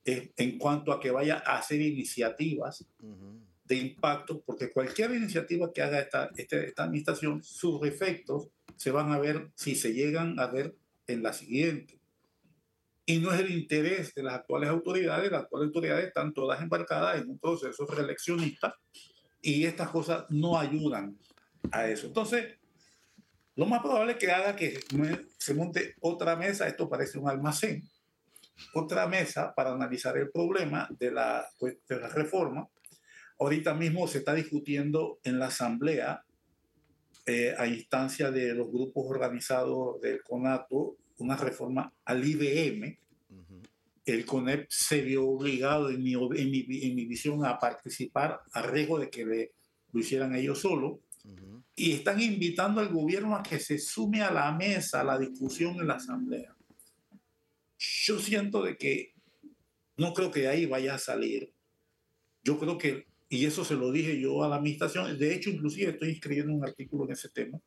Eh, 0.04 0.32
en 0.36 0.58
cuanto 0.58 0.92
a 0.92 1.00
que 1.00 1.10
vaya 1.10 1.42
a 1.44 1.58
hacer 1.58 1.80
iniciativas 1.82 2.86
de 3.64 3.74
impacto, 3.76 4.40
porque 4.40 4.72
cualquier 4.72 5.10
iniciativa 5.14 5.70
que 5.72 5.82
haga 5.82 6.00
esta, 6.00 6.30
este- 6.36 6.68
esta 6.68 6.84
administración, 6.84 7.42
sus 7.42 7.86
efectos 7.86 8.48
se 8.76 8.90
van 8.90 9.12
a 9.12 9.18
ver 9.18 9.50
si 9.54 9.74
se 9.74 9.92
llegan 9.92 10.38
a 10.40 10.46
ver 10.46 10.74
en 11.06 11.22
la 11.22 11.32
siguiente. 11.34 11.98
Y 13.04 13.18
no 13.18 13.32
es 13.32 13.40
el 13.40 13.50
interés 13.50 14.14
de 14.14 14.22
las 14.22 14.34
actuales 14.34 14.70
autoridades, 14.70 15.30
las 15.30 15.42
actuales 15.42 15.66
autoridades 15.68 16.06
están 16.06 16.32
todas 16.32 16.62
embarcadas 16.62 17.20
en 17.20 17.28
un 17.28 17.38
proceso 17.38 17.86
reeleccionista 17.86 18.74
y 19.42 19.64
estas 19.64 19.90
cosas 19.90 20.24
no 20.30 20.58
ayudan 20.58 21.18
a 21.70 21.88
eso. 21.88 22.06
Entonces, 22.06 22.54
lo 23.58 23.66
más 23.66 23.82
probable 23.82 24.12
es 24.12 24.18
que 24.18 24.30
haga 24.30 24.54
que 24.54 24.78
se 25.36 25.52
monte 25.52 25.96
otra 26.00 26.36
mesa, 26.36 26.68
esto 26.68 26.88
parece 26.88 27.18
un 27.18 27.28
almacén, 27.28 27.82
otra 28.72 29.08
mesa 29.08 29.52
para 29.52 29.72
analizar 29.72 30.16
el 30.16 30.30
problema 30.30 30.88
de 30.96 31.10
la, 31.10 31.44
pues, 31.58 31.76
de 31.88 31.98
la 31.98 32.08
reforma. 32.08 32.68
Ahorita 33.40 33.74
mismo 33.74 34.06
se 34.06 34.18
está 34.18 34.32
discutiendo 34.32 35.18
en 35.24 35.40
la 35.40 35.46
Asamblea, 35.46 36.22
eh, 37.26 37.52
a 37.58 37.66
instancia 37.66 38.30
de 38.30 38.54
los 38.54 38.70
grupos 38.70 39.06
organizados 39.08 40.00
del 40.02 40.22
CONATO, 40.22 40.96
una 41.18 41.36
reforma 41.36 41.92
al 42.04 42.24
IBM. 42.24 42.96
El 44.04 44.24
CONEP 44.24 44.68
se 44.70 45.02
vio 45.02 45.26
obligado, 45.26 45.90
en 45.90 46.00
mi, 46.00 46.12
en 46.14 46.50
mi, 46.52 46.64
en 46.84 46.94
mi 46.94 47.06
visión, 47.06 47.44
a 47.44 47.58
participar 47.58 48.40
a 48.52 48.62
riesgo 48.62 49.00
de 49.00 49.10
que 49.10 49.26
le, 49.26 49.52
lo 49.92 49.98
hicieran 49.98 50.36
ellos 50.36 50.60
solos. 50.60 51.00
Y 51.78 51.92
están 51.92 52.20
invitando 52.20 52.80
al 52.80 52.88
gobierno 52.88 53.36
a 53.36 53.42
que 53.42 53.60
se 53.60 53.78
sume 53.78 54.20
a 54.20 54.32
la 54.32 54.50
mesa, 54.50 55.00
a 55.00 55.04
la 55.04 55.16
discusión 55.16 55.78
en 55.78 55.86
la 55.86 55.94
Asamblea. 55.94 56.56
Yo 57.78 58.18
siento 58.18 58.64
de 58.64 58.76
que 58.76 59.14
no 59.96 60.12
creo 60.12 60.32
que 60.32 60.40
de 60.40 60.48
ahí 60.48 60.66
vaya 60.66 60.96
a 60.96 60.98
salir. 60.98 61.52
Yo 62.42 62.58
creo 62.58 62.78
que, 62.78 63.06
y 63.28 63.46
eso 63.46 63.64
se 63.64 63.76
lo 63.76 63.92
dije 63.92 64.20
yo 64.20 64.42
a 64.42 64.48
la 64.48 64.56
administración, 64.56 65.16
de 65.16 65.32
hecho 65.32 65.50
inclusive 65.50 65.92
estoy 65.92 66.10
escribiendo 66.10 66.52
un 66.52 66.64
artículo 66.64 67.04
en 67.04 67.12
ese 67.12 67.28
tema, 67.28 67.60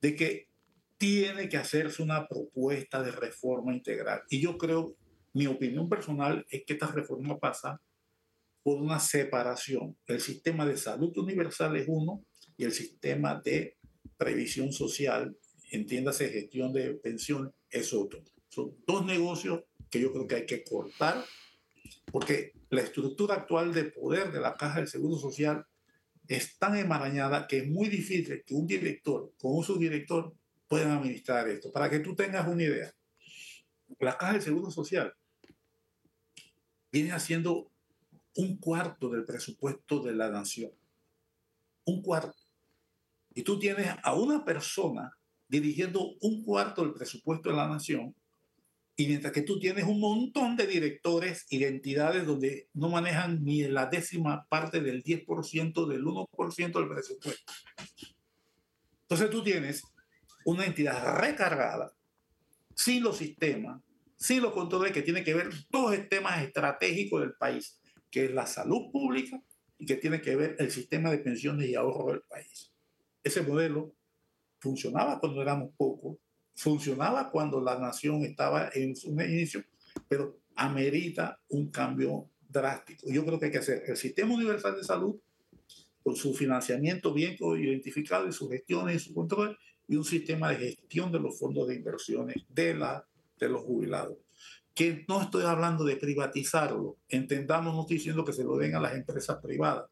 de 0.00 0.16
que 0.16 0.48
tiene 0.98 1.48
que 1.48 1.56
hacerse 1.56 2.02
una 2.02 2.26
propuesta 2.26 3.00
de 3.00 3.12
reforma 3.12 3.72
integral. 3.72 4.22
Y 4.28 4.40
yo 4.40 4.58
creo, 4.58 4.96
mi 5.32 5.46
opinión 5.46 5.88
personal 5.88 6.44
es 6.50 6.64
que 6.64 6.72
esta 6.72 6.88
reforma 6.88 7.38
pasa 7.38 7.80
por 8.64 8.82
una 8.82 8.98
separación. 8.98 9.96
El 10.06 10.20
sistema 10.20 10.66
de 10.66 10.76
salud 10.76 11.16
universal 11.16 11.76
es 11.76 11.86
uno 11.86 12.24
y 12.56 12.64
el 12.64 12.72
sistema 12.72 13.40
de 13.44 13.76
previsión 14.16 14.72
social, 14.72 15.36
entiéndase 15.70 16.28
gestión 16.28 16.72
de 16.72 16.94
pensión, 16.94 17.52
es 17.70 17.92
otro. 17.92 18.22
Son 18.48 18.76
dos 18.86 19.04
negocios 19.04 19.64
que 19.90 20.00
yo 20.00 20.12
creo 20.12 20.26
que 20.26 20.34
hay 20.36 20.46
que 20.46 20.64
cortar 20.64 21.24
porque 22.14 22.52
la 22.70 22.82
estructura 22.82 23.34
actual 23.34 23.72
de 23.74 23.84
poder 23.84 24.30
de 24.32 24.40
la 24.40 24.56
Caja 24.56 24.78
del 24.78 24.88
Seguro 24.88 25.16
Social 25.16 25.66
es 26.28 26.56
tan 26.58 26.76
enmarañada 26.76 27.46
que 27.46 27.58
es 27.58 27.68
muy 27.68 27.88
difícil 27.88 28.42
que 28.44 28.54
un 28.54 28.66
director 28.66 29.32
con 29.38 29.56
un 29.56 29.64
subdirector 29.64 30.34
puedan 30.68 30.92
administrar 30.92 31.48
esto. 31.48 31.72
Para 31.72 31.90
que 31.90 31.98
tú 31.98 32.14
tengas 32.14 32.46
una 32.46 32.62
idea, 32.62 32.94
la 33.98 34.16
Caja 34.16 34.34
del 34.34 34.42
Seguro 34.42 34.70
Social 34.70 35.12
viene 36.90 37.12
haciendo 37.12 37.70
un 38.36 38.58
cuarto 38.58 39.10
del 39.10 39.24
presupuesto 39.24 40.00
de 40.02 40.14
la 40.14 40.30
nación. 40.30 40.72
Un 41.84 42.02
cuarto. 42.02 42.43
Y 43.34 43.42
tú 43.42 43.58
tienes 43.58 43.88
a 44.02 44.14
una 44.14 44.44
persona 44.44 45.12
dirigiendo 45.48 46.14
un 46.20 46.44
cuarto 46.44 46.82
del 46.82 46.94
presupuesto 46.94 47.50
de 47.50 47.56
la 47.56 47.68
nación, 47.68 48.14
y 48.96 49.08
mientras 49.08 49.32
que 49.32 49.42
tú 49.42 49.58
tienes 49.58 49.84
un 49.84 49.98
montón 49.98 50.56
de 50.56 50.68
directores 50.68 51.46
y 51.50 51.58
de 51.58 51.68
entidades 51.68 52.26
donde 52.26 52.68
no 52.74 52.88
manejan 52.88 53.42
ni 53.42 53.62
la 53.64 53.86
décima 53.86 54.46
parte 54.48 54.80
del 54.80 55.02
10%, 55.02 55.88
del 55.88 56.04
1% 56.04 56.72
del 56.72 56.88
presupuesto. 56.88 57.52
Entonces 59.02 59.30
tú 59.30 59.42
tienes 59.42 59.82
una 60.44 60.64
entidad 60.64 61.18
recargada, 61.18 61.92
sin 62.74 63.02
los 63.02 63.16
sistemas, 63.16 63.82
sin 64.16 64.42
los 64.42 64.52
controles 64.52 64.92
que 64.92 65.02
tiene 65.02 65.24
que 65.24 65.34
ver 65.34 65.50
dos 65.70 65.96
temas 66.08 66.42
estratégicos 66.42 67.20
del 67.20 67.34
país, 67.34 67.80
que 68.10 68.26
es 68.26 68.30
la 68.30 68.46
salud 68.46 68.92
pública 68.92 69.42
y 69.76 69.86
que 69.86 69.96
tiene 69.96 70.20
que 70.20 70.36
ver 70.36 70.56
el 70.60 70.70
sistema 70.70 71.10
de 71.10 71.18
pensiones 71.18 71.68
y 71.68 71.74
ahorro 71.74 72.12
del 72.12 72.22
país. 72.22 72.73
Ese 73.24 73.42
modelo 73.42 73.96
funcionaba 74.60 75.18
cuando 75.18 75.42
éramos 75.42 75.70
pocos, 75.76 76.18
funcionaba 76.54 77.30
cuando 77.30 77.60
la 77.60 77.78
nación 77.78 78.22
estaba 78.22 78.70
en 78.74 78.94
su 78.94 79.10
inicio, 79.10 79.64
pero 80.06 80.38
amerita 80.54 81.40
un 81.48 81.70
cambio 81.70 82.30
drástico. 82.48 83.06
Yo 83.10 83.24
creo 83.24 83.40
que 83.40 83.46
hay 83.46 83.52
que 83.52 83.58
hacer 83.58 83.82
el 83.86 83.96
sistema 83.96 84.34
universal 84.34 84.76
de 84.76 84.84
salud 84.84 85.16
con 86.02 86.14
su 86.14 86.34
financiamiento 86.34 87.12
bien 87.14 87.36
identificado 87.40 88.28
y 88.28 88.32
su 88.32 88.48
gestión 88.48 88.90
y 88.90 88.98
su 88.98 89.14
control 89.14 89.58
y 89.88 89.96
un 89.96 90.04
sistema 90.04 90.50
de 90.50 90.56
gestión 90.56 91.10
de 91.10 91.18
los 91.18 91.38
fondos 91.38 91.66
de 91.68 91.76
inversiones 91.76 92.36
de, 92.48 92.74
la, 92.74 93.06
de 93.38 93.48
los 93.48 93.62
jubilados. 93.62 94.18
Que 94.74 95.04
no 95.08 95.22
estoy 95.22 95.44
hablando 95.44 95.84
de 95.84 95.96
privatizarlo, 95.96 96.98
entendamos, 97.08 97.74
no 97.74 97.82
estoy 97.82 97.96
diciendo 97.96 98.24
que 98.24 98.32
se 98.32 98.44
lo 98.44 98.56
den 98.56 98.74
a 98.74 98.80
las 98.80 98.94
empresas 98.94 99.38
privadas, 99.42 99.88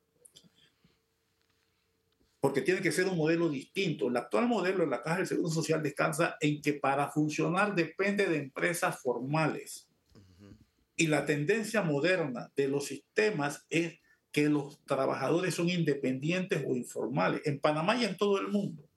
porque 2.42 2.60
tiene 2.60 2.80
que 2.80 2.90
ser 2.90 3.06
un 3.06 3.16
modelo 3.16 3.48
distinto. 3.48 4.08
El 4.08 4.16
actual 4.16 4.48
modelo 4.48 4.78
de 4.78 4.88
la 4.88 5.00
Caja 5.00 5.18
del 5.18 5.28
Seguro 5.28 5.48
Social 5.48 5.80
descansa 5.80 6.36
en 6.40 6.60
que 6.60 6.72
para 6.72 7.08
funcionar 7.08 7.72
depende 7.72 8.26
de 8.26 8.36
empresas 8.36 9.00
formales. 9.00 9.88
Y 10.96 11.06
la 11.06 11.24
tendencia 11.24 11.82
moderna 11.82 12.50
de 12.56 12.66
los 12.66 12.86
sistemas 12.86 13.64
es 13.70 14.00
que 14.32 14.48
los 14.48 14.84
trabajadores 14.86 15.54
son 15.54 15.68
independientes 15.68 16.64
o 16.66 16.74
informales, 16.74 17.42
en 17.44 17.60
Panamá 17.60 17.94
y 17.94 18.06
en 18.06 18.16
todo 18.16 18.40
el 18.40 18.48
mundo. 18.48 18.88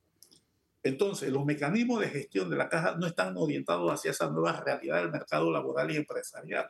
Entonces, 0.81 1.29
los 1.29 1.45
mecanismos 1.45 2.01
de 2.01 2.09
gestión 2.09 2.49
de 2.49 2.57
la 2.57 2.67
caja 2.67 2.97
no 2.97 3.05
están 3.05 3.37
orientados 3.37 3.91
hacia 3.91 4.09
esa 4.09 4.27
nueva 4.27 4.59
realidad 4.59 5.03
del 5.03 5.11
mercado 5.11 5.51
laboral 5.51 5.91
y 5.91 5.97
empresarial. 5.97 6.67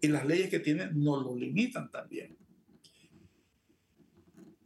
Y 0.00 0.08
las 0.08 0.24
leyes 0.24 0.48
que 0.48 0.60
tienen 0.60 0.98
nos 0.98 1.22
lo 1.22 1.36
limitan 1.36 1.90
también. 1.90 2.38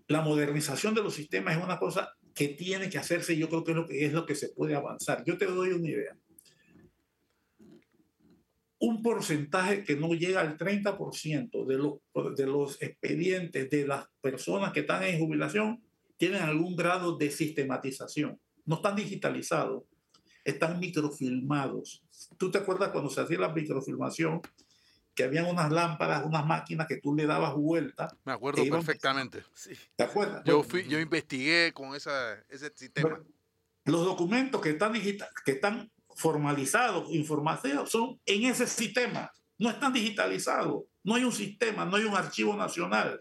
La 0.09 0.21
modernización 0.21 0.95
de 0.95 1.03
los 1.03 1.15
sistemas 1.15 1.57
es 1.57 1.63
una 1.63 1.79
cosa 1.79 2.17
que 2.35 2.49
tiene 2.49 2.91
que 2.91 2.99
hacerse 2.99 3.35
y 3.35 3.39
yo 3.39 3.49
creo 3.49 3.65
que 3.65 3.73
es 3.73 3.77
lo 3.77 3.87
que, 3.87 4.05
es 4.05 4.13
lo 4.13 4.27
que 4.27 4.35
se 4.35 4.51
puede 4.51 4.75
avanzar. 4.75 5.25
Yo 5.25 5.39
te 5.39 5.47
doy 5.47 5.71
una 5.71 5.89
idea. 5.89 6.17
Un 8.79 9.03
porcentaje 9.03 9.83
que 9.83 9.97
no 9.97 10.13
llega 10.13 10.43
al 10.43 10.59
30% 10.59 11.67
de 11.67 11.79
los, 11.79 12.37
de 12.37 12.47
los 12.47 12.81
expedientes 12.83 13.71
de 13.71 13.87
las 13.87 14.07
personas 14.21 14.73
que 14.73 14.81
están 14.81 15.03
en 15.03 15.19
jubilación 15.19 15.83
tienen 16.19 16.43
algún 16.43 16.77
grado 16.77 17.17
de 17.17 17.31
sistematización. 17.31 18.39
No 18.65 18.77
están 18.77 18.97
digitalizados, 18.97 19.85
están 20.45 20.79
microfilmados. 20.79 22.05
¿Tú 22.39 22.51
te 22.51 22.59
acuerdas 22.59 22.91
cuando 22.91 23.11
se 23.11 23.21
hacía 23.21 23.39
la 23.39 23.53
microfilmación? 23.53 24.41
Que 25.17 25.25
habían 25.25 25.47
unas 25.47 25.73
lámparas, 25.73 26.25
unas 26.25 26.47
máquinas 26.47 26.87
que 26.87 26.99
tú 26.99 27.15
le 27.15 27.27
dabas 27.27 27.55
vuelta. 27.55 28.15
Me 28.25 28.33
acuerdo 28.33 28.63
perfectamente. 28.71 29.43
¿Te 29.97 30.05
acuerdas? 30.05 30.45
Yo, 30.45 30.63
fui, 30.63 30.87
yo 30.87 31.01
investigué 31.01 31.73
con 31.73 31.97
esa, 31.97 32.35
ese 32.49 32.71
sistema. 32.77 33.21
los 33.87 34.05
documentos 34.05 34.61
que 34.61 34.71
están, 34.71 34.93
digital, 34.93 35.29
que 35.45 35.53
están 35.53 35.91
formalizados, 36.15 37.13
informados, 37.13 37.91
son 37.91 38.21
en 38.27 38.45
ese 38.45 38.69
sistema. 38.69 39.33
No 39.59 39.71
están 39.71 39.93
digitalizados. 39.93 40.85
No 41.03 41.15
hay 41.15 41.25
un 41.25 41.33
sistema, 41.33 41.85
no 41.85 41.97
hay 41.97 42.05
un 42.05 42.15
archivo 42.15 42.55
nacional. 42.55 43.21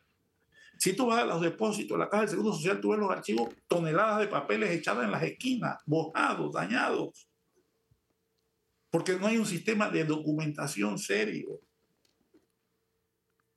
Si 0.78 0.94
tú 0.94 1.08
vas 1.08 1.22
a 1.22 1.26
los 1.26 1.42
depósitos, 1.42 1.98
la 1.98 2.10
caja 2.10 2.22
del 2.22 2.30
Seguro 2.30 2.54
Social, 2.54 2.82
tú 2.82 2.90
ves 2.90 3.00
los 3.00 3.12
archivos, 3.12 3.50
toneladas 3.68 4.20
de 4.20 4.28
papeles 4.28 4.72
echadas 4.72 5.06
en 5.06 5.12
las 5.12 5.24
esquinas, 5.24 5.78
mojados, 5.86 6.54
dañados. 6.54 7.30
Porque 8.90 9.14
no 9.18 9.28
hay 9.28 9.38
un 9.38 9.46
sistema 9.46 9.90
de 9.90 10.04
documentación 10.04 10.98
serio. 10.98 11.62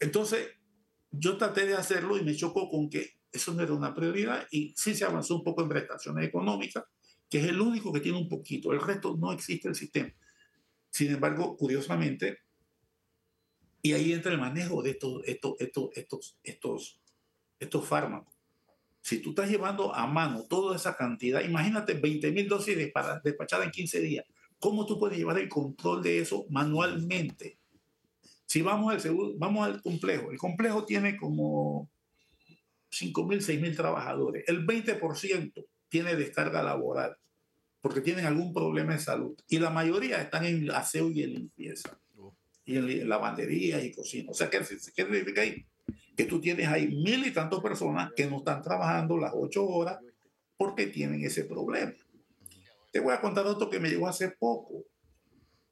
Entonces, 0.01 0.49
yo 1.11 1.37
traté 1.37 1.67
de 1.67 1.75
hacerlo 1.75 2.17
y 2.19 2.23
me 2.23 2.37
chocó 2.37 2.69
con 2.69 2.89
que 2.89 3.19
eso 3.33 3.53
no 3.55 3.63
era 3.63 3.73
una 3.73 3.95
prioridad 3.95 4.47
y 4.51 4.75
sí 4.77 4.95
se 4.95 5.05
avanzó 5.05 5.37
un 5.37 5.45
poco 5.45 5.63
en 5.63 5.69
prestaciones 5.69 6.27
económicas, 6.27 6.85
que 7.29 7.41
es 7.41 7.47
el 7.47 7.61
único 7.61 7.93
que 7.93 8.01
tiene 8.01 8.19
un 8.19 8.29
poquito. 8.29 8.73
El 8.73 8.81
resto 8.81 9.17
no 9.17 9.33
existe 9.33 9.69
el 9.69 9.75
sistema. 9.75 10.13
Sin 10.91 11.13
embargo, 11.13 11.57
curiosamente, 11.57 12.39
y 13.83 13.93
ahí 13.93 14.13
entra 14.13 14.33
el 14.33 14.39
manejo 14.39 14.83
de 14.83 14.91
estos, 14.91 15.23
estos, 15.25 15.55
estos, 15.61 15.91
estos, 15.95 16.39
estos 16.43 17.01
estos 17.59 17.87
fármacos. 17.87 18.35
Si 19.01 19.21
tú 19.21 19.31
estás 19.31 19.49
llevando 19.49 19.95
a 19.95 20.07
mano 20.07 20.45
toda 20.45 20.77
esa 20.77 20.97
cantidad, 20.97 21.43
imagínate 21.43 21.95
20 21.95 22.31
mil 22.33 22.49
dosis 22.49 22.77
despachadas 22.77 23.67
en 23.67 23.71
15 23.71 24.01
días. 24.01 24.27
¿Cómo 24.59 24.87
tú 24.87 24.99
puedes 24.99 25.17
llevar 25.17 25.39
el 25.39 25.49
control 25.49 26.03
de 26.03 26.19
eso 26.19 26.47
manualmente? 26.51 27.59
Si 28.49 28.63
vamos 28.63 28.93
al, 28.93 29.01
seguro, 29.01 29.35
vamos 29.37 29.67
al 29.67 29.83
complejo, 29.83 30.31
el 30.33 30.39
complejo 30.39 30.85
tiene 30.85 31.17
como 31.17 31.91
5 32.91 33.27
mil, 33.27 33.43
6 33.43 33.61
mil 33.61 33.77
trabajadores. 33.77 34.45
El 34.49 34.67
20% 34.67 35.67
tiene 35.89 36.17
descarga 36.17 36.63
laboral 36.63 37.17
porque 37.81 38.01
tienen 38.01 38.25
algún 38.25 38.53
problema 38.53 38.95
de 38.95 39.01
salud. 39.01 39.37
Y 39.49 39.59
la 39.59 39.71
mayoría 39.71 40.21
están 40.21 40.47
en 40.47 40.71
aseo 40.71 41.11
y 41.11 41.23
en 41.23 41.35
limpieza. 41.35 42.01
Oh. 42.17 42.35
Y 42.65 42.77
en 42.77 43.09
lavandería 43.09 43.85
y 43.85 43.93
cocina. 43.93 44.31
O 44.31 44.35
sea, 44.35 44.49
¿qué, 44.51 44.59
qué 44.59 45.05
significa 45.05 45.43
ahí? 45.43 45.65
que 46.19 46.25
tú 46.25 46.41
tienes 46.41 46.67
ahí 46.67 46.89
mil 46.89 47.25
y 47.25 47.31
tantas 47.31 47.61
personas 47.61 48.11
que 48.17 48.27
no 48.27 48.39
están 48.39 48.61
trabajando 48.61 49.17
las 49.17 49.31
ocho 49.33 49.65
horas 49.65 50.01
porque 50.57 50.89
tienen 50.89 51.25
ese 51.25 51.45
problema. 51.45 51.93
Te 52.91 52.99
voy 52.99 53.15
a 53.15 53.21
contar 53.21 53.47
otro 53.47 53.71
que 53.71 53.79
me 53.79 53.89
llegó 53.89 54.09
hace 54.09 54.33
poco. 54.33 54.85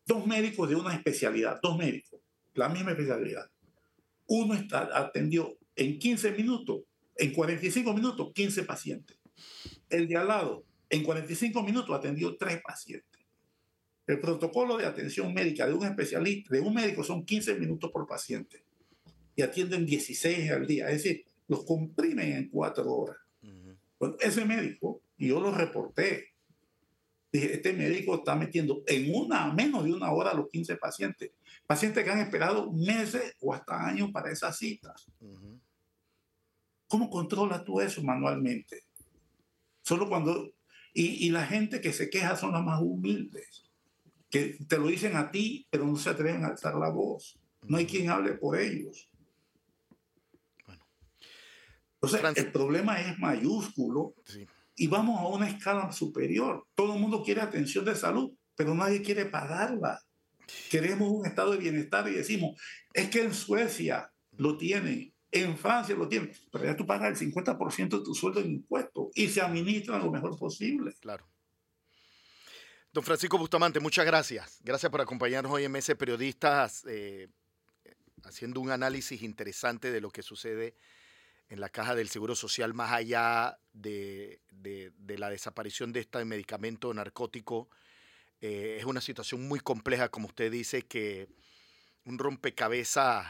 Dos 0.06 0.24
médicos 0.24 0.68
de 0.68 0.76
una 0.76 0.94
especialidad, 0.94 1.58
dos 1.60 1.76
médicos, 1.76 2.20
la 2.56 2.68
misma 2.68 2.92
especialidad. 2.92 3.50
Uno 4.26 4.54
está, 4.54 4.88
atendió 4.92 5.56
en 5.76 5.98
15 5.98 6.32
minutos, 6.32 6.80
en 7.16 7.32
45 7.32 7.92
minutos, 7.94 8.32
15 8.34 8.62
pacientes. 8.64 9.16
El 9.88 10.08
de 10.08 10.16
al 10.16 10.28
lado, 10.28 10.64
en 10.90 11.04
45 11.04 11.62
minutos, 11.62 11.96
atendió 11.96 12.36
tres 12.36 12.60
pacientes. 12.62 13.20
El 14.06 14.20
protocolo 14.20 14.76
de 14.76 14.86
atención 14.86 15.34
médica 15.34 15.66
de 15.66 15.74
un 15.74 15.84
especialista, 15.84 16.54
de 16.54 16.60
un 16.60 16.74
médico, 16.74 17.02
son 17.02 17.24
15 17.24 17.56
minutos 17.56 17.90
por 17.90 18.06
paciente 18.06 18.62
y 19.34 19.42
atienden 19.42 19.84
16 19.84 20.50
al 20.50 20.66
día. 20.66 20.88
Es 20.90 21.02
decir, 21.02 21.24
los 21.48 21.64
comprimen 21.64 22.32
en 22.32 22.48
cuatro 22.48 22.92
horas. 22.92 23.16
ese 24.20 24.44
médico, 24.44 25.02
y 25.16 25.28
yo 25.28 25.40
lo 25.40 25.52
reporté, 25.52 26.35
dije, 27.36 27.54
este 27.54 27.72
médico 27.72 28.16
está 28.16 28.34
metiendo 28.34 28.82
en 28.86 29.14
una, 29.14 29.52
menos 29.52 29.84
de 29.84 29.92
una 29.92 30.10
hora 30.12 30.30
a 30.30 30.34
los 30.34 30.48
15 30.48 30.76
pacientes. 30.76 31.32
Pacientes 31.66 32.04
que 32.04 32.10
han 32.10 32.20
esperado 32.20 32.72
meses 32.72 33.34
o 33.40 33.52
hasta 33.52 33.86
años 33.86 34.10
para 34.12 34.30
esa 34.30 34.52
cita. 34.52 34.94
¿Cómo 36.88 37.10
controlas 37.10 37.64
tú 37.64 37.80
eso 37.80 38.02
manualmente? 38.02 38.84
Solo 39.82 40.08
cuando... 40.08 40.52
Y, 40.92 41.26
y 41.26 41.30
la 41.30 41.46
gente 41.46 41.80
que 41.80 41.92
se 41.92 42.08
queja 42.08 42.36
son 42.36 42.52
las 42.52 42.64
más 42.64 42.80
humildes, 42.80 43.64
que 44.30 44.56
te 44.66 44.78
lo 44.78 44.86
dicen 44.86 45.14
a 45.16 45.30
ti, 45.30 45.66
pero 45.68 45.84
no 45.86 45.96
se 45.96 46.08
atreven 46.08 46.44
a 46.44 46.48
alzar 46.48 46.74
la 46.74 46.88
voz. 46.88 47.38
No 47.64 47.76
hay 47.76 47.86
quien 47.86 48.08
hable 48.08 48.32
por 48.32 48.58
ellos. 48.58 49.10
Entonces, 52.00 52.44
el 52.44 52.52
problema 52.52 53.00
es 53.00 53.18
mayúsculo 53.18 54.14
y 54.76 54.86
vamos 54.86 55.18
a 55.18 55.26
una 55.26 55.48
escala 55.48 55.90
superior. 55.90 56.66
Todo 56.74 56.94
el 56.94 57.00
mundo 57.00 57.22
quiere 57.22 57.40
atención 57.40 57.84
de 57.84 57.94
salud, 57.94 58.32
pero 58.54 58.74
nadie 58.74 59.02
quiere 59.02 59.24
pagarla. 59.24 60.00
Queremos 60.70 61.10
un 61.10 61.26
estado 61.26 61.52
de 61.52 61.58
bienestar 61.58 62.06
y 62.08 62.12
decimos, 62.12 62.60
es 62.92 63.08
que 63.08 63.22
en 63.22 63.34
Suecia 63.34 64.12
lo 64.36 64.56
tienen, 64.56 65.12
en 65.30 65.56
Francia 65.56 65.96
lo 65.96 66.08
tienen, 66.08 66.30
pero 66.52 66.64
ya 66.64 66.76
tú 66.76 66.86
pagas 66.86 67.20
el 67.20 67.32
50% 67.32 67.98
de 67.98 68.04
tu 68.04 68.14
sueldo 68.14 68.40
en 68.40 68.52
impuestos 68.52 69.08
y 69.14 69.28
se 69.28 69.40
administra 69.40 69.98
lo 69.98 70.10
mejor 70.10 70.38
posible. 70.38 70.94
Claro. 71.00 71.26
Don 72.92 73.02
Francisco 73.02 73.38
Bustamante, 73.38 73.80
muchas 73.80 74.06
gracias. 74.06 74.60
Gracias 74.62 74.90
por 74.90 75.00
acompañarnos 75.00 75.52
hoy 75.52 75.64
en 75.64 75.72
Mese 75.72 75.96
Periodistas, 75.96 76.84
eh, 76.86 77.28
haciendo 78.24 78.60
un 78.60 78.70
análisis 78.70 79.22
interesante 79.22 79.90
de 79.90 80.00
lo 80.00 80.10
que 80.10 80.22
sucede 80.22 80.74
en 81.48 81.60
la 81.60 81.68
caja 81.68 81.94
del 81.94 82.08
Seguro 82.08 82.34
Social, 82.34 82.74
más 82.74 82.92
allá 82.92 83.58
de, 83.72 84.40
la 85.06 85.30
desaparición 85.30 85.92
de 85.92 86.00
este 86.00 86.24
medicamento 86.24 86.92
narcótico. 86.92 87.68
Eh, 88.40 88.76
es 88.78 88.84
una 88.84 89.00
situación 89.00 89.46
muy 89.46 89.60
compleja, 89.60 90.08
como 90.08 90.26
usted 90.26 90.50
dice, 90.50 90.82
que 90.82 91.28
un 92.04 92.18
rompecabezas 92.18 93.26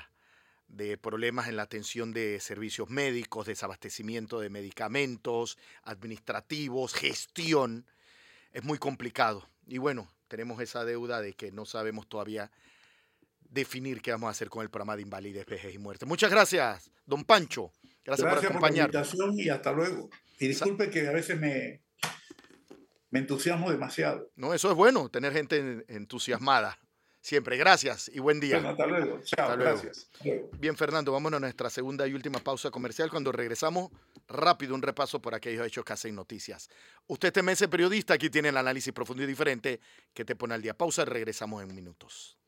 de 0.69 0.99
problemas 0.99 1.49
en 1.49 1.57
la 1.57 1.63
atención 1.63 2.13
de 2.13 2.41
servicios 2.41 2.91
médicos, 2.91 3.47
desabastecimiento 3.47 4.41
de 4.41 4.51
medicamentos, 4.51 5.59
administrativos, 5.83 6.93
gestión, 6.95 7.87
es 8.53 8.65
muy 8.65 8.79
complicado. 8.79 9.49
Y 9.67 9.79
bueno, 9.79 10.11
tenemos 10.29 10.61
esa 10.61 10.85
deuda 10.85 11.21
de 11.21 11.35
que 11.35 11.53
no 11.53 11.67
sabemos 11.67 12.09
todavía 12.09 12.51
definir 13.49 14.03
qué 14.03 14.11
vamos 14.11 14.29
a 14.29 14.31
hacer 14.31 14.49
con 14.51 14.63
el 14.63 14.71
programa 14.71 14.97
de 14.97 15.03
invalidez, 15.03 15.47
vejez 15.47 15.75
y 15.75 15.79
muerte. 15.79 16.07
Muchas 16.07 16.31
gracias, 16.31 16.91
don 17.05 17.25
Pancho. 17.25 17.73
Gracias, 18.07 18.29
por 18.29 18.47
acompañarnos. 18.47 18.95
la 18.95 19.01
invitación 19.01 19.41
y 19.41 19.49
hasta 19.49 19.73
luego. 19.73 20.09
Y 20.39 20.49
disculpe 20.49 20.91
que 20.91 21.09
a 21.09 21.13
veces 21.13 21.39
me, 21.39 21.83
me 23.11 23.19
entusiasmo 23.19 23.71
demasiado. 23.71 24.31
No, 24.37 24.55
eso 24.55 24.71
es 24.71 24.77
bueno, 24.77 25.09
tener 25.09 25.33
gente 25.33 25.85
entusiasmada. 25.89 26.79
Siempre, 27.21 27.57
gracias 27.57 28.09
y 28.15 28.21
buen 28.21 28.39
día. 28.39 28.59
hasta 28.59 28.87
luego. 28.87 29.21
Chao, 29.25 29.57
gracias. 29.59 30.09
Bien, 30.61 30.77
Fernando, 30.77 31.11
vámonos 31.11 31.39
a 31.39 31.41
nuestra 31.41 31.69
segunda 31.71 32.07
y 32.07 32.15
última 32.15 32.39
pausa 32.39 32.71
comercial. 32.71 33.11
Cuando 33.11 33.33
regresamos, 33.33 33.91
rápido 34.29 34.77
un 34.77 34.83
repaso 34.83 35.21
por 35.21 35.35
aquellos 35.35 35.67
hechos 35.67 35.85
que 35.85 35.93
hacen 35.93 36.15
noticias. 36.15 36.71
Usted 37.09 37.29
este 37.29 37.43
mes 37.43 37.67
periodista, 37.69 38.15
aquí 38.15 38.31
tiene 38.31 38.51
el 38.51 38.57
análisis 38.57 38.93
profundo 38.93 39.25
y 39.25 39.27
diferente 39.27 39.81
que 40.15 40.25
te 40.25 40.37
pone 40.37 40.55
al 40.55 40.63
día. 40.63 40.75
Pausa, 40.75 41.05
regresamos 41.05 41.65
en 41.65 41.75
minutos. 41.75 42.39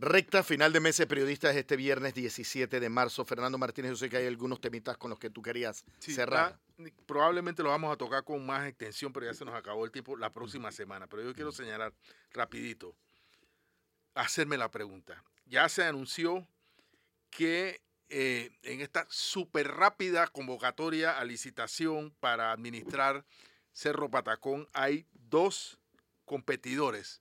Recta 0.00 0.44
final 0.44 0.72
de 0.72 0.78
mes 0.78 0.96
de 0.96 1.08
periodistas 1.08 1.56
este 1.56 1.74
viernes 1.74 2.14
17 2.14 2.78
de 2.78 2.88
marzo. 2.88 3.24
Fernando 3.24 3.58
Martínez, 3.58 3.90
yo 3.90 3.96
sé 3.96 4.08
que 4.08 4.18
hay 4.18 4.28
algunos 4.28 4.60
temitas 4.60 4.96
con 4.96 5.10
los 5.10 5.18
que 5.18 5.28
tú 5.28 5.42
querías 5.42 5.84
cerrar. 5.98 6.56
probablemente 7.04 7.64
lo 7.64 7.70
vamos 7.70 7.92
a 7.92 7.96
tocar 7.96 8.22
con 8.22 8.46
más 8.46 8.68
extensión, 8.68 9.12
pero 9.12 9.26
ya 9.26 9.34
se 9.34 9.44
nos 9.44 9.56
acabó 9.56 9.84
el 9.84 9.90
tiempo 9.90 10.16
la 10.16 10.32
próxima 10.32 10.70
semana. 10.70 11.08
Pero 11.08 11.24
yo 11.24 11.34
quiero 11.34 11.50
señalar 11.50 11.92
rapidito, 12.30 12.94
hacerme 14.14 14.56
la 14.56 14.70
pregunta. 14.70 15.24
Ya 15.46 15.68
se 15.68 15.82
anunció 15.82 16.46
que 17.30 17.82
eh, 18.08 18.52
en 18.62 18.80
esta 18.80 19.04
súper 19.10 19.66
rápida 19.66 20.28
convocatoria 20.28 21.18
a 21.18 21.24
licitación 21.24 22.14
para 22.20 22.52
administrar 22.52 23.24
Cerro 23.72 24.08
Patacón 24.08 24.68
hay 24.72 25.06
dos 25.12 25.80
competidores 26.24 27.20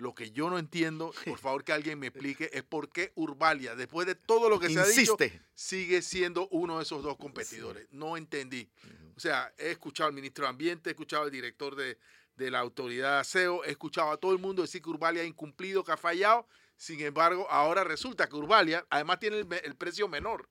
lo 0.00 0.14
que 0.14 0.30
yo 0.30 0.48
no 0.48 0.58
entiendo, 0.58 1.12
por 1.26 1.38
favor 1.38 1.62
que 1.62 1.72
alguien 1.72 1.98
me 1.98 2.08
explique, 2.08 2.50
es 2.52 2.62
por 2.62 2.90
qué 2.90 3.12
Urbalia, 3.16 3.76
después 3.76 4.06
de 4.06 4.14
todo 4.14 4.48
lo 4.48 4.58
que 4.58 4.70
se 4.70 4.80
ha 4.80 4.86
dicho, 4.86 5.16
sigue 5.54 6.00
siendo 6.00 6.48
uno 6.48 6.78
de 6.78 6.84
esos 6.84 7.02
dos 7.02 7.16
competidores. 7.16 7.86
No 7.90 8.16
entendí. 8.16 8.68
O 9.14 9.20
sea, 9.20 9.52
he 9.58 9.70
escuchado 9.70 10.08
al 10.08 10.14
ministro 10.14 10.44
de 10.44 10.50
Ambiente, 10.50 10.90
he 10.90 10.92
escuchado 10.92 11.24
al 11.24 11.30
director 11.30 11.76
de, 11.76 11.98
la 12.36 12.58
autoridad 12.58 13.16
de 13.16 13.20
aseo, 13.20 13.62
he 13.64 13.70
escuchado 13.70 14.10
a 14.10 14.16
todo 14.16 14.32
el 14.32 14.38
mundo 14.38 14.62
decir 14.62 14.80
que 14.80 14.88
Urbalia 14.88 15.22
ha 15.22 15.26
incumplido, 15.26 15.84
que 15.84 15.92
ha 15.92 15.98
fallado. 15.98 16.48
Sin 16.78 16.98
embargo, 17.00 17.46
ahora 17.50 17.84
resulta 17.84 18.26
que 18.26 18.36
Urbalia 18.36 18.86
además 18.88 19.20
tiene 19.20 19.40
el, 19.40 19.46
el 19.62 19.76
precio 19.76 20.08
menor. 20.08 20.48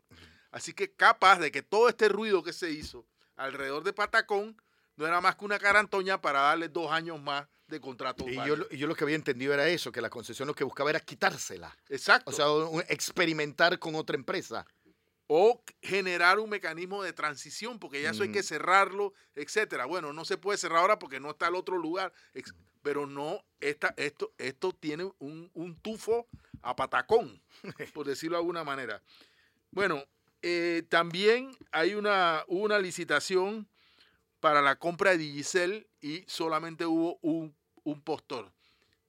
Así 0.51 0.73
que 0.73 0.91
capaz 0.91 1.39
de 1.39 1.51
que 1.51 1.63
todo 1.63 1.89
este 1.89 2.07
ruido 2.07 2.43
que 2.43 2.53
se 2.53 2.69
hizo 2.69 3.07
alrededor 3.35 3.83
de 3.83 3.93
Patacón 3.93 4.55
no 4.95 5.07
era 5.07 5.19
más 5.19 5.35
que 5.35 5.45
una 5.45 5.57
carantoña 5.57 6.21
para 6.21 6.41
darle 6.41 6.69
dos 6.69 6.91
años 6.91 7.19
más 7.19 7.47
de 7.69 7.79
contrato. 7.79 8.27
Y 8.27 8.35
yo, 8.35 8.69
yo, 8.69 8.87
lo 8.87 8.95
que 8.95 9.03
había 9.03 9.15
entendido 9.15 9.53
era 9.53 9.67
eso, 9.67 9.91
que 9.91 10.01
la 10.01 10.09
concesión 10.09 10.47
lo 10.47 10.55
que 10.55 10.63
buscaba 10.63 10.89
era 10.89 10.99
quitársela. 10.99 11.75
Exacto. 11.87 12.31
O 12.31 12.33
sea, 12.33 12.45
experimentar 12.89 13.79
con 13.79 13.95
otra 13.95 14.15
empresa. 14.15 14.65
O 15.27 15.63
generar 15.81 16.39
un 16.39 16.49
mecanismo 16.49 17.03
de 17.03 17.13
transición, 17.13 17.77
porque 17.77 18.01
ya 18.01 18.09
eso 18.09 18.23
hay 18.23 18.31
que 18.31 18.41
cerrarlo, 18.41 19.13
etcétera. 19.35 19.85
Bueno, 19.85 20.11
no 20.11 20.25
se 20.25 20.37
puede 20.37 20.57
cerrar 20.57 20.79
ahora 20.79 20.97
porque 20.97 21.19
no 21.19 21.29
está 21.29 21.47
el 21.47 21.55
otro 21.55 21.77
lugar, 21.77 22.11
pero 22.81 23.05
no, 23.05 23.45
esta, 23.59 23.93
esto, 23.95 24.33
esto 24.39 24.71
tiene 24.71 25.03
un, 25.19 25.51
un 25.53 25.79
tufo 25.79 26.27
a 26.63 26.75
patacón, 26.75 27.39
por 27.93 28.07
decirlo 28.07 28.37
de 28.37 28.41
alguna 28.41 28.63
manera. 28.63 29.03
Bueno, 29.69 30.03
eh, 30.41 30.83
también 30.89 31.55
hay 31.71 31.93
una, 31.93 32.43
una 32.47 32.79
licitación 32.79 33.67
para 34.39 34.61
la 34.61 34.77
compra 34.77 35.11
de 35.11 35.17
Digicel 35.17 35.87
y 36.01 36.23
solamente 36.27 36.85
hubo 36.85 37.19
un 37.21 37.55
un 37.83 38.01
postor. 38.01 38.51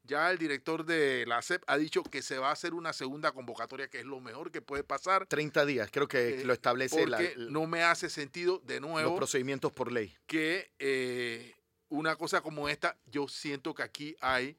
Ya 0.04 0.30
el 0.30 0.38
director 0.38 0.84
de 0.84 1.24
la 1.26 1.40
CEP 1.40 1.62
ha 1.66 1.76
dicho 1.76 2.02
que 2.02 2.22
se 2.22 2.38
va 2.38 2.48
a 2.48 2.52
hacer 2.52 2.74
una 2.74 2.92
segunda 2.92 3.32
convocatoria, 3.32 3.88
que 3.88 4.00
es 4.00 4.04
lo 4.04 4.20
mejor 4.20 4.50
que 4.50 4.60
puede 4.60 4.82
pasar. 4.82 5.26
30 5.26 5.66
días, 5.66 5.88
creo 5.92 6.08
que 6.08 6.40
eh, 6.40 6.44
lo 6.44 6.52
establece 6.52 7.02
porque 7.02 7.34
no 7.36 7.66
me 7.66 7.82
hace 7.82 8.10
sentido, 8.10 8.60
de 8.64 8.80
nuevo. 8.80 9.10
Los 9.10 9.18
procedimientos 9.18 9.72
por 9.72 9.92
ley. 9.92 10.12
Que 10.26 10.72
eh, 10.78 11.54
una 11.90 12.16
cosa 12.16 12.40
como 12.40 12.68
esta, 12.68 12.96
yo 13.06 13.28
siento 13.28 13.74
que 13.74 13.82
aquí 13.82 14.16
hay 14.20 14.56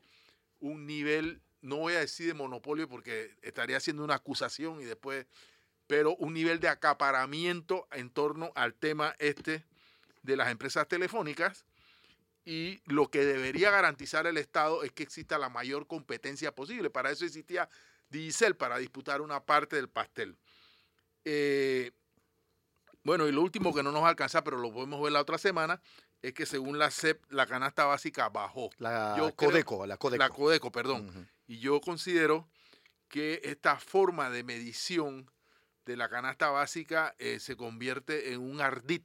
un 0.61 0.85
nivel, 0.85 1.41
no 1.61 1.77
voy 1.77 1.95
a 1.95 1.99
decir 1.99 2.27
de 2.27 2.33
monopolio 2.33 2.87
porque 2.87 3.35
estaría 3.41 3.77
haciendo 3.77 4.03
una 4.03 4.15
acusación 4.15 4.79
y 4.79 4.85
después, 4.85 5.25
pero 5.87 6.15
un 6.15 6.33
nivel 6.33 6.59
de 6.59 6.69
acaparamiento 6.69 7.87
en 7.91 8.09
torno 8.09 8.53
al 8.55 8.73
tema 8.73 9.15
este 9.19 9.65
de 10.21 10.37
las 10.37 10.49
empresas 10.49 10.87
telefónicas 10.87 11.65
y 12.43 12.81
lo 12.85 13.09
que 13.09 13.23
debería 13.23 13.69
garantizar 13.71 14.25
el 14.25 14.37
Estado 14.37 14.83
es 14.83 14.91
que 14.91 15.03
exista 15.03 15.37
la 15.37 15.49
mayor 15.49 15.87
competencia 15.87 16.53
posible. 16.53 16.89
Para 16.89 17.11
eso 17.11 17.25
existía 17.25 17.69
Diesel, 18.09 18.55
para 18.55 18.77
disputar 18.77 19.21
una 19.21 19.43
parte 19.43 19.75
del 19.75 19.89
pastel. 19.89 20.37
Eh, 21.23 21.91
bueno, 23.03 23.27
y 23.27 23.31
lo 23.31 23.41
último 23.41 23.73
que 23.73 23.83
no 23.83 23.91
nos 23.91 24.03
alcanza, 24.03 24.43
pero 24.43 24.57
lo 24.57 24.71
podemos 24.71 25.01
ver 25.01 25.11
la 25.11 25.21
otra 25.21 25.37
semana, 25.37 25.81
es 26.21 26.33
que 26.33 26.45
según 26.45 26.77
la 26.77 26.91
CEP, 26.91 27.23
la 27.31 27.47
canasta 27.47 27.85
básica 27.85 28.29
bajó. 28.29 28.69
La 28.77 29.15
Codeco, 29.35 29.85
la 29.85 29.97
Codeco. 29.97 30.23
La 30.23 30.29
Codeco, 30.29 30.71
perdón. 30.71 31.29
Y 31.47 31.59
yo 31.59 31.81
considero 31.81 32.47
que 33.07 33.41
esta 33.43 33.77
forma 33.77 34.29
de 34.29 34.43
medición 34.43 35.29
de 35.85 35.97
la 35.97 36.09
canasta 36.09 36.49
básica 36.49 37.15
eh, 37.17 37.39
se 37.39 37.55
convierte 37.55 38.33
en 38.33 38.39
un 38.39 38.61
ardid 38.61 39.01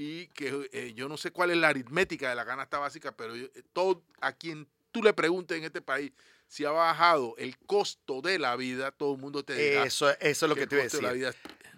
y 0.00 0.28
que 0.28 0.68
eh, 0.72 0.92
yo 0.94 1.08
no 1.08 1.16
sé 1.16 1.32
cuál 1.32 1.50
es 1.50 1.56
la 1.56 1.70
aritmética 1.70 2.28
de 2.28 2.36
la 2.36 2.46
canasta 2.46 2.78
básica, 2.78 3.10
pero 3.16 3.34
eh, 3.34 3.50
todo 3.72 4.04
a 4.20 4.32
quien 4.32 4.68
tú 4.92 5.02
le 5.02 5.12
preguntes 5.12 5.58
en 5.58 5.64
este 5.64 5.82
país 5.82 6.12
si 6.46 6.64
ha 6.64 6.70
bajado 6.70 7.34
el 7.36 7.58
costo 7.58 8.22
de 8.22 8.38
la 8.38 8.54
vida, 8.54 8.92
todo 8.92 9.14
el 9.16 9.20
mundo 9.20 9.44
te 9.44 9.54
dirá. 9.54 9.82
Eso, 9.82 10.08
eso 10.20 10.46
es 10.46 10.48
lo 10.48 10.54
que, 10.54 10.68
te 10.68 10.76
voy 10.76 10.82
a 10.82 10.84
decir. 10.84 11.34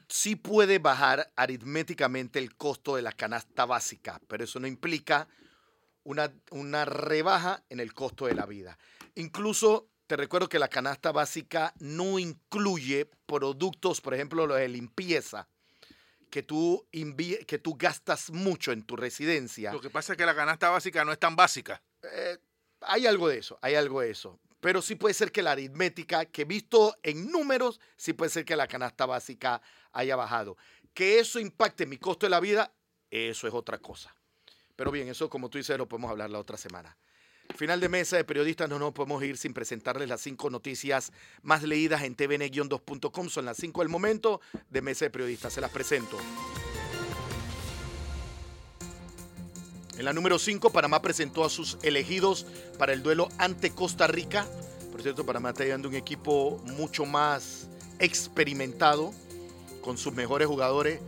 Sí 0.07 0.37
puede 0.37 0.79
bajar 0.79 1.33
aritméticamente 1.35 2.39
el 2.39 2.55
costo 2.57 2.95
de 2.95 3.01
la 3.01 3.13
canasta 3.13 3.65
básica, 3.65 4.21
pero 4.29 4.45
eso 4.45 4.61
no 4.61 4.67
implica 4.67 5.27
una, 6.05 6.31
una 6.51 6.85
rebaja 6.85 7.65
en 7.71 7.81
el 7.81 7.95
costo 7.95 8.27
de 8.27 8.35
la 8.35 8.45
vida. 8.45 8.77
Incluso 9.15 9.89
te 10.07 10.17
recuerdo 10.17 10.47
que 10.51 10.59
la 10.59 10.69
canasta 10.69 11.11
básica 11.11 11.73
no 11.79 12.19
incluye 12.19 13.09
productos, 13.25 14.03
por 14.03 14.13
ejemplo, 14.13 14.47
los 14.47 14.59
de 14.59 14.69
limpieza 14.69 15.49
que 16.31 16.43
tú, 16.43 16.87
que 17.47 17.59
tú 17.59 17.77
gastas 17.77 18.31
mucho 18.31 18.73
en 18.73 18.83
tu 18.83 18.97
residencia. 18.97 19.73
Lo 19.73 19.81
que 19.81 19.91
pasa 19.91 20.13
es 20.13 20.17
que 20.17 20.25
la 20.25 20.35
canasta 20.35 20.71
básica 20.71 21.05
no 21.05 21.13
es 21.13 21.19
tan 21.19 21.37
básica. 21.37 21.83
Eh, 22.03 22.39
hay 22.83 23.07
algo 23.07 23.29
de 23.29 23.39
eso, 23.39 23.59
hay 23.61 23.75
algo 23.75 24.01
de 24.01 24.11
eso. 24.11 24.39
Pero 24.61 24.83
sí 24.83 24.95
puede 24.95 25.15
ser 25.15 25.33
que 25.33 25.43
la 25.43 25.53
aritmética, 25.53 26.27
que 26.27 26.45
visto 26.45 26.97
en 27.03 27.31
números, 27.31 27.81
sí 27.97 28.13
puede 28.13 28.31
ser 28.31 28.45
que 28.45 28.57
la 28.57 28.69
canasta 28.69 29.07
básica 29.07 29.61
haya 29.93 30.17
bajado. 30.17 30.57
Que 30.95 31.19
eso 31.19 31.41
impacte 31.41 31.87
mi 31.87 31.99
costo 31.99 32.27
de 32.27 32.31
la 32.31 32.41
vida, 32.41 32.73
eso 33.11 33.49
es 33.49 33.55
otra 33.55 33.79
cosa. 33.79 34.15
Pero 34.77 34.91
bien, 34.91 35.09
eso 35.09 35.29
como 35.29 35.51
tú 35.51 35.59
dices 35.59 35.77
lo 35.77 35.89
podemos 35.89 36.11
hablar 36.11 36.31
la 36.31 36.39
otra 36.39 36.57
semana. 36.57 36.97
Final 37.57 37.81
de 37.81 37.89
mesa 37.89 38.17
de 38.17 38.25
periodistas, 38.25 38.69
no 38.69 38.79
nos 38.79 38.93
podemos 38.93 39.23
ir 39.23 39.37
sin 39.37 39.53
presentarles 39.53 40.09
las 40.09 40.21
cinco 40.21 40.51
noticias 40.51 41.13
más 41.43 41.63
leídas 41.63 42.03
en 42.03 42.17
tvn-2.com. 42.17 43.29
Son 43.29 43.45
las 43.45 43.57
cinco 43.57 43.81
del 43.81 43.89
momento 43.89 44.41
de 44.71 44.83
mesa 44.83 45.05
de 45.05 45.11
periodistas. 45.11 45.53
Se 45.53 45.61
las 45.61 45.71
presento. 45.71 46.17
En 49.99 50.07
la 50.07 50.15
número 50.15 50.39
5, 50.39 50.71
Panamá 50.71 51.03
presentó 51.03 51.45
a 51.45 51.51
sus 51.51 51.77
elegidos 51.83 52.47
para 52.79 52.95
el 52.95 53.03
duelo 53.03 53.29
ante 53.37 53.71
Costa 53.71 54.07
Rica. 54.07 54.47
Por 54.91 55.03
cierto, 55.03 55.27
Panamá 55.27 55.51
está 55.51 55.65
llevando 55.65 55.91
un 55.91 55.95
equipo 55.95 56.59
mucho 56.65 57.05
más 57.05 57.69
experimentado, 57.99 59.13
con 59.83 59.99
sus 59.99 60.15
mejores 60.15 60.49
jugadores, 60.49 61.01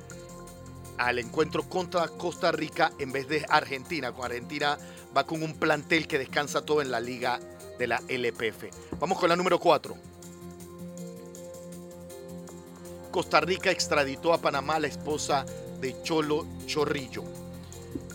al 0.98 1.18
encuentro 1.18 1.62
contra 1.68 2.06
Costa 2.08 2.52
Rica 2.52 2.92
en 2.98 3.12
vez 3.12 3.28
de 3.28 3.46
Argentina. 3.48 4.12
Con 4.12 4.26
Argentina 4.26 4.78
va 5.16 5.24
con 5.24 5.42
un 5.42 5.54
plantel 5.54 6.06
que 6.06 6.18
descansa 6.18 6.64
todo 6.64 6.82
en 6.82 6.90
la 6.90 7.00
liga 7.00 7.40
de 7.78 7.86
la 7.86 8.02
LPF. 8.08 8.64
Vamos 8.98 9.18
con 9.18 9.28
la 9.28 9.36
número 9.36 9.58
4. 9.58 9.94
Costa 13.10 13.40
Rica 13.40 13.70
extraditó 13.70 14.32
a 14.32 14.38
Panamá 14.38 14.76
a 14.76 14.80
la 14.80 14.86
esposa 14.86 15.44
de 15.80 16.02
Cholo 16.02 16.46
Chorrillo. 16.66 17.24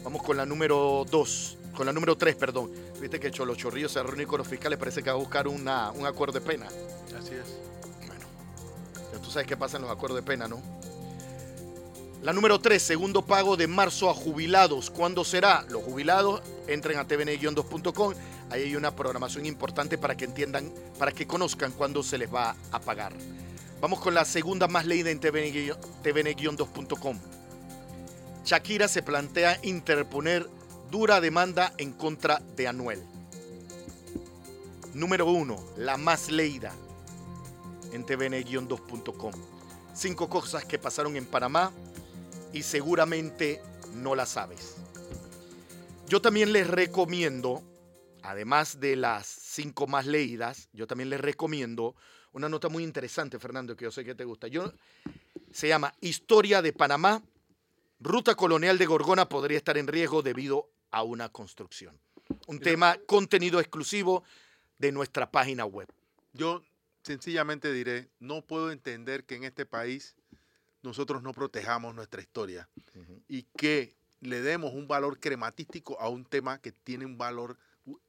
Vamos 0.03 0.23
con 0.23 0.37
la 0.37 0.45
número 0.45 1.05
2, 1.09 1.57
con 1.75 1.85
la 1.85 1.93
número 1.93 2.17
3, 2.17 2.35
perdón. 2.35 2.71
Viste 2.99 3.19
que 3.19 3.29
Cholo 3.29 3.53
Chorrillo 3.55 3.89
se 3.89 4.01
reunió 4.01 4.27
con 4.27 4.39
los 4.39 4.47
fiscales, 4.47 4.79
parece 4.79 5.03
que 5.03 5.11
va 5.11 5.15
a 5.15 5.19
buscar 5.19 5.47
una, 5.47 5.91
un 5.91 6.05
acuerdo 6.07 6.39
de 6.39 6.45
pena. 6.45 6.65
Así 6.65 7.35
es. 7.35 7.57
Bueno, 8.07 8.25
ya 9.13 9.21
tú 9.21 9.29
sabes 9.29 9.47
qué 9.47 9.55
pasa 9.55 9.77
en 9.77 9.83
los 9.83 9.91
acuerdos 9.91 10.15
de 10.17 10.23
pena, 10.23 10.47
¿no? 10.47 10.76
La 12.27 12.33
número 12.33 12.59
3, 12.59 12.83
segundo 12.83 13.21
pago 13.21 13.55
de 13.55 13.67
marzo 13.67 14.09
a 14.09 14.13
jubilados. 14.13 14.89
¿Cuándo 14.89 15.23
será? 15.23 15.65
Los 15.69 15.81
jubilados 15.81 16.41
entren 16.67 16.99
a 16.99 17.07
tvn-2.com. 17.07 18.13
Ahí 18.49 18.63
hay 18.63 18.75
una 18.75 18.93
programación 18.93 19.45
importante 19.45 19.97
para 19.97 20.17
que 20.17 20.25
entiendan, 20.25 20.69
para 20.99 21.13
que 21.13 21.25
conozcan 21.25 21.71
cuándo 21.71 22.03
se 22.03 22.17
les 22.17 22.27
va 22.29 22.53
a 22.73 22.79
pagar. 22.81 23.13
Vamos 23.79 24.01
con 24.01 24.13
la 24.13 24.25
segunda 24.25 24.67
más 24.67 24.85
leída 24.85 25.09
en 25.09 25.21
tvn-2.com. 25.21 27.17
Shakira 28.43 28.89
se 28.89 29.03
plantea 29.03 29.59
interponer 29.63 30.49
dura 30.91 31.21
demanda 31.21 31.71
en 31.77 31.93
contra 31.93 32.41
de 32.57 32.67
Anuel. 32.67 33.01
Número 34.93 35.27
1, 35.27 35.75
la 35.77 35.95
más 35.95 36.29
leída 36.29 36.73
en 37.93 38.05
tvn-2.com. 38.05 39.31
Cinco 39.93 40.27
cosas 40.29 40.65
que 40.65 40.77
pasaron 40.77 41.15
en 41.15 41.25
Panamá 41.25 41.71
y 42.57 42.63
seguramente 42.63 43.61
no 43.93 44.15
las 44.15 44.29
sabes. 44.29 44.77
Yo 46.07 46.21
también 46.21 46.51
les 46.51 46.65
recomiendo, 46.65 47.61
además 48.23 48.79
de 48.79 48.95
las 48.95 49.27
cinco 49.27 49.85
más 49.85 50.07
leídas, 50.07 50.67
yo 50.73 50.87
también 50.87 51.11
les 51.11 51.21
recomiendo 51.21 51.95
una 52.31 52.49
nota 52.49 52.67
muy 52.67 52.83
interesante, 52.83 53.37
Fernando, 53.37 53.75
que 53.75 53.85
yo 53.85 53.91
sé 53.91 54.03
que 54.03 54.15
te 54.15 54.25
gusta. 54.25 54.47
Yo, 54.47 54.73
se 55.51 55.67
llama 55.67 55.93
Historia 56.01 56.63
de 56.63 56.73
Panamá. 56.73 57.21
Ruta 57.99 58.33
colonial 58.33 58.79
de 58.79 58.87
Gorgona 58.87 59.29
podría 59.29 59.57
estar 59.57 59.77
en 59.77 59.87
riesgo 59.87 60.23
debido 60.23 60.69
a 60.89 61.03
una 61.03 61.29
construcción. 61.29 61.99
Un 62.47 62.59
tema, 62.59 62.97
contenido 63.05 63.59
exclusivo 63.59 64.23
de 64.79 64.91
nuestra 64.91 65.29
página 65.29 65.65
web. 65.65 65.87
Yo 66.33 66.63
sencillamente 67.03 67.71
diré, 67.71 68.09
no 68.19 68.41
puedo 68.41 68.71
entender 68.71 69.25
que 69.25 69.35
en 69.35 69.43
este 69.43 69.67
país 69.67 70.15
nosotros 70.83 71.23
no 71.23 71.33
protejamos 71.33 71.95
nuestra 71.95 72.21
historia 72.21 72.69
y 73.27 73.43
que 73.57 73.95
le 74.21 74.41
demos 74.41 74.73
un 74.73 74.87
valor 74.87 75.19
crematístico 75.19 75.99
a 75.99 76.09
un 76.09 76.25
tema 76.25 76.59
que 76.59 76.71
tiene 76.71 77.05
un 77.05 77.17
valor 77.17 77.57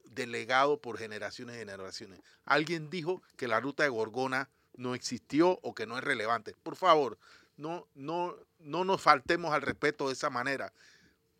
delegado 0.09 0.81
por 0.81 0.97
generaciones 0.97 1.55
y 1.55 1.59
generaciones. 1.59 2.19
Alguien 2.45 2.89
dijo 2.89 3.21
que 3.37 3.47
la 3.47 3.59
ruta 3.59 3.83
de 3.83 3.89
Gorgona 3.89 4.49
no 4.75 4.95
existió 4.95 5.59
o 5.61 5.73
que 5.73 5.85
no 5.85 5.97
es 5.97 6.03
relevante. 6.03 6.55
Por 6.63 6.75
favor, 6.75 7.17
no, 7.57 7.87
no, 7.93 8.35
no 8.59 8.85
nos 8.85 9.01
faltemos 9.01 9.53
al 9.53 9.61
respeto 9.61 10.07
de 10.07 10.13
esa 10.13 10.29
manera. 10.29 10.73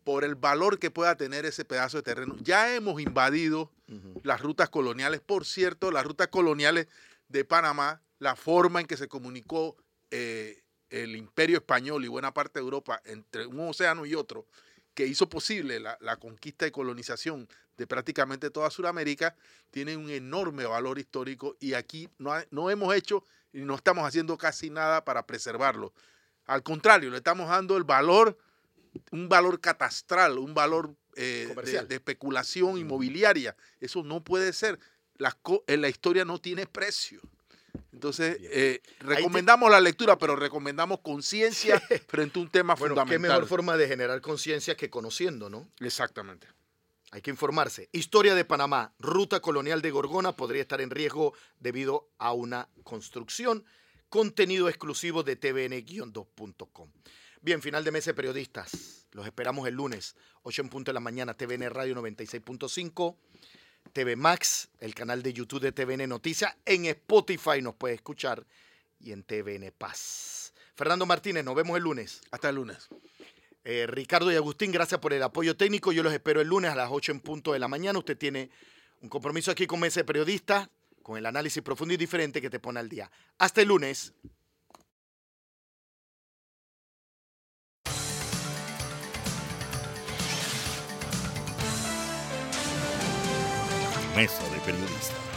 Por 0.04 0.24
el 0.24 0.34
valor 0.34 0.78
que 0.78 0.90
pueda 0.90 1.16
tener 1.16 1.44
ese 1.44 1.64
pedazo 1.64 1.98
de 1.98 2.02
terreno. 2.02 2.36
Ya 2.40 2.74
hemos 2.74 3.00
invadido 3.00 3.70
las 4.22 4.40
rutas 4.40 4.70
coloniales. 4.70 5.20
Por 5.20 5.44
cierto, 5.44 5.90
las 5.90 6.04
rutas 6.04 6.28
coloniales 6.28 6.86
de 7.28 7.44
Panamá, 7.44 8.00
la 8.18 8.34
forma 8.34 8.80
en 8.80 8.86
que 8.86 8.96
se 8.96 9.08
comunicó 9.08 9.76
eh, 10.10 10.62
el 10.90 11.16
imperio 11.16 11.58
español 11.58 12.04
y 12.04 12.08
buena 12.08 12.34
parte 12.34 12.58
de 12.58 12.64
Europa 12.64 13.00
entre 13.04 13.46
un 13.46 13.60
océano 13.60 14.04
y 14.04 14.14
otro, 14.14 14.46
que 14.94 15.06
hizo 15.06 15.28
posible 15.28 15.80
la, 15.80 15.96
la 16.00 16.16
conquista 16.16 16.66
y 16.66 16.70
colonización 16.70 17.48
de 17.76 17.86
prácticamente 17.86 18.50
toda 18.50 18.70
Sudamérica, 18.70 19.34
tiene 19.70 19.96
un 19.96 20.10
enorme 20.10 20.66
valor 20.66 20.98
histórico 20.98 21.56
y 21.60 21.72
aquí 21.74 22.08
no, 22.18 22.32
no 22.50 22.70
hemos 22.70 22.94
hecho 22.94 23.24
y 23.52 23.60
no 23.60 23.74
estamos 23.74 24.04
haciendo 24.04 24.36
casi 24.36 24.68
nada 24.68 25.04
para 25.04 25.26
preservarlo. 25.26 25.94
Al 26.44 26.62
contrario, 26.62 27.10
le 27.10 27.18
estamos 27.18 27.48
dando 27.48 27.76
el 27.76 27.84
valor, 27.84 28.36
un 29.12 29.28
valor 29.28 29.60
catastral, 29.60 30.38
un 30.38 30.52
valor 30.52 30.94
eh, 31.16 31.54
de, 31.64 31.84
de, 31.86 31.94
especulación 31.94 32.76
inmobiliaria. 32.76 33.56
Eso 33.80 34.02
no 34.02 34.22
puede 34.22 34.52
ser. 34.52 34.78
La, 35.16 35.36
en 35.66 35.80
la 35.80 35.88
historia 35.88 36.24
no 36.24 36.38
tiene 36.38 36.66
precio. 36.66 37.20
Entonces, 37.92 38.38
eh, 38.40 38.80
recomendamos 39.00 39.68
te... 39.68 39.72
la 39.72 39.80
lectura, 39.80 40.18
pero 40.18 40.36
recomendamos 40.36 41.00
conciencia 41.00 41.80
frente 42.08 42.38
a 42.38 42.42
un 42.42 42.48
tema 42.48 42.74
bueno, 42.74 42.94
fundamental. 42.94 43.28
Qué 43.28 43.28
mejor 43.28 43.46
forma 43.46 43.76
de 43.76 43.88
generar 43.88 44.20
conciencia 44.20 44.76
que 44.76 44.88
conociendo, 44.88 45.50
¿no? 45.50 45.68
Exactamente. 45.80 46.46
Hay 47.12 47.22
que 47.22 47.30
informarse. 47.30 47.88
Historia 47.92 48.34
de 48.34 48.44
Panamá, 48.44 48.94
ruta 49.00 49.40
colonial 49.40 49.82
de 49.82 49.90
Gorgona 49.90 50.32
podría 50.36 50.62
estar 50.62 50.80
en 50.80 50.90
riesgo 50.90 51.34
debido 51.58 52.08
a 52.18 52.32
una 52.32 52.68
construcción. 52.84 53.64
Contenido 54.08 54.68
exclusivo 54.68 55.22
de 55.22 55.38
tvn-2.com. 55.38 56.88
Bien, 57.42 57.62
final 57.62 57.84
de 57.84 57.90
mes 57.90 58.04
de 58.04 58.14
periodistas. 58.14 59.06
Los 59.12 59.26
esperamos 59.26 59.66
el 59.66 59.74
lunes, 59.74 60.14
8 60.42 60.62
en 60.62 60.68
punto 60.68 60.90
de 60.90 60.94
la 60.94 61.00
mañana, 61.00 61.34
TVN 61.34 61.70
Radio 61.70 61.96
96.5. 61.96 63.16
TV 63.92 64.16
Max, 64.16 64.68
el 64.78 64.94
canal 64.94 65.22
de 65.22 65.32
YouTube 65.32 65.60
de 65.60 65.72
TVN 65.72 66.08
Noticias. 66.08 66.54
En 66.64 66.86
Spotify 66.86 67.60
nos 67.60 67.74
puede 67.74 67.94
escuchar 67.94 68.46
y 69.00 69.12
en 69.12 69.22
TVN 69.22 69.72
Paz. 69.76 70.52
Fernando 70.74 71.06
Martínez, 71.06 71.44
nos 71.44 71.54
vemos 71.54 71.76
el 71.76 71.82
lunes. 71.82 72.20
Hasta 72.30 72.48
el 72.48 72.56
lunes. 72.56 72.88
Eh, 73.64 73.86
Ricardo 73.86 74.32
y 74.32 74.36
Agustín, 74.36 74.72
gracias 74.72 75.00
por 75.00 75.12
el 75.12 75.22
apoyo 75.22 75.56
técnico. 75.56 75.92
Yo 75.92 76.02
los 76.02 76.12
espero 76.12 76.40
el 76.40 76.48
lunes 76.48 76.70
a 76.70 76.74
las 76.74 76.90
8 76.90 77.12
en 77.12 77.20
punto 77.20 77.52
de 77.52 77.58
la 77.58 77.68
mañana. 77.68 77.98
Usted 77.98 78.16
tiene 78.16 78.50
un 79.00 79.08
compromiso 79.08 79.50
aquí 79.50 79.66
con 79.66 79.80
Mesa 79.80 80.00
de 80.00 80.04
Periodista, 80.04 80.70
con 81.02 81.18
el 81.18 81.26
análisis 81.26 81.62
profundo 81.62 81.92
y 81.94 81.96
diferente 81.96 82.40
que 82.40 82.50
te 82.50 82.60
pone 82.60 82.80
al 82.80 82.88
día. 82.88 83.10
Hasta 83.38 83.60
el 83.60 83.68
lunes. 83.68 84.14
Mesa 94.20 94.44
de 94.50 94.60
Periodistas. 94.60 95.29